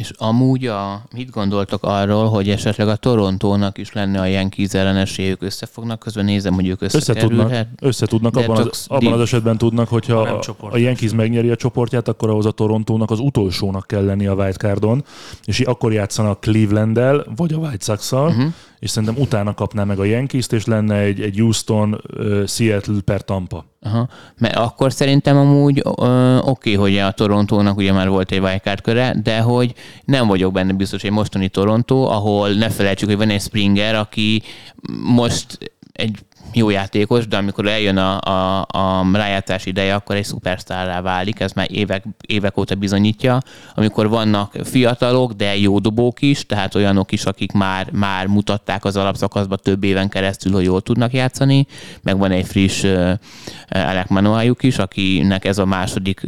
És 0.00 0.10
amúgy 0.16 0.66
a, 0.66 1.02
mit 1.14 1.30
gondoltok 1.30 1.82
arról, 1.82 2.28
hogy 2.28 2.48
esetleg 2.48 2.88
a 2.88 2.96
Torontónak 2.96 3.78
is 3.78 3.92
lenne 3.92 4.20
a 4.20 4.24
Yankees 4.24 4.74
ellenes 4.74 5.18
ők 5.18 5.42
összefognak, 5.42 5.98
közben? 5.98 6.24
Nézem, 6.24 6.54
hogy 6.54 6.68
ők 6.68 6.82
összetudnak. 6.82 7.52
Összetudnak, 7.80 8.36
abban, 8.36 8.56
az, 8.56 8.84
abban 8.88 9.12
az 9.12 9.20
esetben 9.20 9.58
tudnak, 9.58 9.88
hogyha 9.88 10.20
a, 10.20 10.40
a 10.60 10.76
Yankees 10.76 11.12
megnyeri 11.12 11.50
a 11.50 11.56
csoportját, 11.56 12.08
akkor 12.08 12.30
ahhoz 12.30 12.46
a 12.46 12.50
Torontónak 12.50 13.10
az 13.10 13.18
utolsónak 13.18 13.86
kell 13.86 14.04
lenni 14.04 14.26
a 14.26 14.34
wildcardon, 14.34 15.04
és 15.44 15.60
akkor 15.60 15.92
játszanak 15.92 16.40
Cleveland-el, 16.40 17.26
vagy 17.36 17.52
a 17.52 17.56
White 17.56 17.84
Sox-szal, 17.84 18.28
uh-huh 18.28 18.52
és 18.80 18.90
szerintem 18.90 19.22
utána 19.22 19.54
kapná 19.54 19.84
meg 19.84 19.98
a 19.98 20.04
Yankees-t, 20.04 20.52
és 20.52 20.64
lenne 20.64 20.96
egy, 20.96 21.20
egy 21.20 21.38
Houston, 21.38 22.00
uh, 22.16 22.46
Seattle 22.46 23.00
per 23.04 23.22
Tampa. 23.22 23.64
Aha. 23.82 24.08
Mert 24.38 24.56
akkor 24.56 24.92
szerintem 24.92 25.36
amúgy 25.36 25.82
uh, 25.84 26.36
oké, 26.36 26.48
okay, 26.48 26.74
hogy 26.74 26.98
a 26.98 27.10
Torontónak 27.10 27.76
ugye 27.76 27.92
már 27.92 28.08
volt 28.08 28.32
egy 28.32 28.38
wildcard 28.38 28.80
köre, 28.80 29.14
de 29.22 29.40
hogy 29.40 29.74
nem 30.04 30.26
vagyok 30.26 30.52
benne 30.52 30.72
biztos, 30.72 31.02
hogy 31.02 31.10
mostani 31.10 31.48
Toronto, 31.48 32.02
ahol 32.02 32.48
ne 32.48 32.68
felejtsük, 32.68 33.08
hogy 33.08 33.16
van 33.16 33.30
egy 33.30 33.40
Springer, 33.40 33.94
aki 33.94 34.42
most 35.02 35.58
egy 35.92 36.18
jó 36.52 36.70
játékos, 36.70 37.26
de 37.26 37.36
amikor 37.36 37.66
eljön 37.66 37.96
a, 37.96 38.20
a, 38.20 38.66
a 38.68 39.06
rájátszás 39.12 39.66
ideje, 39.66 39.94
akkor 39.94 40.16
egy 40.16 40.24
szupersztárrá 40.24 41.00
válik, 41.00 41.40
ez 41.40 41.52
már 41.52 41.66
évek, 41.70 42.04
évek 42.26 42.56
óta 42.58 42.74
bizonyítja. 42.74 43.38
Amikor 43.74 44.08
vannak 44.08 44.56
fiatalok, 44.64 45.32
de 45.32 45.56
jó 45.56 45.78
dobók 45.78 46.22
is, 46.22 46.46
tehát 46.46 46.74
olyanok 46.74 47.12
is, 47.12 47.24
akik 47.24 47.52
már, 47.52 47.90
már 47.92 48.26
mutatták 48.26 48.84
az 48.84 48.96
alapszakaszban 48.96 49.58
több 49.62 49.84
éven 49.84 50.08
keresztül, 50.08 50.52
hogy 50.52 50.64
jól 50.64 50.80
tudnak 50.80 51.12
játszani, 51.12 51.66
meg 52.02 52.18
van 52.18 52.30
egy 52.30 52.46
friss 52.46 52.82
uh, 52.82 53.12
Alec 53.68 54.08
Manoájuk 54.08 54.62
is, 54.62 54.78
akinek 54.78 55.44
ez 55.44 55.58
a 55.58 55.64
második, 55.64 56.20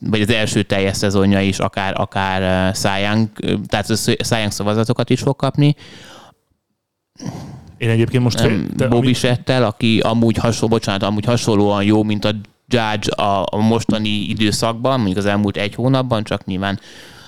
vagy 0.00 0.20
az 0.20 0.30
első 0.30 0.62
teljes 0.62 0.96
szezonja 0.96 1.40
is 1.40 1.58
akár, 1.58 2.00
akár 2.00 2.74
szájánk, 2.76 3.38
tehát 3.66 3.86
szájánk 4.18 4.52
szavazatokat 4.52 5.10
is 5.10 5.20
fog 5.20 5.36
kapni, 5.36 5.76
én 7.78 7.88
egyébként 7.88 8.22
most... 8.22 8.38
Nem, 8.38 8.68
te, 8.76 8.86
Bobby 8.86 9.06
ami... 9.06 9.14
Settel, 9.14 9.64
aki 9.64 10.00
amúgy 10.00 10.36
hasonló, 10.36 10.74
bocsánat, 10.74 11.02
amúgy 11.02 11.24
hasonlóan 11.24 11.84
jó, 11.84 12.02
mint 12.02 12.24
a 12.24 12.34
Judge 12.68 13.10
a, 13.10 13.46
a 13.50 13.56
mostani 13.56 14.08
időszakban, 14.08 14.96
mondjuk 14.96 15.18
az 15.18 15.26
elmúlt 15.26 15.56
egy 15.56 15.74
hónapban, 15.74 16.24
csak 16.24 16.44
nyilván 16.44 16.80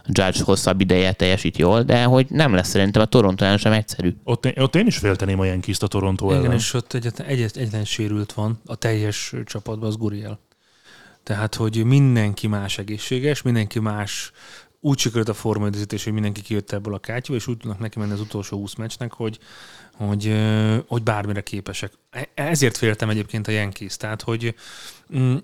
Judge 0.06 0.44
hosszabb 0.44 0.80
ideje 0.80 1.12
teljesít 1.12 1.58
jól, 1.58 1.82
de 1.82 2.04
hogy 2.04 2.26
nem 2.28 2.54
lesz 2.54 2.68
szerintem 2.68 3.02
a 3.02 3.04
Toronto 3.04 3.44
ellen 3.44 3.58
sem 3.58 3.72
egyszerű. 3.72 4.14
Ott, 4.24 4.48
ott 4.56 4.74
én 4.74 4.86
is 4.86 4.98
félteném 4.98 5.40
a 5.40 5.44
Yankees-t 5.44 5.82
a 5.82 5.86
Toronto 5.86 6.30
ellen. 6.30 6.44
Igen, 6.44 6.56
és 6.56 6.74
ott 6.74 6.92
egyetlen, 6.92 7.26
egyetlen, 7.26 7.62
egyetlen 7.62 7.84
sérült 7.84 8.32
van 8.32 8.60
a 8.66 8.74
teljes 8.74 9.34
csapatban, 9.44 9.88
az 9.88 9.96
Guriel. 9.96 10.38
Tehát, 11.22 11.54
hogy 11.54 11.84
mindenki 11.84 12.46
más 12.46 12.78
egészséges, 12.78 13.42
mindenki 13.42 13.78
más 13.78 14.32
úgy 14.80 14.98
sikerült 14.98 15.28
a 15.28 15.34
formaidőzítés, 15.34 16.04
hogy 16.04 16.12
mindenki 16.12 16.42
kijött 16.42 16.72
ebből 16.72 16.94
a 16.94 16.98
kátyúba, 16.98 17.38
és 17.38 17.46
úgy 17.46 17.56
tudnak 17.56 17.78
neki 17.78 17.98
menni 17.98 18.12
az 18.12 18.20
utolsó 18.20 18.56
20 18.56 18.74
meccsnek, 18.74 19.12
hogy, 19.12 19.38
hogy, 19.96 20.36
hogy 20.86 21.02
bármire 21.02 21.40
képesek. 21.40 21.92
E, 22.10 22.28
ezért 22.34 22.76
féltem 22.76 23.10
egyébként 23.10 23.48
a 23.48 23.50
Yankees, 23.50 23.96
tehát 23.96 24.22
hogy 24.22 24.54
mm, 25.16 25.36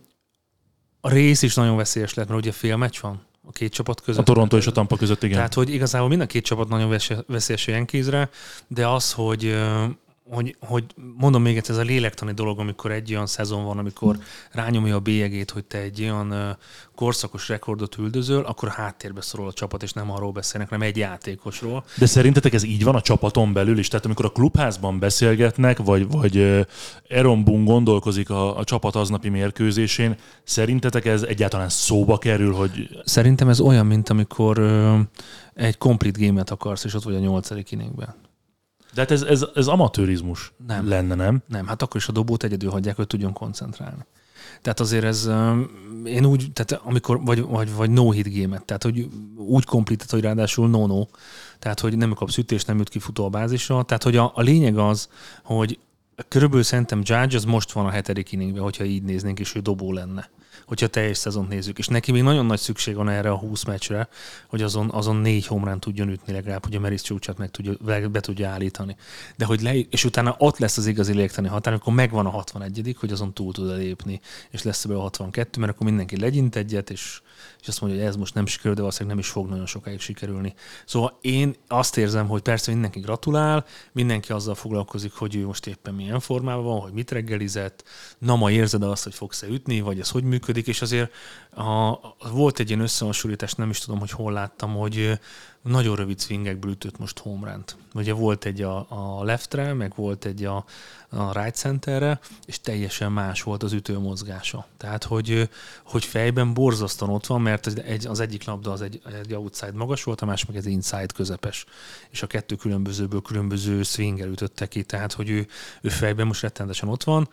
a 1.00 1.10
rész 1.10 1.42
is 1.42 1.54
nagyon 1.54 1.76
veszélyes 1.76 2.14
lett, 2.14 2.28
mert 2.28 2.40
ugye 2.40 2.52
fél 2.52 2.76
meccs 2.76 3.00
van 3.00 3.26
a 3.48 3.50
két 3.50 3.72
csapat 3.72 4.00
között. 4.00 4.20
A 4.20 4.24
Toronto 4.24 4.56
és 4.56 4.66
a 4.66 4.72
Tampa 4.72 4.96
között, 4.96 5.22
igen. 5.22 5.36
Tehát, 5.36 5.54
hogy 5.54 5.74
igazából 5.74 6.08
mind 6.08 6.20
a 6.20 6.26
két 6.26 6.44
csapat 6.44 6.68
nagyon 6.68 6.98
veszélyes 7.26 7.68
a 7.68 7.70
Yankeesre, 7.70 8.30
de 8.66 8.88
az, 8.88 9.12
hogy 9.12 9.58
hogy, 10.32 10.56
hogy 10.60 10.84
mondom 11.18 11.42
még 11.42 11.56
egyszer, 11.56 11.74
ez 11.74 11.80
a 11.80 11.84
lélektani 11.84 12.32
dolog, 12.32 12.58
amikor 12.58 12.90
egy 12.90 13.12
olyan 13.12 13.26
szezon 13.26 13.64
van, 13.64 13.78
amikor 13.78 14.18
rányomja 14.50 14.96
a 14.96 15.00
bélyegét, 15.00 15.50
hogy 15.50 15.64
te 15.64 15.78
egy 15.78 16.02
olyan 16.02 16.58
korszakos 16.94 17.48
rekordot 17.48 17.96
üldözöl, 17.98 18.44
akkor 18.44 18.68
háttérbe 18.68 19.20
szorul 19.20 19.46
a 19.46 19.52
csapat, 19.52 19.82
és 19.82 19.92
nem 19.92 20.10
arról 20.10 20.32
beszélnek, 20.32 20.70
nem 20.70 20.82
egy 20.82 20.96
játékosról. 20.96 21.84
De 21.98 22.06
szerintetek 22.06 22.52
ez 22.52 22.62
így 22.62 22.84
van 22.84 22.94
a 22.94 23.00
csapaton 23.00 23.52
belül 23.52 23.78
is? 23.78 23.88
Tehát 23.88 24.04
amikor 24.04 24.24
a 24.24 24.30
klubházban 24.30 24.98
beszélgetnek, 24.98 25.78
vagy, 25.78 26.10
vagy 26.10 26.66
Aaron 27.10 27.44
Boone 27.44 27.64
gondolkozik 27.64 28.30
a, 28.30 28.58
a 28.58 28.64
csapat 28.64 28.94
aznapi 28.94 29.28
mérkőzésén, 29.28 30.16
szerintetek 30.44 31.04
ez 31.04 31.22
egyáltalán 31.22 31.68
szóba 31.68 32.18
kerül, 32.18 32.52
hogy... 32.52 32.88
Szerintem 33.04 33.48
ez 33.48 33.60
olyan, 33.60 33.86
mint 33.86 34.08
amikor 34.08 34.58
egy 35.54 35.78
komplet 35.78 36.16
gémet 36.16 36.50
akarsz, 36.50 36.84
és 36.84 36.94
ott 36.94 37.02
vagy 37.02 37.14
a 37.14 37.18
nyolcadik 37.18 37.70
inningben. 37.70 38.30
De 38.94 39.00
hát 39.00 39.10
ez, 39.10 39.22
ez, 39.22 39.46
ez 39.54 39.66
amatőrizmus 39.66 40.52
nem. 40.66 40.88
lenne, 40.88 41.14
nem? 41.14 41.42
Nem, 41.48 41.66
hát 41.66 41.82
akkor 41.82 41.96
is 41.96 42.08
a 42.08 42.12
dobót 42.12 42.44
egyedül 42.44 42.70
hagyják, 42.70 42.96
hogy 42.96 43.06
tudjon 43.06 43.32
koncentrálni. 43.32 44.04
Tehát 44.62 44.80
azért 44.80 45.04
ez, 45.04 45.30
én 46.04 46.24
úgy, 46.24 46.52
tehát 46.52 46.82
amikor, 46.84 47.24
vagy, 47.24 47.40
vagy, 47.40 47.74
vagy 47.74 47.90
no-hit 47.90 48.40
game 48.40 48.62
tehát 48.64 48.82
hogy 48.82 49.08
úgy 49.36 49.64
komplítet, 49.64 50.10
hogy 50.10 50.20
ráadásul 50.20 50.68
no-no, 50.68 51.06
tehát 51.58 51.80
hogy 51.80 51.96
nem 51.96 52.12
kapsz 52.14 52.36
ütést, 52.36 52.66
nem 52.66 52.78
jut 52.78 52.88
ki 52.88 52.98
futó 52.98 53.24
a 53.24 53.28
bázisra, 53.28 53.82
tehát 53.82 54.02
hogy 54.02 54.16
a, 54.16 54.32
a 54.34 54.40
lényeg 54.40 54.78
az, 54.78 55.08
hogy 55.42 55.78
körülbelül 56.28 56.64
szerintem 56.64 57.00
Judge 57.04 57.36
az 57.36 57.44
most 57.44 57.72
van 57.72 57.86
a 57.86 57.90
hetedik 57.90 58.32
inningben, 58.32 58.62
hogyha 58.62 58.84
így 58.84 59.02
néznénk, 59.02 59.40
és 59.40 59.54
ő 59.54 59.60
dobó 59.60 59.92
lenne 59.92 60.30
hogyha 60.72 60.86
teljes 60.86 61.18
szezont 61.18 61.48
nézzük. 61.48 61.78
És 61.78 61.86
neki 61.86 62.12
még 62.12 62.22
nagyon 62.22 62.46
nagy 62.46 62.58
szükség 62.58 62.94
van 62.94 63.08
erre 63.08 63.30
a 63.30 63.36
20 63.36 63.64
meccsre, 63.64 64.08
hogy 64.46 64.62
azon, 64.62 64.90
azon 64.90 65.16
négy 65.16 65.46
homrán 65.46 65.80
tudjon 65.80 66.08
ütni 66.08 66.32
legalább, 66.32 66.64
hogy 66.64 66.74
a 66.74 66.80
Meris 66.80 67.02
csúcsát 67.02 67.38
meg 67.38 67.50
tudja, 67.50 68.08
be 68.08 68.20
tudja 68.20 68.48
állítani. 68.48 68.96
De 69.36 69.44
hogy 69.44 69.62
le, 69.62 69.78
és 69.78 70.04
utána 70.04 70.34
ott 70.38 70.58
lesz 70.58 70.76
az 70.76 70.86
igazi 70.86 71.12
légtani 71.14 71.48
határ, 71.48 71.72
amikor 71.72 71.92
megvan 71.92 72.26
a 72.26 72.30
61 72.30 72.96
hogy 72.98 73.12
azon 73.12 73.32
túl 73.32 73.52
tud 73.52 73.76
lépni, 73.76 74.20
és 74.50 74.62
lesz 74.62 74.84
ebből 74.84 74.96
a 74.96 75.00
62, 75.00 75.60
mert 75.60 75.72
akkor 75.72 75.86
mindenki 75.86 76.20
legyint 76.20 76.56
egyet, 76.56 76.90
és 76.90 77.20
és 77.62 77.68
azt 77.68 77.80
mondja, 77.80 77.98
hogy 77.98 78.08
ez 78.08 78.16
most 78.16 78.34
nem 78.34 78.46
sikerül, 78.46 78.74
de 78.74 78.80
valószínűleg 78.80 79.16
nem 79.16 79.24
is 79.24 79.30
fog 79.30 79.48
nagyon 79.48 79.66
sokáig 79.66 80.00
sikerülni. 80.00 80.54
Szóval 80.86 81.18
én 81.20 81.54
azt 81.68 81.96
érzem, 81.96 82.28
hogy 82.28 82.42
persze 82.42 82.70
mindenki 82.70 83.00
gratulál, 83.00 83.64
mindenki 83.92 84.32
azzal 84.32 84.54
foglalkozik, 84.54 85.12
hogy 85.12 85.36
ő 85.36 85.46
most 85.46 85.66
éppen 85.66 85.94
milyen 85.94 86.20
formában 86.20 86.64
van, 86.64 86.80
hogy 86.80 86.92
mit 86.92 87.10
reggelizett, 87.10 87.84
na 88.18 88.36
ma 88.36 88.50
érzed 88.50 88.82
azt, 88.82 89.02
hogy 89.02 89.14
fogsz-e 89.14 89.46
ütni, 89.46 89.80
vagy 89.80 90.00
ez 90.00 90.10
hogy 90.10 90.24
működik, 90.24 90.66
és 90.66 90.82
azért 90.82 91.12
a, 91.50 91.98
volt 92.30 92.58
egy 92.58 92.68
ilyen 92.68 92.80
összehasonlítás, 92.80 93.52
nem 93.52 93.70
is 93.70 93.78
tudom, 93.78 93.98
hogy 93.98 94.10
hol 94.10 94.32
láttam, 94.32 94.74
hogy 94.74 95.18
nagyon 95.62 95.96
rövid 95.96 96.20
swingekből 96.20 96.70
ütött 96.70 96.98
most 96.98 97.18
homerant. 97.18 97.76
Ugye 97.94 98.12
volt 98.12 98.44
egy 98.44 98.62
a, 98.62 98.86
a 98.88 99.24
leftre, 99.24 99.72
meg 99.72 99.92
volt 99.94 100.24
egy 100.24 100.44
a, 100.44 100.64
a 101.08 101.40
right 101.40 101.54
centerre, 101.54 102.20
és 102.46 102.60
teljesen 102.60 103.12
más 103.12 103.42
volt 103.42 103.62
az 103.62 103.72
ütő 103.72 103.98
mozgása. 103.98 104.66
Tehát, 104.76 105.04
hogy, 105.04 105.48
hogy 105.84 106.04
fejben 106.04 106.54
borzasztóan 106.54 107.10
ott 107.10 107.26
van, 107.26 107.40
mert 107.40 107.66
az, 107.66 107.80
egy, 107.80 108.06
az 108.06 108.20
egyik 108.20 108.44
labda 108.44 108.72
az 108.72 108.82
egy, 108.82 109.00
egy 109.22 109.34
outside 109.34 109.72
magas 109.72 110.04
volt, 110.04 110.20
a 110.20 110.26
másik 110.26 110.48
meg 110.48 110.56
egy 110.56 110.66
inside 110.66 111.06
közepes. 111.14 111.64
És 112.10 112.22
a 112.22 112.26
kettő 112.26 112.54
különbözőből 112.54 113.22
különböző 113.22 113.82
swinger 113.82 114.28
ütötte 114.28 114.66
ki, 114.66 114.82
tehát, 114.82 115.12
hogy 115.12 115.30
ő, 115.30 115.46
ő 115.80 115.88
fejben 115.88 116.26
most 116.26 116.42
rettendesen 116.42 116.88
ott 116.88 117.04
van, 117.04 117.28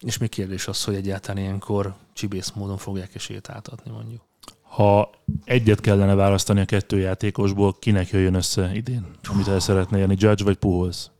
és 0.00 0.18
még 0.18 0.28
kérdés 0.28 0.66
az, 0.66 0.84
hogy 0.84 0.94
egyáltalán 0.94 1.42
ilyenkor 1.42 1.94
csibész 2.12 2.50
módon 2.50 2.78
fogják 2.78 3.14
esélyt 3.14 3.48
átadni, 3.48 3.90
mondjuk. 3.90 4.29
Ha 4.70 5.10
egyet 5.44 5.80
kellene 5.80 6.14
választani 6.14 6.60
a 6.60 6.64
kettő 6.64 6.98
játékosból, 6.98 7.76
kinek 7.78 8.08
jöjjön 8.08 8.34
össze 8.34 8.70
idén, 8.74 9.06
amit 9.32 9.48
el 9.48 9.58
szeretne 9.58 9.98
jönni, 9.98 10.14
Judge 10.18 10.44
vagy 10.44 10.56
Puholz? 10.56 11.10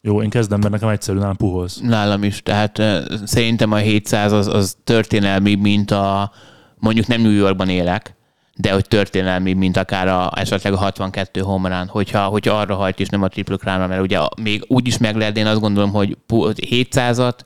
Jó, 0.00 0.22
én 0.22 0.30
kezdem, 0.30 0.58
mert 0.60 0.72
nekem 0.72 0.88
egyszerű, 0.88 1.18
nálam 1.18 1.36
Puholz. 1.36 1.80
Nálam 1.82 2.22
is, 2.22 2.42
tehát 2.42 2.82
szerintem 3.24 3.72
a 3.72 3.76
700 3.76 4.32
az, 4.32 4.46
az 4.46 4.76
történelmi, 4.84 5.54
mint 5.54 5.90
a 5.90 6.32
mondjuk 6.78 7.06
nem 7.06 7.20
New 7.20 7.30
Yorkban 7.30 7.68
élek, 7.68 8.14
de 8.56 8.72
hogy 8.72 8.88
történelmi, 8.88 9.52
mint 9.52 9.76
akár 9.76 10.08
a, 10.08 10.32
esetleg 10.34 10.72
a 10.72 10.76
62 10.76 11.40
homerán, 11.40 11.86
hogyha, 11.86 12.24
hogyha 12.24 12.58
arra 12.58 12.74
hajt 12.74 13.00
és 13.00 13.08
nem 13.08 13.22
a 13.22 13.28
triple 13.28 13.56
crown 13.56 13.88
mert 13.88 14.02
ugye 14.02 14.18
még 14.42 14.64
úgy 14.66 14.86
is 14.86 14.98
meg 14.98 15.16
lehet, 15.16 15.36
én 15.36 15.46
azt 15.46 15.60
gondolom, 15.60 15.90
hogy 15.90 16.16
700-at 16.28 17.38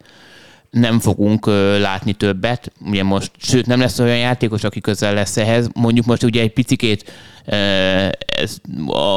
nem 0.70 0.98
fogunk 0.98 1.46
látni 1.80 2.12
többet. 2.12 2.72
Ugye 2.86 3.02
most, 3.02 3.30
sőt, 3.38 3.66
nem 3.66 3.80
lesz 3.80 3.98
olyan 3.98 4.18
játékos, 4.18 4.64
aki 4.64 4.80
közel 4.80 5.14
lesz 5.14 5.36
ehhez. 5.36 5.68
Mondjuk 5.74 6.06
most 6.06 6.22
ugye 6.22 6.40
egy 6.40 6.52
picikét, 6.52 7.12
ez, 8.26 8.58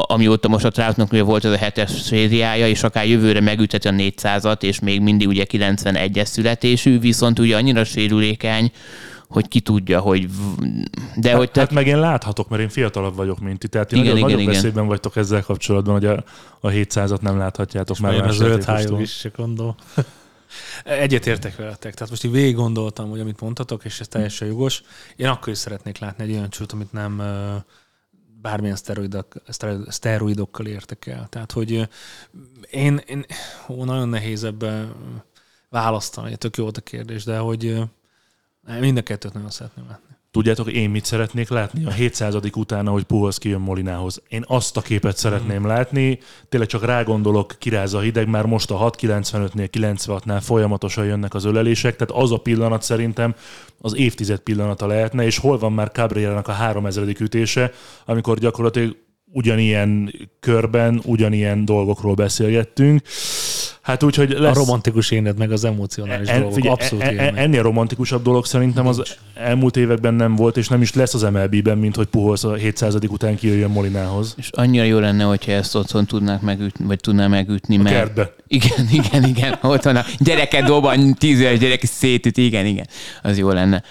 amióta 0.02 0.48
most 0.48 0.66
a 0.66 0.70
Troutnak 0.70 1.12
ugye 1.12 1.24
volt 1.24 1.46
ez 1.46 1.52
a 1.52 1.58
hetes 1.58 1.90
szériája, 1.90 2.68
és 2.68 2.84
akár 2.84 3.08
jövőre 3.08 3.42
megütheti 3.42 3.88
a 3.88 3.92
400-at, 3.92 4.64
és 4.64 4.80
még 4.80 5.02
mindig 5.02 5.28
ugye 5.28 5.46
91-es 5.50 6.26
születésű, 6.26 7.00
viszont 7.00 7.40
ugye 7.40 7.56
annyira 7.56 7.84
sérülékeny, 7.84 8.72
hogy 9.28 9.48
ki 9.48 9.60
tudja, 9.60 10.00
hogy... 10.00 10.30
De 11.16 11.30
hát, 11.30 11.38
hogy 11.38 11.52
te... 11.52 11.60
hát 11.60 11.72
meg 11.72 11.88
én 11.88 12.00
láthatok, 12.00 12.50
mert 12.50 12.62
én 12.62 12.70
fiatalabb 12.70 13.16
vagyok, 13.16 13.40
mint 13.40 13.60
ti. 13.60 13.68
Tehát 13.68 13.92
igen, 13.92 14.04
nagyon 14.06 14.18
igen, 14.18 14.46
nagyobb 14.46 14.72
igen. 14.72 14.88
vagytok 14.88 15.16
ezzel 15.16 15.44
kapcsolatban, 15.44 15.94
hogy 15.94 16.06
a, 16.06 16.24
a 16.60 16.70
700-at 16.70 17.22
nem 17.22 17.38
láthatjátok 17.38 17.96
és 17.96 18.02
már. 18.02 18.22
Az 18.22 18.36
zöld 18.36 19.00
is, 19.00 19.28
gondol. 19.36 19.76
Egyetértek 20.84 21.56
veletek. 21.56 21.94
Tehát 21.94 22.10
most 22.10 22.24
így 22.24 22.32
végig 22.32 22.56
gondoltam, 22.56 23.10
hogy 23.10 23.20
amit 23.20 23.42
mondtatok, 23.42 23.86
és 23.86 24.00
ez 24.00 24.08
teljesen 24.08 24.48
jogos. 24.48 24.82
Én 25.16 25.28
akkor 25.28 25.50
is 25.50 25.58
szeretnék 25.58 25.98
látni 25.98 26.24
egy 26.24 26.32
olyan 26.32 26.50
csúcsot, 26.50 26.72
amit 26.72 26.92
nem 26.92 27.22
bármilyen 28.42 28.76
szteroidok, 28.76 29.36
szteroidokkal 29.88 30.66
értek 30.66 31.06
el. 31.06 31.28
Tehát, 31.30 31.52
hogy 31.52 31.88
én, 32.70 32.98
én 33.06 33.26
ó, 33.68 33.84
nagyon 33.84 34.10
nehéz 34.10 34.44
ebbe 34.44 34.92
választani, 35.70 36.36
tök 36.36 36.58
jó 36.58 36.64
volt 36.64 36.78
a 36.78 36.82
kérdés, 36.82 37.24
de 37.24 37.38
hogy 37.38 37.82
mind 38.80 38.98
a 38.98 39.02
kettőt 39.02 39.34
nagyon 39.34 39.50
szeretném 39.50 39.88
látni. 39.88 40.11
Tudjátok, 40.32 40.72
én 40.72 40.90
mit 40.90 41.06
szeretnék 41.06 41.50
látni? 41.50 41.86
A 41.86 41.92
700. 41.92 42.36
után, 42.56 42.88
hogy 42.88 43.04
Puholz 43.04 43.38
kijön 43.38 43.62
Molinához. 43.62 44.22
Én 44.28 44.44
azt 44.48 44.78
a 44.78 44.82
képet 44.82 45.18
szeretném 45.18 45.66
látni, 45.66 46.20
tényleg 46.50 46.70
csak 46.70 46.86
rágondolok, 46.86 47.56
kiráz 47.60 47.94
a 47.94 48.00
hideg, 48.00 48.28
már 48.28 48.46
most 48.46 48.72
a 48.72 48.92
6.95-nél, 48.92 49.70
96-nál 49.72 50.40
folyamatosan 50.42 51.06
jönnek 51.06 51.34
az 51.34 51.46
ölelések, 51.46 51.96
tehát 51.96 52.24
az 52.24 52.32
a 52.32 52.38
pillanat 52.38 52.82
szerintem 52.82 53.36
az 53.78 53.96
évtized 53.96 54.40
pillanata 54.40 54.88
lehetne, 54.88 55.26
és 55.26 55.38
hol 55.38 55.58
van 55.58 55.74
már 55.74 55.92
Cabrera-nak 55.92 56.48
a 56.48 56.52
3000. 56.52 57.08
ütése, 57.20 57.72
amikor 58.06 58.38
gyakorlatilag 58.38 58.96
ugyanilyen 59.32 60.14
körben, 60.40 61.02
ugyanilyen 61.06 61.66
dolgokról 61.66 62.14
beszélgettünk. 62.14 63.02
Hát 63.82 64.04
úgyhogy 64.04 64.32
A 64.32 64.42
lesz... 64.42 64.56
romantikus 64.56 65.12
éned, 65.12 65.38
meg 65.38 65.52
az 65.52 65.64
emocionális 65.64 66.28
En, 66.28 66.36
dolgok. 66.40 66.54
figyelj, 66.56 66.74
Abszolút 66.74 67.04
en, 67.04 67.20
en, 67.20 67.36
ennél 67.36 67.62
romantikusabb 67.62 68.24
dolog 68.24 68.46
szerintem 68.46 68.88
az 68.88 69.18
elmúlt 69.36 69.78
években 69.78 70.14
nem 70.14 70.36
volt, 70.36 70.58
és 70.58 70.68
nem 70.68 70.82
is 70.82 70.94
lesz 70.94 71.14
az 71.14 71.22
MLB-ben, 71.22 71.78
mint 71.78 71.96
hogy 71.96 72.06
Puholsz 72.08 72.44
a 72.44 72.54
700. 72.54 72.96
után 73.08 73.36
kijöjjön 73.36 73.70
Molinához. 73.70 74.34
És 74.38 74.50
annyira 74.52 74.84
jó 74.84 75.00
lenne, 75.00 75.24
hogyha 75.24 75.52
ezt 75.52 75.76
otthon 75.76 76.06
tudnák 76.06 76.42
megütni, 76.42 76.86
vagy 76.86 77.00
tudná 77.00 77.28
megütni, 77.28 77.78
A 77.78 77.82
mert... 77.82 77.96
kertbe. 77.96 78.34
Igen, 78.48 78.88
igen, 79.04 79.24
igen. 79.24 79.58
Ott 79.62 79.84
van 79.84 79.96
a 79.96 80.04
gyereket 80.20 80.64
dobban, 80.66 81.14
tíz 81.14 81.40
éves 81.40 81.60
gyerek 81.60 81.84
szétüt, 81.84 82.38
igen, 82.38 82.66
igen. 82.66 82.88
Az 83.22 83.38
jó 83.38 83.50
lenne. 83.50 83.84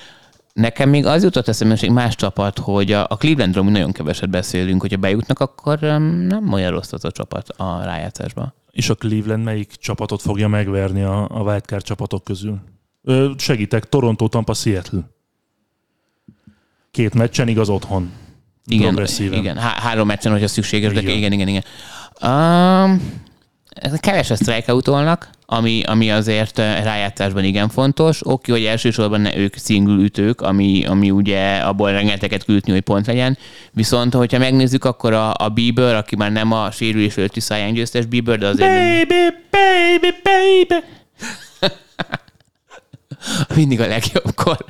Nekem 0.52 0.88
még 0.88 1.06
az 1.06 1.22
jutott 1.22 1.48
eszembe, 1.48 1.76
hogy 1.80 1.90
más 1.90 2.14
csapat, 2.14 2.58
hogy 2.58 2.92
a, 2.92 3.06
a 3.08 3.16
Clevelandról 3.16 3.64
mi 3.64 3.70
nagyon 3.70 3.92
keveset 3.92 4.30
beszélünk, 4.30 4.80
hogyha 4.80 4.96
bejutnak, 4.96 5.40
akkor 5.40 5.78
nem 6.28 6.52
olyan 6.52 6.70
rossz 6.70 6.92
az 6.92 7.04
a 7.04 7.10
csapat 7.10 7.48
a 7.48 7.80
rájátszásba. 7.84 8.54
És 8.70 8.88
a 8.90 8.94
Cleveland 8.94 9.44
melyik 9.44 9.72
csapatot 9.72 10.22
fogja 10.22 10.48
megverni 10.48 11.02
a, 11.02 11.28
a 11.30 11.42
wildcard 11.42 11.82
csapatok 11.82 12.24
közül? 12.24 12.60
Ö, 13.02 13.30
segítek, 13.38 13.88
Toronto, 13.88 14.28
Tampa, 14.28 14.54
Seattle. 14.54 15.10
Két 16.90 17.14
meccsen, 17.14 17.48
igaz 17.48 17.68
otthon. 17.68 18.12
Igen, 18.66 19.06
igen. 19.18 19.56
Há- 19.56 19.78
három 19.78 20.06
meccsen, 20.06 20.32
hogyha 20.32 20.48
szükséges, 20.48 20.92
de 20.92 21.00
Igen. 21.00 21.16
igen, 21.16 21.32
igen, 21.32 21.48
igen. 21.48 21.64
Um, 22.22 23.22
keveset 24.00 24.38
strikeoutolnak, 24.38 25.28
ami, 25.46 25.82
ami 25.82 26.10
azért 26.10 26.58
rájátszásban 26.58 27.44
igen 27.44 27.68
fontos. 27.68 28.26
Oké, 28.26 28.52
hogy 28.52 28.64
elsősorban 28.64 29.20
ne 29.20 29.36
ők 29.36 29.56
single 29.56 30.02
ütők, 30.02 30.40
ami, 30.40 30.84
ami 30.84 31.10
ugye 31.10 31.56
abból 31.56 31.90
rengeteget 31.90 32.44
küldni, 32.44 32.72
hogy 32.72 32.80
pont 32.80 33.06
legyen. 33.06 33.38
Viszont, 33.72 34.14
hogyha 34.14 34.38
megnézzük, 34.38 34.84
akkor 34.84 35.12
a, 35.12 35.34
a 35.36 35.48
Bieber, 35.48 35.94
aki 35.94 36.16
már 36.16 36.32
nem 36.32 36.52
a 36.52 36.70
sérülés 36.70 37.16
előtti 37.16 37.40
száján 37.40 37.72
győztes 37.72 38.06
Bieber, 38.06 38.38
de 38.38 38.46
azért 38.46 38.70
Baby, 38.70 39.36
baby, 39.50 40.14
baby. 40.22 40.84
mindig 43.60 43.80
a 43.80 43.86
legjobbkor. 43.86 44.64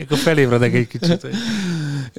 Akkor 0.00 0.18
felébredek 0.18 0.74
egy 0.74 0.88
kicsit. 0.88 1.26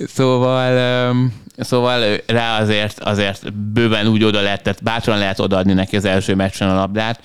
Szóval, 0.08 1.16
szóval 1.58 2.18
rá 2.28 2.60
azért, 2.60 3.00
azért 3.00 3.54
bőven 3.54 4.08
úgy 4.08 4.24
oda 4.24 4.42
lehet, 4.42 4.64
tehát 4.64 4.84
bátran 4.84 5.18
lehet 5.18 5.40
odaadni 5.40 5.74
neki 5.74 5.96
az 5.96 6.06
első 6.06 6.36
meccsen 6.36 6.70
a 6.70 6.76
labdát. 6.76 7.20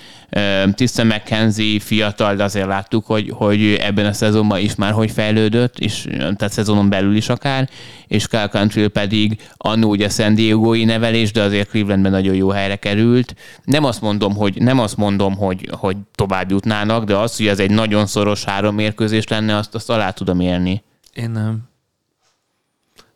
Tisztán 0.75 1.07
McKenzie 1.07 1.81
fiatal, 1.81 2.35
de 2.35 2.45
azért 2.45 2.67
láttuk, 2.67 3.07
hogy, 3.07 3.31
hogy 3.35 3.75
ebben 3.81 4.07
a 4.07 4.13
szezonban 4.13 4.59
is 4.59 4.75
már 4.75 4.93
hogy 4.93 5.11
fejlődött, 5.11 5.79
és 5.79 6.07
tehát 6.19 6.53
szezonon 6.53 6.89
belül 6.89 7.17
is 7.17 7.29
akár, 7.29 7.69
és 8.07 8.29
Kyle 8.29 8.49
Country 8.49 8.89
pedig 8.89 9.49
annó 9.57 9.89
ugye 9.89 10.09
San 10.09 10.35
Diego-i 10.35 10.85
nevelés, 10.85 11.33
de 11.33 11.43
azért 11.43 11.69
Clevelandben 11.69 12.13
nagyon 12.13 12.35
jó 12.35 12.49
helyre 12.49 12.77
került. 12.77 13.35
Nem 13.65 13.85
azt 13.85 14.01
mondom, 14.01 14.37
hogy, 14.37 14.63
nem 14.63 14.79
azt 14.79 14.97
mondom, 14.97 15.37
hogy, 15.37 15.69
hogy 15.71 15.97
tovább 16.15 16.51
jutnának, 16.51 17.05
de 17.05 17.17
az, 17.17 17.37
hogy 17.37 17.47
ez 17.47 17.59
egy 17.59 17.71
nagyon 17.71 18.07
szoros 18.07 18.45
három 18.45 18.75
mérkőzés 18.75 19.29
lenne, 19.29 19.57
azt, 19.57 19.75
azt 19.75 19.91
alá 19.91 20.11
tudom 20.11 20.41
érni. 20.41 20.83
Én 21.15 21.31
nem. 21.31 21.70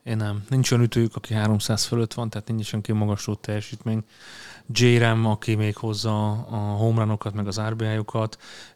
Én 0.05 0.17
nem. 0.17 0.45
Nincs 0.49 0.71
olyan 0.71 0.85
ütőjük, 0.85 1.17
aki 1.17 1.35
300 1.35 1.85
fölött 1.85 2.15
van, 2.15 2.31
tehát 2.31 2.49
nincs 2.49 2.73
olyan 2.73 2.85
kimagasló 2.85 3.35
teljesítmény. 3.35 4.05
J-Ram, 4.69 5.27
aki 5.27 5.55
még 5.55 5.77
hozza 5.77 6.33
a 6.33 6.57
homeranokat, 6.57 7.35
meg 7.35 7.47
az 7.47 7.59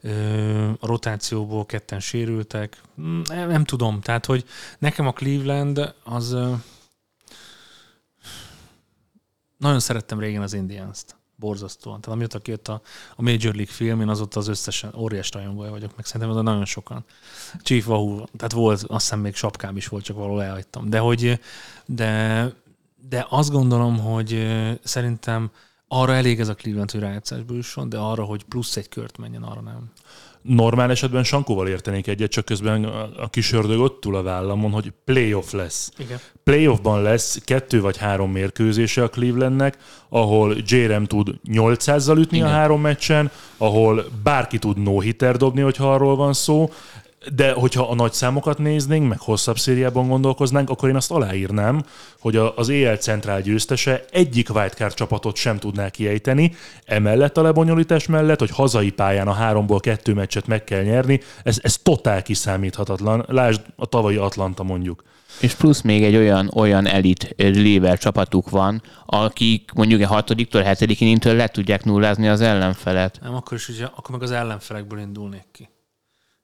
Ö, 0.00 0.70
a 0.80 0.86
rotációból 0.86 1.66
ketten 1.66 2.00
sérültek. 2.00 2.80
Mm, 3.00 3.20
Nem, 3.24 3.48
nem 3.48 3.64
tudom, 3.64 4.00
tehát 4.00 4.26
hogy 4.26 4.44
nekem 4.78 5.06
a 5.06 5.12
Cleveland 5.12 5.94
az 6.04 6.36
nagyon 9.56 9.80
szerettem 9.80 10.18
régen 10.18 10.42
az 10.42 10.52
Indians-t. 10.52 11.17
Borzasztóan. 11.38 12.00
Tehát 12.00 12.16
amióta 12.16 12.38
kijött 12.38 12.68
a, 12.68 12.80
a 13.16 13.22
Major 13.22 13.54
League 13.54 13.72
film, 13.72 14.00
én 14.00 14.08
azóta 14.08 14.40
az 14.40 14.48
összesen 14.48 14.94
óriás 14.96 15.30
rajongója 15.30 15.70
vagyok, 15.70 15.96
meg 15.96 16.04
szerintem 16.04 16.36
az 16.36 16.42
nagyon 16.42 16.64
sokan. 16.64 17.04
Chief 17.62 17.88
Wahoo, 17.88 18.24
tehát 18.36 18.52
volt, 18.52 18.82
azt 18.82 19.02
hiszem 19.04 19.20
még 19.20 19.34
sapkám 19.34 19.76
is 19.76 19.88
volt, 19.88 20.04
csak 20.04 20.16
valahol 20.16 20.42
elhagytam. 20.42 20.90
De 20.90 20.98
hogy, 20.98 21.40
de, 21.86 22.52
de 23.08 23.26
azt 23.28 23.50
gondolom, 23.50 23.98
hogy 23.98 24.46
szerintem 24.82 25.50
arra 25.88 26.14
elég 26.14 26.40
ez 26.40 26.48
a 26.48 26.54
Cleveland, 26.54 26.90
hogy 26.90 27.00
rájátszásba 27.00 27.54
jusson, 27.54 27.88
de 27.88 27.98
arra, 27.98 28.24
hogy 28.24 28.44
plusz 28.44 28.76
egy 28.76 28.88
kört 28.88 29.18
menjen, 29.18 29.42
arra 29.42 29.60
nem. 29.60 29.90
Normál 30.42 30.90
esetben 30.90 31.24
Sankóval 31.24 31.68
értenék 31.68 32.06
egyet, 32.06 32.30
csak 32.30 32.44
közben 32.44 32.84
a 33.18 33.28
kis 33.28 33.52
ördög 33.52 33.80
ott 33.80 34.00
túl 34.00 34.16
a 34.16 34.22
vállamon, 34.22 34.70
hogy 34.70 34.92
playoff 35.04 35.52
lesz. 35.52 35.92
Igen. 35.98 36.18
Playoffban 36.44 37.02
lesz 37.02 37.40
kettő 37.44 37.80
vagy 37.80 37.96
három 37.96 38.32
mérkőzése 38.32 39.02
a 39.02 39.08
Clevelandnek, 39.08 39.76
ahol 40.08 40.56
J-Rem 40.66 41.04
tud 41.04 41.28
800-zal 41.48 42.18
ütni 42.18 42.36
Igen. 42.36 42.48
a 42.48 42.52
három 42.52 42.80
meccsen, 42.80 43.30
ahol 43.56 44.04
bárki 44.22 44.58
tud 44.58 44.82
no 44.82 45.00
hitter 45.00 45.36
dobni, 45.36 45.60
hogyha 45.60 45.92
arról 45.92 46.16
van 46.16 46.32
szó, 46.32 46.70
de 47.34 47.52
hogyha 47.52 47.88
a 47.88 47.94
nagy 47.94 48.12
számokat 48.12 48.58
néznénk, 48.58 49.08
meg 49.08 49.18
hosszabb 49.20 49.58
szériában 49.58 50.08
gondolkoznánk, 50.08 50.70
akkor 50.70 50.88
én 50.88 50.96
azt 50.96 51.10
aláírnám, 51.10 51.82
hogy 52.20 52.36
a- 52.36 52.56
az 52.56 52.68
EL 52.68 52.96
centrál 52.96 53.40
győztese 53.40 54.04
egyik 54.10 54.54
wildcard 54.54 54.94
csapatot 54.94 55.36
sem 55.36 55.58
tudná 55.58 55.88
kiejteni, 55.90 56.52
emellett 56.84 57.36
a 57.36 57.42
lebonyolítás 57.42 58.06
mellett, 58.06 58.38
hogy 58.38 58.50
hazai 58.50 58.90
pályán 58.90 59.28
a 59.28 59.32
háromból 59.32 59.80
kettő 59.80 60.14
meccset 60.14 60.46
meg 60.46 60.64
kell 60.64 60.82
nyerni, 60.82 61.20
ez, 61.42 61.58
ez 61.62 61.78
totál 61.78 62.22
kiszámíthatatlan. 62.22 63.24
Lásd 63.28 63.60
a 63.76 63.86
tavalyi 63.86 64.16
Atlanta 64.16 64.62
mondjuk. 64.62 65.02
És 65.40 65.54
plusz 65.54 65.80
még 65.80 66.04
egy 66.04 66.16
olyan, 66.16 66.50
olyan 66.54 66.86
elit 66.86 67.34
reliever 67.36 67.98
csapatuk 67.98 68.50
van, 68.50 68.82
akik 69.06 69.70
mondjuk 69.74 70.00
a 70.02 70.06
hatodiktól, 70.06 70.62
hetedikin 70.62 71.08
intől 71.08 71.34
le 71.34 71.48
tudják 71.48 71.84
nullázni 71.84 72.28
az 72.28 72.40
ellenfelet. 72.40 73.18
Nem, 73.22 73.34
akkor 73.34 73.56
is 73.56 73.68
ugye, 73.68 73.84
akkor 73.84 74.10
meg 74.10 74.22
az 74.22 74.30
ellenfelekből 74.30 74.98
indulnék 74.98 75.46
ki. 75.52 75.68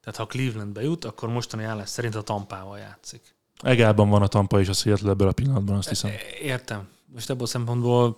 Tehát 0.04 0.16
ha 0.16 0.22
a 0.22 0.26
Clevelandbe 0.26 0.82
jut, 0.82 1.04
akkor 1.04 1.28
mostani 1.28 1.64
állás 1.64 1.88
szerint 1.88 2.14
a 2.14 2.22
Tampával 2.22 2.78
játszik. 2.78 3.34
Egálban 3.62 4.08
van 4.08 4.22
a 4.22 4.26
Tampa 4.26 4.60
és 4.60 4.68
a 4.68 4.72
Seattle 4.72 5.10
ebből 5.10 5.28
a 5.28 5.32
pillanatban, 5.32 5.76
azt 5.76 5.88
hiszem. 5.88 6.10
Értem. 6.42 6.88
Most 7.12 7.30
ebből 7.30 7.42
a 7.42 7.46
szempontból 7.46 8.16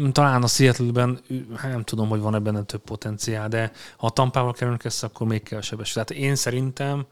mm, 0.00 0.08
talán 0.08 0.42
a 0.42 0.46
Seattle-ben, 0.46 1.20
hát 1.56 1.70
nem 1.70 1.82
tudom, 1.82 2.08
hogy 2.08 2.20
van 2.20 2.34
ebben 2.34 2.66
több 2.66 2.80
potenciál, 2.80 3.48
de 3.48 3.72
ha 3.96 4.06
a 4.06 4.10
Tampával 4.10 4.52
kerülnek 4.52 4.84
össze, 4.84 5.06
akkor 5.06 5.26
még 5.26 5.42
kevesebb. 5.42 5.82
Tehát 5.82 6.10
én 6.10 6.34
szerintem 6.34 7.06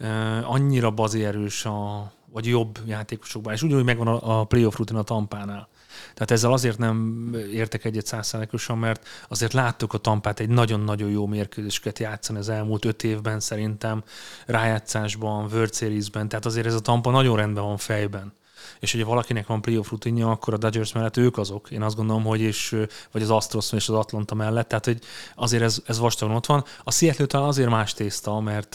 uh, 0.00 0.50
annyira 0.50 0.90
bazi 0.90 1.24
erős 1.24 1.64
a, 1.64 2.12
vagy 2.32 2.46
jobb 2.46 2.78
játékosokban, 2.86 3.52
és 3.52 3.62
ugyanúgy 3.62 3.84
megvan 3.84 4.06
a, 4.06 4.40
a 4.40 4.44
playoff 4.44 4.76
rutin 4.76 4.96
a 4.96 5.02
Tampánál. 5.02 5.68
Tehát 6.14 6.30
ezzel 6.30 6.52
azért 6.52 6.78
nem 6.78 7.30
értek 7.52 7.84
egyet 7.84 8.06
százszázalékosan, 8.06 8.78
mert 8.78 9.08
azért 9.28 9.52
láttuk 9.52 9.92
a 9.92 9.98
Tampát 9.98 10.40
egy 10.40 10.48
nagyon-nagyon 10.48 11.10
jó 11.10 11.26
mérkőzéseket 11.26 11.98
játszani 11.98 12.38
az 12.38 12.48
elmúlt 12.48 12.84
öt 12.84 13.04
évben 13.04 13.40
szerintem, 13.40 14.02
rájátszásban, 14.46 15.48
World 15.52 15.74
Series-ben, 15.74 16.28
tehát 16.28 16.46
azért 16.46 16.66
ez 16.66 16.74
a 16.74 16.80
Tampa 16.80 17.10
nagyon 17.10 17.36
rendben 17.36 17.64
van 17.64 17.76
fejben 17.76 18.32
és 18.80 18.92
hogyha 18.92 19.08
valakinek 19.08 19.46
van 19.46 19.60
playoff 19.60 19.90
rutinja, 19.90 20.30
akkor 20.30 20.54
a 20.54 20.56
Dodgers 20.56 20.92
mellett 20.92 21.16
ők 21.16 21.38
azok. 21.38 21.70
Én 21.70 21.82
azt 21.82 21.96
gondolom, 21.96 22.24
hogy 22.24 22.40
és, 22.40 22.76
vagy 23.12 23.22
az 23.22 23.30
Astros 23.30 23.72
és 23.72 23.88
az 23.88 23.94
Atlanta 23.94 24.34
mellett, 24.34 24.68
tehát 24.68 24.84
hogy 24.84 24.98
azért 25.34 25.62
ez, 25.62 25.82
ez 25.86 25.98
vastagon 25.98 26.34
ott 26.34 26.46
van. 26.46 26.64
A 26.84 26.92
Seattle 26.92 27.26
talán 27.26 27.48
azért 27.48 27.70
más 27.70 27.94
tészta, 27.94 28.40
mert, 28.40 28.74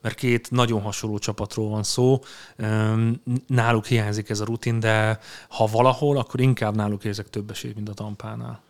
mert 0.00 0.14
két 0.14 0.50
nagyon 0.50 0.80
hasonló 0.80 1.18
csapatról 1.18 1.68
van 1.68 1.82
szó. 1.82 2.20
Náluk 3.46 3.86
hiányzik 3.86 4.28
ez 4.28 4.40
a 4.40 4.44
rutin, 4.44 4.80
de 4.80 5.18
ha 5.48 5.66
valahol, 5.66 6.16
akkor 6.16 6.40
inkább 6.40 6.76
náluk 6.76 7.04
érzek 7.04 7.30
több 7.30 7.50
esélyt, 7.50 7.74
mint 7.74 7.88
a 7.88 7.94
Tampánál. 7.94 8.63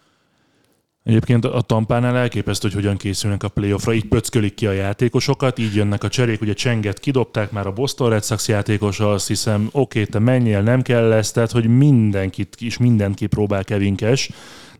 Egyébként 1.05 1.45
a 1.45 1.61
Tampánál 1.61 2.17
elképesztő, 2.17 2.69
hogy 2.69 2.77
hogyan 2.77 2.97
készülnek 2.97 3.43
a 3.43 3.49
playoffra. 3.49 3.93
Így 3.93 4.05
pöckölik 4.05 4.55
ki 4.55 4.67
a 4.67 4.73
játékosokat, 4.73 5.59
így 5.59 5.75
jönnek 5.75 6.05
a 6.05 6.09
cserék. 6.09 6.41
Ugye 6.41 6.53
Csenget 6.53 6.99
kidobták 6.99 7.51
már 7.51 7.67
a 7.67 7.73
Boston 7.73 8.11
Red 8.11 8.25
Sox 8.25 8.49
játékosa, 8.49 9.13
azt 9.13 9.27
hiszem, 9.27 9.69
oké, 9.73 10.05
te 10.05 10.19
menjél, 10.19 10.61
nem 10.61 10.83
kell 10.83 11.09
lesz, 11.09 11.33
tehát 11.33 11.51
hogy 11.51 11.67
mindenkit 11.67 12.57
is 12.59 12.79
mindent 12.79 13.15
kipróbál 13.15 13.65
Kevin 13.65 13.97
Cash. 13.97 14.31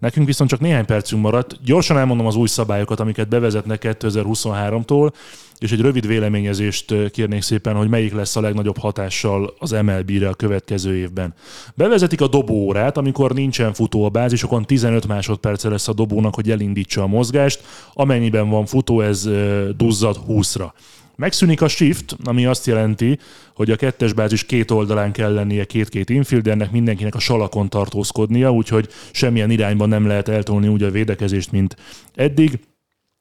Nekünk 0.05 0.27
viszont 0.27 0.51
csak 0.51 0.61
néhány 0.61 0.85
percünk 0.85 1.23
maradt. 1.23 1.59
Gyorsan 1.65 1.99
elmondom 1.99 2.27
az 2.27 2.37
új 2.37 2.47
szabályokat, 2.47 3.01
amiket 3.01 3.29
bevezetnek 3.29 3.97
2023-tól, 4.01 5.13
és 5.59 5.73
egy 5.73 5.81
rövid 5.81 6.07
véleményezést 6.07 7.11
kérnék 7.11 7.43
szépen, 7.43 7.75
hogy 7.75 7.89
melyik 7.89 8.15
lesz 8.15 8.37
a 8.37 8.41
legnagyobb 8.41 8.79
hatással 8.79 9.55
az 9.59 9.71
MLB-re 9.71 10.29
a 10.29 10.35
következő 10.35 10.97
évben. 10.97 11.35
Bevezetik 11.75 12.21
a 12.21 12.29
dobóórát, 12.29 12.97
amikor 12.97 13.33
nincsen 13.33 13.73
futó 13.73 14.05
a 14.05 14.09
bázisokon, 14.09 14.65
15 14.65 15.07
másodperce 15.07 15.69
lesz 15.69 15.89
a 15.89 15.93
dobónak, 15.93 16.35
hogy 16.35 16.51
elindítsa 16.51 17.03
a 17.03 17.07
mozgást, 17.07 17.63
amennyiben 17.93 18.49
van 18.49 18.67
futó, 18.67 19.01
ez 19.01 19.25
ö, 19.25 19.69
duzzad 19.77 20.17
20-ra. 20.29 20.71
Megszűnik 21.17 21.63
a 21.63 21.69
shift, 21.69 22.17
ami 22.25 22.47
azt 22.47 22.67
jelenti, 22.67 23.19
hogy 23.55 23.71
a 23.71 23.77
kettes 23.77 24.13
bázis 24.13 24.45
két 24.45 24.71
oldalán 24.71 25.13
kell 25.13 25.33
lennie 25.33 25.65
két-két 25.65 26.11
infieldernek, 26.11 26.71
mindenkinek 26.71 27.15
a 27.15 27.19
salakon 27.19 27.69
tartózkodnia, 27.69 28.53
úgyhogy 28.53 28.89
semmilyen 29.13 29.51
irányban 29.51 29.89
nem 29.89 30.07
lehet 30.07 30.29
eltolni 30.29 30.69
úgy 30.69 30.83
a 30.83 30.91
védekezést, 30.91 31.53
mint 31.53 31.77
eddig. 32.15 32.61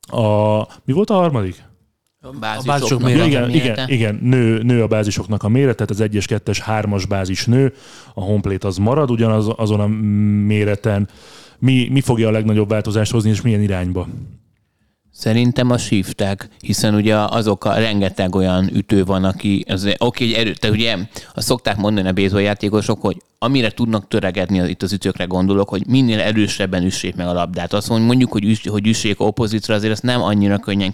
A, 0.07 0.57
mi 0.85 0.93
volt 0.93 1.09
a 1.09 1.13
harmadik? 1.13 1.63
A 2.21 2.29
bázisok 2.65 2.99
Ja, 2.99 3.05
mérete. 3.05 3.25
igen, 3.25 3.49
igen, 3.49 3.89
igen 3.89 4.19
nő, 4.21 4.61
nő 4.61 4.81
a 4.81 4.87
bázisoknak 4.87 5.43
a 5.43 5.49
mérete, 5.49 5.85
tehát 5.85 6.11
az 6.11 6.23
1-es, 6.23 6.41
2-es, 6.45 6.59
3-as 6.67 7.03
bázis 7.09 7.45
nő, 7.45 7.73
a 8.13 8.21
homeplate 8.21 8.67
az 8.67 8.77
marad 8.77 9.11
ugyanaz 9.11 9.47
azon 9.55 9.79
a 9.79 9.87
méreten, 10.45 11.09
Mi, 11.59 11.87
mi 11.91 12.01
fogja 12.01 12.27
a 12.27 12.31
legnagyobb 12.31 12.69
változást 12.69 13.11
hozni, 13.11 13.29
és 13.29 13.41
milyen 13.41 13.61
irányba? 13.61 14.07
Szerintem 15.15 15.71
a 15.71 15.77
shiftek, 15.77 16.47
hiszen 16.59 16.95
ugye 16.95 17.15
azok 17.15 17.65
a 17.65 17.73
rengeteg 17.73 18.35
olyan 18.35 18.69
ütő 18.75 19.03
van, 19.03 19.23
aki, 19.23 19.65
az, 19.67 19.83
oké, 19.83 19.95
okay, 19.99 20.35
erő, 20.35 20.53
tehát 20.53 20.75
ugye 20.75 20.97
azt 21.33 21.47
szokták 21.47 21.77
mondani 21.77 22.07
a 22.07 22.13
baseball 22.13 22.41
játékosok, 22.41 23.01
hogy 23.01 23.21
amire 23.43 23.69
tudnak 23.69 24.07
töregedni, 24.07 24.69
itt 24.69 24.81
az 24.81 24.93
ütőkre 24.93 25.23
gondolok, 25.23 25.69
hogy 25.69 25.87
minél 25.87 26.19
erősebben 26.19 26.83
üssék 26.83 27.15
meg 27.15 27.27
a 27.27 27.33
labdát. 27.33 27.73
Azt 27.73 27.89
mondjuk, 27.89 28.31
hogy, 28.31 28.43
üss, 28.43 28.67
hogy 28.67 28.87
üssék 28.87 29.21
opozitra, 29.21 29.75
azért 29.75 29.93
ez 29.93 29.99
nem 29.99 30.21
annyira 30.21 30.57
könnyen 30.57 30.93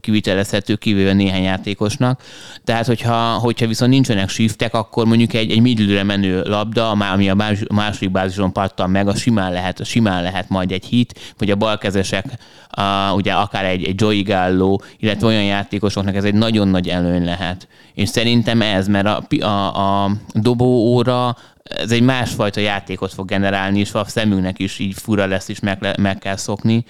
kivitelezhető, 0.00 0.74
kivéve 0.74 1.12
néhány 1.12 1.42
játékosnak. 1.42 2.22
Tehát, 2.64 2.86
hogyha, 2.86 3.32
hogyha 3.32 3.66
viszont 3.66 3.90
nincsenek 3.90 4.28
shiftek, 4.28 4.74
akkor 4.74 5.06
mondjuk 5.06 5.32
egy, 5.32 5.50
egy 5.50 5.60
middle 5.60 6.02
menő 6.02 6.42
labda, 6.42 6.90
ami 6.90 7.28
a 7.28 7.54
második 7.74 8.10
bázison 8.10 8.52
pattan 8.52 8.90
meg, 8.90 9.08
a 9.08 9.14
simán 9.14 9.52
lehet, 9.52 9.84
simán 9.84 10.22
lehet 10.22 10.48
majd 10.48 10.72
egy 10.72 10.84
hit, 10.84 11.34
vagy 11.38 11.50
a 11.50 11.56
balkezesek, 11.56 12.24
a, 12.70 13.14
ugye 13.14 13.32
akár 13.32 13.64
egy, 13.64 13.84
egy 13.84 14.00
Joey 14.00 14.22
Gallo, 14.22 14.76
illetve 14.98 15.26
olyan 15.26 15.44
játékosoknak 15.44 16.14
ez 16.14 16.24
egy 16.24 16.34
nagyon 16.34 16.68
nagy 16.68 16.88
előny 16.88 17.24
lehet. 17.24 17.68
És 17.94 18.08
szerintem 18.08 18.62
ez, 18.62 18.88
mert 18.88 19.06
a, 19.06 19.44
a, 19.44 20.04
a 20.04 20.10
dobóóra 20.32 21.36
ez 21.70 21.90
egy 21.90 22.02
másfajta 22.02 22.60
játékot 22.60 23.12
fog 23.12 23.26
generálni, 23.26 23.78
és 23.78 23.92
a 23.92 24.04
szemünknek 24.04 24.58
is 24.58 24.78
így 24.78 24.94
fura 24.94 25.26
lesz, 25.26 25.48
és 25.48 25.60
meg, 25.60 26.00
meg 26.00 26.18
kell 26.18 26.36
szokni. 26.36 26.84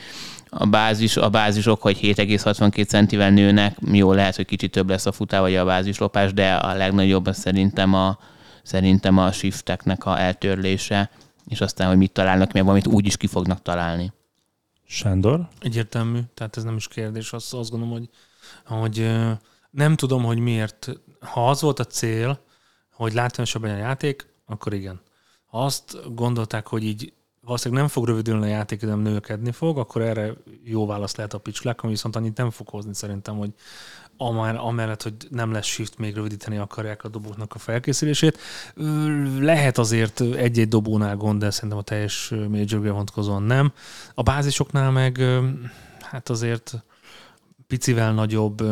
A, 0.48 0.66
bázis, 0.66 1.16
a 1.16 1.28
bázisok, 1.28 1.82
hogy 1.82 1.98
7,62 2.02 2.86
centivel 2.86 3.30
nőnek, 3.30 3.76
jó, 3.92 4.12
lehet, 4.12 4.36
hogy 4.36 4.46
kicsit 4.46 4.70
több 4.70 4.88
lesz 4.88 5.06
a 5.06 5.12
futá, 5.12 5.40
vagy 5.40 5.56
a 5.56 5.64
bázislopás, 5.64 6.32
de 6.32 6.54
a 6.54 6.74
legnagyobb 6.74 7.26
az 7.26 7.38
szerintem 7.38 7.94
a, 7.94 8.18
szerintem 8.62 9.18
a 9.18 9.32
shifteknek 9.32 10.06
a 10.06 10.20
eltörlése, 10.20 11.10
és 11.48 11.60
aztán, 11.60 11.88
hogy 11.88 11.96
mit 11.96 12.12
találnak, 12.12 12.52
meg 12.52 12.62
valamit 12.62 12.86
úgy 12.86 13.06
is 13.06 13.16
ki 13.16 13.26
fognak 13.26 13.62
találni. 13.62 14.12
Sándor? 14.86 15.48
Egyértelmű, 15.60 16.20
tehát 16.34 16.56
ez 16.56 16.62
nem 16.62 16.76
is 16.76 16.88
kérdés. 16.88 17.32
Azt, 17.32 17.54
azt 17.54 17.70
gondolom, 17.70 17.94
hogy, 17.94 18.08
hogy 18.64 19.10
nem 19.70 19.96
tudom, 19.96 20.22
hogy 20.22 20.38
miért. 20.38 20.90
Ha 21.20 21.48
az 21.48 21.60
volt 21.60 21.78
a 21.78 21.84
cél, 21.84 22.40
hogy 22.92 23.12
látványosabb 23.12 23.62
a 23.62 23.66
játék, 23.66 24.29
akkor 24.50 24.72
igen. 24.72 25.00
Ha 25.46 25.64
azt 25.64 26.14
gondolták, 26.14 26.66
hogy 26.66 26.84
így 26.84 27.12
valószínűleg 27.40 27.82
nem 27.82 27.92
fog 27.92 28.06
rövidülni 28.06 28.44
a 28.44 28.48
játék, 28.48 28.80
nem 28.80 29.00
nőkedni 29.00 29.52
fog, 29.52 29.78
akkor 29.78 30.02
erre 30.02 30.32
jó 30.64 30.86
válasz 30.86 31.16
lehet 31.16 31.34
a 31.34 31.38
pitch 31.38 31.66
ami 31.66 31.92
viszont 31.92 32.16
annyit 32.16 32.36
nem 32.36 32.50
fog 32.50 32.68
hozni 32.68 32.94
szerintem, 32.94 33.36
hogy 33.36 33.50
amellett, 34.56 35.02
hogy 35.02 35.14
nem 35.28 35.52
lesz 35.52 35.66
shift, 35.66 35.98
még 35.98 36.14
rövidíteni 36.14 36.56
akarják 36.56 37.04
a 37.04 37.08
dobóknak 37.08 37.54
a 37.54 37.58
felkészülését. 37.58 38.38
Lehet 39.38 39.78
azért 39.78 40.20
egy-egy 40.20 40.68
dobónál 40.68 41.16
gond, 41.16 41.40
de 41.40 41.50
szerintem 41.50 41.78
a 41.78 41.82
teljes 41.82 42.32
major 42.48 42.80
vonatkozóan 42.80 43.42
nem. 43.42 43.72
A 44.14 44.22
bázisoknál 44.22 44.90
meg 44.90 45.20
hát 46.00 46.28
azért 46.28 46.84
picivel 47.66 48.12
nagyobb, 48.12 48.62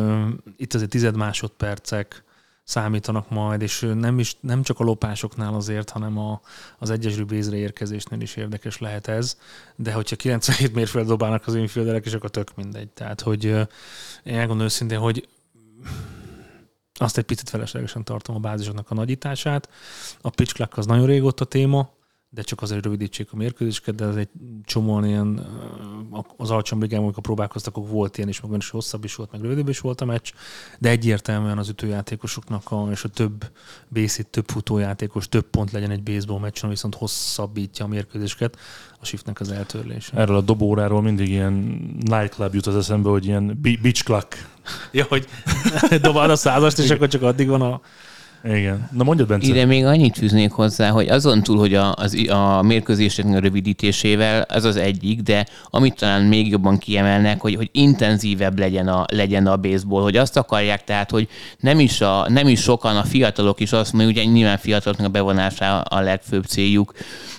itt 0.57 0.73
azért 0.73 0.89
tized 0.89 1.15
másodpercek, 1.15 2.23
számítanak 2.69 3.29
majd, 3.29 3.61
és 3.61 3.87
nem, 3.95 4.19
is, 4.19 4.37
nem 4.39 4.63
csak 4.63 4.79
a 4.79 4.83
lopásoknál 4.83 5.53
azért, 5.53 5.89
hanem 5.89 6.17
a, 6.17 6.41
az 6.77 6.89
egyes 6.89 7.15
rübézre 7.15 7.55
érkezésnél 7.55 8.21
is 8.21 8.35
érdekes 8.35 8.79
lehet 8.79 9.07
ez, 9.07 9.37
de 9.75 9.93
hogyha 9.93 10.15
97 10.15 10.73
mérföld 10.73 11.07
dobálnak 11.07 11.47
az 11.47 11.55
infielderek, 11.55 12.05
és 12.05 12.13
akkor 12.13 12.29
tök 12.29 12.55
mindegy. 12.55 12.87
Tehát, 12.89 13.21
hogy 13.21 13.43
én 13.43 13.67
elgondolom 14.23 14.61
őszintén, 14.61 14.99
hogy 14.99 15.27
azt 16.93 17.17
egy 17.17 17.23
picit 17.23 17.49
feleslegesen 17.49 18.03
tartom 18.03 18.35
a 18.35 18.39
bázisoknak 18.39 18.91
a 18.91 18.93
nagyítását. 18.93 19.69
A 20.21 20.29
pitch 20.29 20.67
az 20.69 20.85
nagyon 20.85 21.05
régóta 21.05 21.45
téma, 21.45 21.89
de 22.31 22.41
csak 22.41 22.61
azért 22.61 22.83
rövidítsék 22.83 23.27
a 23.31 23.35
mérkőzéseket, 23.35 23.95
de 23.95 24.05
ez 24.05 24.15
egy 24.15 24.29
csomóan 24.65 25.05
ilyen, 25.05 25.47
az 26.37 26.49
alacsony 26.49 26.79
ligában, 26.79 27.03
amikor 27.03 27.23
próbálkoztak, 27.23 27.77
akkor 27.77 27.89
volt 27.89 28.17
ilyen 28.17 28.29
is, 28.29 28.41
meg 28.41 28.59
is 28.59 28.69
hosszabb 28.69 29.03
is 29.03 29.15
volt, 29.15 29.31
meg 29.31 29.41
rövidebb 29.41 29.69
is 29.69 29.79
volt 29.79 30.01
a 30.01 30.05
meccs, 30.05 30.31
de 30.79 30.89
egyértelműen 30.89 31.57
az 31.57 31.69
ütőjátékosoknak 31.69 32.71
a, 32.71 32.87
és 32.91 33.03
a 33.03 33.07
több 33.07 33.51
bészít, 33.87 34.27
több 34.27 34.49
futójátékos, 34.49 35.29
több 35.29 35.49
pont 35.49 35.71
legyen 35.71 35.91
egy 35.91 36.03
baseball 36.03 36.39
meccsen, 36.39 36.69
viszont 36.69 36.95
hosszabbítja 36.95 37.85
a 37.85 37.87
mérkőzéseket, 37.87 38.57
a 38.99 39.05
shiftnek 39.05 39.39
az 39.39 39.51
eltörlése. 39.51 40.17
Erről 40.17 40.35
a 40.35 40.41
dobóráról 40.41 41.01
mindig 41.01 41.29
ilyen 41.29 41.53
nightclub 41.99 42.53
jut 42.53 42.67
az 42.67 42.75
eszembe, 42.75 43.09
hogy 43.09 43.25
ilyen 43.25 43.59
beach 43.61 44.03
clock. 44.03 44.49
ja, 44.91 45.05
hogy 45.09 45.27
dobáld 46.01 46.31
a 46.31 46.35
százast, 46.35 46.79
és 46.79 46.89
akkor 46.89 47.07
csak 47.07 47.21
addig 47.21 47.47
van 47.47 47.61
a 47.61 47.81
igen. 48.43 48.89
Na 48.91 49.03
mondjad, 49.03 49.27
Bence. 49.27 49.47
Ide 49.47 49.65
még 49.65 49.85
annyit 49.85 50.17
fűznék 50.17 50.51
hozzá, 50.51 50.89
hogy 50.89 51.07
azon 51.07 51.43
túl, 51.43 51.57
hogy 51.57 51.73
a, 51.73 51.93
az, 51.93 52.29
a 52.29 52.61
mérkőzések 52.61 53.39
rövidítésével 53.39 54.43
ez 54.43 54.63
az 54.63 54.75
egyik, 54.75 55.21
de 55.21 55.45
amit 55.69 55.95
talán 55.95 56.21
még 56.21 56.49
jobban 56.49 56.77
kiemelnek, 56.77 57.41
hogy, 57.41 57.55
hogy 57.55 57.69
intenzívebb 57.71 58.59
legyen 58.59 58.87
a, 58.87 59.05
legyen 59.11 59.47
a 59.47 59.57
baseball, 59.57 60.01
hogy 60.01 60.17
azt 60.17 60.37
akarják 60.37 60.83
tehát, 60.83 61.09
hogy 61.09 61.27
nem 61.59 61.79
is, 61.79 62.01
a, 62.01 62.29
nem 62.29 62.47
is 62.47 62.61
sokan 62.61 62.97
a 62.97 63.03
fiatalok 63.03 63.59
is 63.59 63.71
azt 63.71 63.93
mondják, 63.93 64.15
ugye 64.15 64.31
nyilván 64.31 64.57
fiataloknak 64.57 65.07
a 65.07 65.11
bevonása 65.11 65.81
a 65.81 66.01
legfőbb 66.01 66.43
céljuk, 66.43 66.93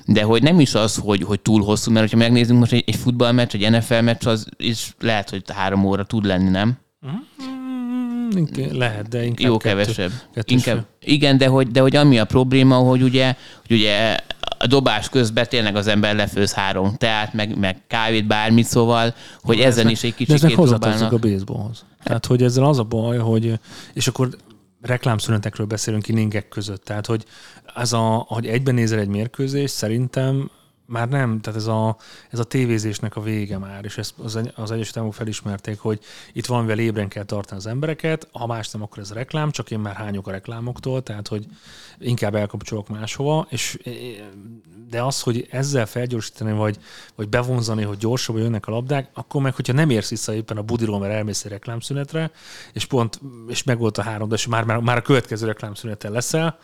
de 0.06 0.22
hogy 0.22 0.42
nem 0.42 0.60
is 0.60 0.74
az, 0.74 0.96
hogy, 0.96 1.22
hogy 1.22 1.40
túl 1.40 1.62
hosszú, 1.62 1.90
mert 1.90 2.10
ha 2.10 2.16
megnézzünk 2.16 2.58
most 2.58 2.72
egy, 2.72 2.84
egy 2.86 2.96
futballmeccs, 2.96 3.54
egy 3.54 3.70
NFL 3.70 4.00
meccs, 4.00 4.26
az 4.26 4.46
is 4.56 4.94
lehet, 5.00 5.30
hogy 5.30 5.42
három 5.46 5.84
óra 5.84 6.04
tud 6.04 6.24
lenni, 6.24 6.48
nem? 6.48 6.78
Mm-hmm. 7.06 7.59
Lehet, 8.72 9.08
de 9.08 9.24
inkább 9.24 9.46
Jó, 9.46 9.56
kettő, 9.56 9.68
kevesebb. 9.68 10.10
Inkább, 10.44 10.86
igen, 11.00 11.38
de 11.38 11.46
hogy, 11.46 11.70
de 11.70 11.80
hogy 11.80 11.96
ami 11.96 12.18
a 12.18 12.24
probléma, 12.24 12.76
hogy 12.76 13.02
ugye, 13.02 13.34
hogy 13.66 13.76
ugye 13.76 14.16
a 14.58 14.66
dobás 14.66 15.08
közben 15.08 15.46
tényleg 15.48 15.76
az 15.76 15.86
ember 15.86 16.14
lefőz 16.14 16.52
három 16.52 16.94
teát, 16.96 17.34
meg, 17.34 17.58
meg 17.58 17.82
kávét, 17.86 18.26
bármit, 18.26 18.66
szóval, 18.66 19.14
hogy 19.42 19.56
de 19.56 19.64
ezen 19.64 19.88
is 19.88 20.02
egy 20.02 20.14
kicsit 20.14 20.52
próbálnak. 20.52 21.12
a 21.12 21.18
baseballhoz. 21.18 21.84
Tehát, 22.02 22.26
hogy 22.26 22.42
ezzel 22.42 22.64
az 22.64 22.78
a 22.78 22.84
baj, 22.84 23.18
hogy, 23.18 23.58
és 23.92 24.08
akkor 24.08 24.28
reklámszünetekről 24.80 25.66
beszélünk 25.66 26.08
inningek 26.08 26.48
között, 26.48 26.84
tehát, 26.84 27.06
hogy 27.06 27.24
ez 27.74 27.92
a, 27.92 28.24
hogy 28.28 28.46
egyben 28.46 28.74
nézel 28.74 28.98
egy 28.98 29.08
mérkőzést, 29.08 29.74
szerintem 29.74 30.50
már 30.90 31.08
nem, 31.08 31.40
tehát 31.40 31.58
ez 31.58 31.66
a, 31.66 31.96
ez 32.30 32.38
a 32.38 32.44
tévézésnek 32.44 33.16
a 33.16 33.20
vége 33.20 33.58
már, 33.58 33.84
és 33.84 33.98
ezt 33.98 34.14
az, 34.18 34.40
az 34.54 34.70
Egyesült 34.70 34.96
Államok 34.96 35.14
felismerték, 35.14 35.78
hogy 35.78 36.00
itt 36.32 36.46
valamivel 36.46 36.78
ébren 36.78 37.08
kell 37.08 37.24
tartani 37.24 37.60
az 37.60 37.66
embereket, 37.66 38.28
ha 38.32 38.46
más 38.46 38.70
nem, 38.70 38.82
akkor 38.82 38.98
ez 38.98 39.12
reklám, 39.12 39.50
csak 39.50 39.70
én 39.70 39.78
már 39.78 39.94
hányok 39.94 40.26
a 40.26 40.30
reklámoktól, 40.30 41.02
tehát 41.02 41.28
hogy 41.28 41.46
inkább 41.98 42.34
elkapcsolok 42.34 42.88
máshova, 42.88 43.46
és 43.50 43.78
de 44.90 45.02
az, 45.02 45.20
hogy 45.20 45.46
ezzel 45.50 45.86
felgyorsítani, 45.86 46.52
vagy, 46.52 46.78
vagy 47.14 47.28
bevonzani, 47.28 47.82
hogy 47.82 47.98
gyorsabban 47.98 48.42
jönnek 48.42 48.66
a 48.66 48.70
labdák, 48.70 49.10
akkor 49.14 49.42
meg, 49.42 49.54
hogyha 49.54 49.72
nem 49.72 49.90
érsz 49.90 50.10
vissza 50.10 50.34
éppen 50.34 50.56
a 50.56 50.62
budiról, 50.62 50.98
mert 50.98 51.12
elmész 51.12 51.44
egy 51.44 51.50
reklámszünetre, 51.50 52.30
és 52.72 52.84
pont, 52.84 53.20
és 53.48 53.62
meg 53.62 53.78
volt 53.78 53.98
a 53.98 54.02
három, 54.02 54.28
de 54.28 54.34
és 54.34 54.46
már, 54.46 54.64
már, 54.64 54.78
már 54.78 54.96
a 54.96 55.02
következő 55.02 55.46
reklámszüneten 55.46 56.12
leszel, 56.12 56.58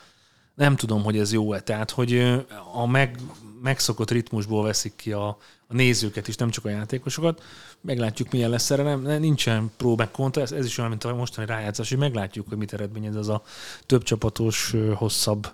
nem 0.57 0.77
tudom, 0.77 1.03
hogy 1.03 1.19
ez 1.19 1.33
jó-e. 1.33 1.61
Tehát, 1.61 1.91
hogy 1.91 2.43
a 2.73 2.87
meg, 2.87 3.19
megszokott 3.67 4.11
ritmusból 4.11 4.65
veszik 4.65 4.97
ki 4.97 5.13
a, 5.13 5.27
a 5.67 5.75
nézőket 5.75 6.29
is, 6.29 6.37
nem 6.37 6.51
csak 6.51 6.65
a 6.65 6.69
játékosokat. 6.69 7.43
Meglátjuk, 7.81 8.31
milyen 8.31 8.51
lesz 8.51 8.71
erre. 8.71 8.83
Nem, 8.83 9.21
nincsen 9.21 9.71
pró 9.77 9.97
meg 9.97 10.11
kontra, 10.11 10.43
ez, 10.43 10.53
ez 10.53 10.65
is 10.65 10.79
olyan, 10.79 10.91
mint 10.91 11.05
a 11.05 11.15
mostani 11.15 11.47
rájátszás, 11.47 11.89
hogy 11.89 11.99
meglátjuk, 11.99 12.49
hogy 12.49 12.59
mit 12.59 12.73
eredményez 12.73 13.17
az 13.17 13.29
a 13.29 13.43
több 13.87 14.03
csapatos, 14.03 14.75
hosszabb 14.95 15.49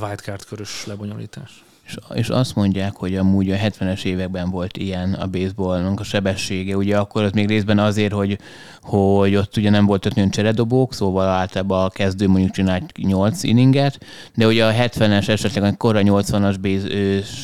wildcard 0.00 0.44
körös 0.44 0.86
lebonyolítás. 0.86 1.64
És, 1.90 1.96
és 2.14 2.28
azt 2.28 2.54
mondják, 2.54 2.96
hogy 2.96 3.16
amúgy 3.16 3.50
a 3.50 3.56
70-es 3.56 4.04
években 4.04 4.50
volt 4.50 4.76
ilyen 4.76 5.12
a 5.12 5.26
baseballnak 5.26 6.00
a 6.00 6.04
sebessége, 6.04 6.76
ugye 6.76 6.98
akkor 6.98 7.22
az 7.22 7.32
még 7.32 7.48
részben 7.48 7.78
azért, 7.78 8.12
hogy, 8.12 8.38
hogy 8.80 9.34
ott 9.34 9.56
ugye 9.56 9.70
nem 9.70 9.86
volt 9.86 10.14
nagyon 10.14 10.30
cseredobók, 10.30 10.94
szóval 10.94 11.26
általában 11.26 11.84
a 11.84 11.88
kezdő 11.88 12.28
mondjuk 12.28 12.50
csinált 12.50 12.92
8 12.96 13.42
inninget, 13.42 13.98
de 14.34 14.46
ugye 14.46 14.66
a 14.66 14.72
70-es, 14.72 15.28
esetleg 15.28 15.64
a 15.64 15.76
korra 15.76 16.00
80-as 16.02 16.56
base, 16.60 16.86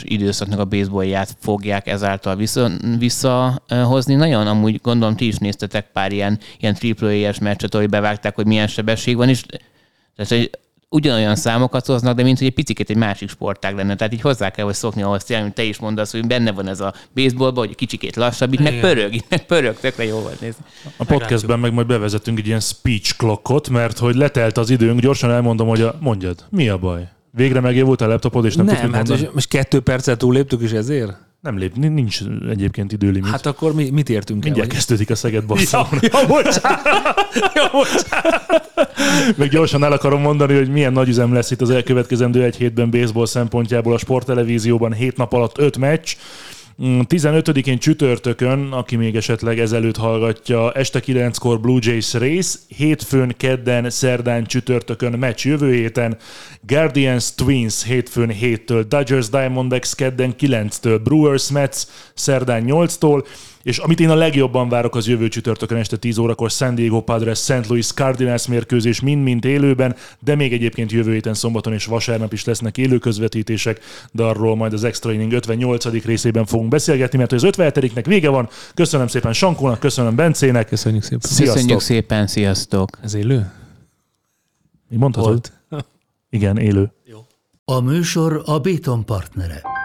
időszaknak 0.02 0.58
a 0.58 0.64
baseballját 0.64 1.36
fogják 1.40 1.86
ezáltal 1.86 2.36
vissza, 2.36 2.70
visszahozni. 2.98 4.14
Nagyon 4.14 4.46
amúgy 4.46 4.80
gondolom 4.82 5.16
ti 5.16 5.26
is 5.26 5.36
néztetek 5.36 5.90
pár 5.92 6.12
ilyen, 6.12 6.38
ilyen 6.58 6.74
triple 6.74 7.08
A-es 7.08 7.38
meccset, 7.38 7.74
ahol 7.74 7.86
bevágták, 7.86 8.34
hogy 8.34 8.46
milyen 8.46 8.66
sebesség 8.66 9.16
van, 9.16 9.28
és 9.28 9.44
tehát, 10.16 10.32
hogy 10.32 10.50
ugyanolyan 10.88 11.36
számokat 11.36 11.86
hoznak, 11.86 12.16
de 12.16 12.22
mint 12.22 12.38
hogy 12.38 12.46
egy 12.46 12.54
picit 12.54 12.90
egy 12.90 12.96
másik 12.96 13.28
sportág 13.28 13.74
lenne. 13.74 13.94
Tehát 13.96 14.12
így 14.12 14.20
hozzá 14.20 14.50
kell, 14.50 14.64
hogy 14.64 14.74
szokni 14.74 15.02
ahhoz 15.02 15.24
tényleg, 15.24 15.52
te 15.52 15.62
is 15.62 15.78
mondasz, 15.78 16.12
hogy 16.12 16.26
benne 16.26 16.52
van 16.52 16.68
ez 16.68 16.80
a 16.80 16.94
baseballban, 17.14 17.66
hogy 17.66 17.76
kicsikét 17.76 18.16
lassabb, 18.16 18.52
itt 18.52 18.60
meg 18.60 18.80
pörög, 18.80 19.14
itt 19.14 19.26
meg 19.28 19.46
pörög, 19.46 19.76
tökre 19.80 20.04
jó 20.04 20.18
volt 20.18 20.40
nézni. 20.40 20.64
A 20.96 21.04
podcastben 21.04 21.58
meg 21.58 21.72
majd 21.72 21.86
bevezetünk 21.86 22.38
egy 22.38 22.46
ilyen 22.46 22.60
speech 22.60 23.16
clockot, 23.16 23.68
mert 23.68 23.98
hogy 23.98 24.14
letelt 24.14 24.58
az 24.58 24.70
időnk, 24.70 25.00
gyorsan 25.00 25.30
elmondom, 25.30 25.68
hogy 25.68 25.80
a, 25.80 25.96
mondjad, 26.00 26.44
mi 26.50 26.68
a 26.68 26.78
baj? 26.78 27.08
Végre 27.30 27.60
megjavult 27.60 28.00
a 28.00 28.06
laptopod, 28.06 28.44
és 28.44 28.56
nem, 28.56 28.66
nem 28.66 28.74
tudsz 28.76 28.94
hát 28.94 29.08
most, 29.08 29.34
most 29.34 29.48
kettő 29.48 29.80
percet 29.80 30.18
túl 30.18 30.34
léptük 30.34 30.62
is 30.62 30.70
ezért? 30.70 31.16
Nem 31.46 31.58
lép, 31.58 31.76
nincs 31.76 32.20
egyébként 32.48 32.92
időlimit. 32.92 33.30
Hát 33.30 33.46
akkor 33.46 33.74
mi, 33.74 33.90
mit 33.90 34.08
értünk 34.08 34.44
Mindjárt 34.44 34.68
el? 34.68 34.74
kezdődik 34.76 35.10
a 35.10 35.14
Szeged 35.14 35.44
basszal. 35.44 35.88
Ja, 35.90 35.98
ja, 36.12 36.26
bocsánat. 36.26 36.86
ja, 37.54 37.70
bocsánat. 37.72 38.70
Meg 39.36 39.48
gyorsan 39.48 39.84
el 39.84 39.92
akarom 39.92 40.20
mondani, 40.20 40.54
hogy 40.56 40.68
milyen 40.68 40.92
nagy 40.92 41.08
üzem 41.08 41.32
lesz 41.32 41.50
itt 41.50 41.60
az 41.60 41.70
elkövetkezendő 41.70 42.42
egy 42.44 42.56
hétben 42.56 42.90
baseball 42.90 43.26
szempontjából 43.26 43.92
a 43.94 43.98
sporttelevízióban 43.98 44.92
hét 44.92 45.16
nap 45.16 45.32
alatt 45.32 45.58
öt 45.58 45.78
meccs. 45.78 46.14
Mm, 46.82 47.00
15-én 47.08 47.78
csütörtökön, 47.78 48.72
aki 48.72 48.96
még 48.96 49.16
esetleg 49.16 49.58
ezelőtt 49.58 49.96
hallgatja, 49.96 50.72
este 50.72 51.02
9-kor 51.06 51.60
Blue 51.60 51.78
Jays 51.82 52.14
rész, 52.14 52.60
hétfőn, 52.68 53.34
kedden, 53.36 53.90
szerdán, 53.90 54.46
csütörtökön 54.46 55.12
meccs 55.12 55.46
jövő 55.46 55.72
héten, 55.72 56.16
Guardians 56.60 57.34
Twins 57.34 57.84
hétfőn 57.84 58.32
7-től, 58.40 58.84
Dodgers 58.88 59.28
Diamondbacks 59.28 59.94
kedden 59.94 60.34
9-től, 60.38 61.00
Brewers 61.04 61.50
Mets 61.50 61.82
szerdán 62.14 62.64
8-tól, 62.66 63.26
és 63.66 63.78
amit 63.78 64.00
én 64.00 64.10
a 64.10 64.14
legjobban 64.14 64.68
várok 64.68 64.94
az 64.94 65.08
jövő 65.08 65.28
csütörtökön 65.28 65.78
este 65.78 65.96
10 65.96 66.18
órakor 66.18 66.50
San 66.50 66.74
Diego 66.74 67.00
Padres 67.00 67.38
St. 67.38 67.66
Louis 67.68 67.86
Cardinals 67.86 68.46
mérkőzés 68.46 69.00
mind-mind 69.00 69.44
élőben, 69.44 69.96
de 70.20 70.34
még 70.34 70.52
egyébként 70.52 70.92
jövő 70.92 71.12
héten 71.12 71.34
szombaton 71.34 71.72
és 71.72 71.84
vasárnap 71.84 72.32
is 72.32 72.44
lesznek 72.44 72.78
élő 72.78 72.98
közvetítések, 72.98 73.80
de 74.12 74.22
arról 74.22 74.56
majd 74.56 74.72
az 74.72 74.84
Extra 74.84 75.12
Inning 75.12 75.32
58. 75.32 76.04
részében 76.04 76.44
fogunk 76.44 76.68
beszélgetni, 76.68 77.18
mert 77.18 77.30
hogy 77.30 77.44
az 77.44 77.54
57-nek 77.56 78.04
vége 78.06 78.28
van. 78.28 78.48
Köszönöm 78.74 79.06
szépen 79.06 79.32
Sankónak, 79.32 79.78
köszönöm 79.78 80.14
Bencének. 80.14 80.68
Köszönjük 80.68 81.02
szépen. 81.02 81.20
Sziasztok. 81.20 81.54
Köszönjük 81.54 81.80
szépen, 81.80 82.26
sziasztok! 82.26 82.98
Ez 83.02 83.14
élő? 83.14 83.52
Mi 84.88 84.96
mondhatod? 84.96 85.52
Volt. 85.68 85.84
Igen, 86.30 86.58
élő. 86.58 86.92
A 87.64 87.80
műsor 87.80 88.42
a 88.44 88.58
Béton 88.58 89.04
partnere. 89.04 89.75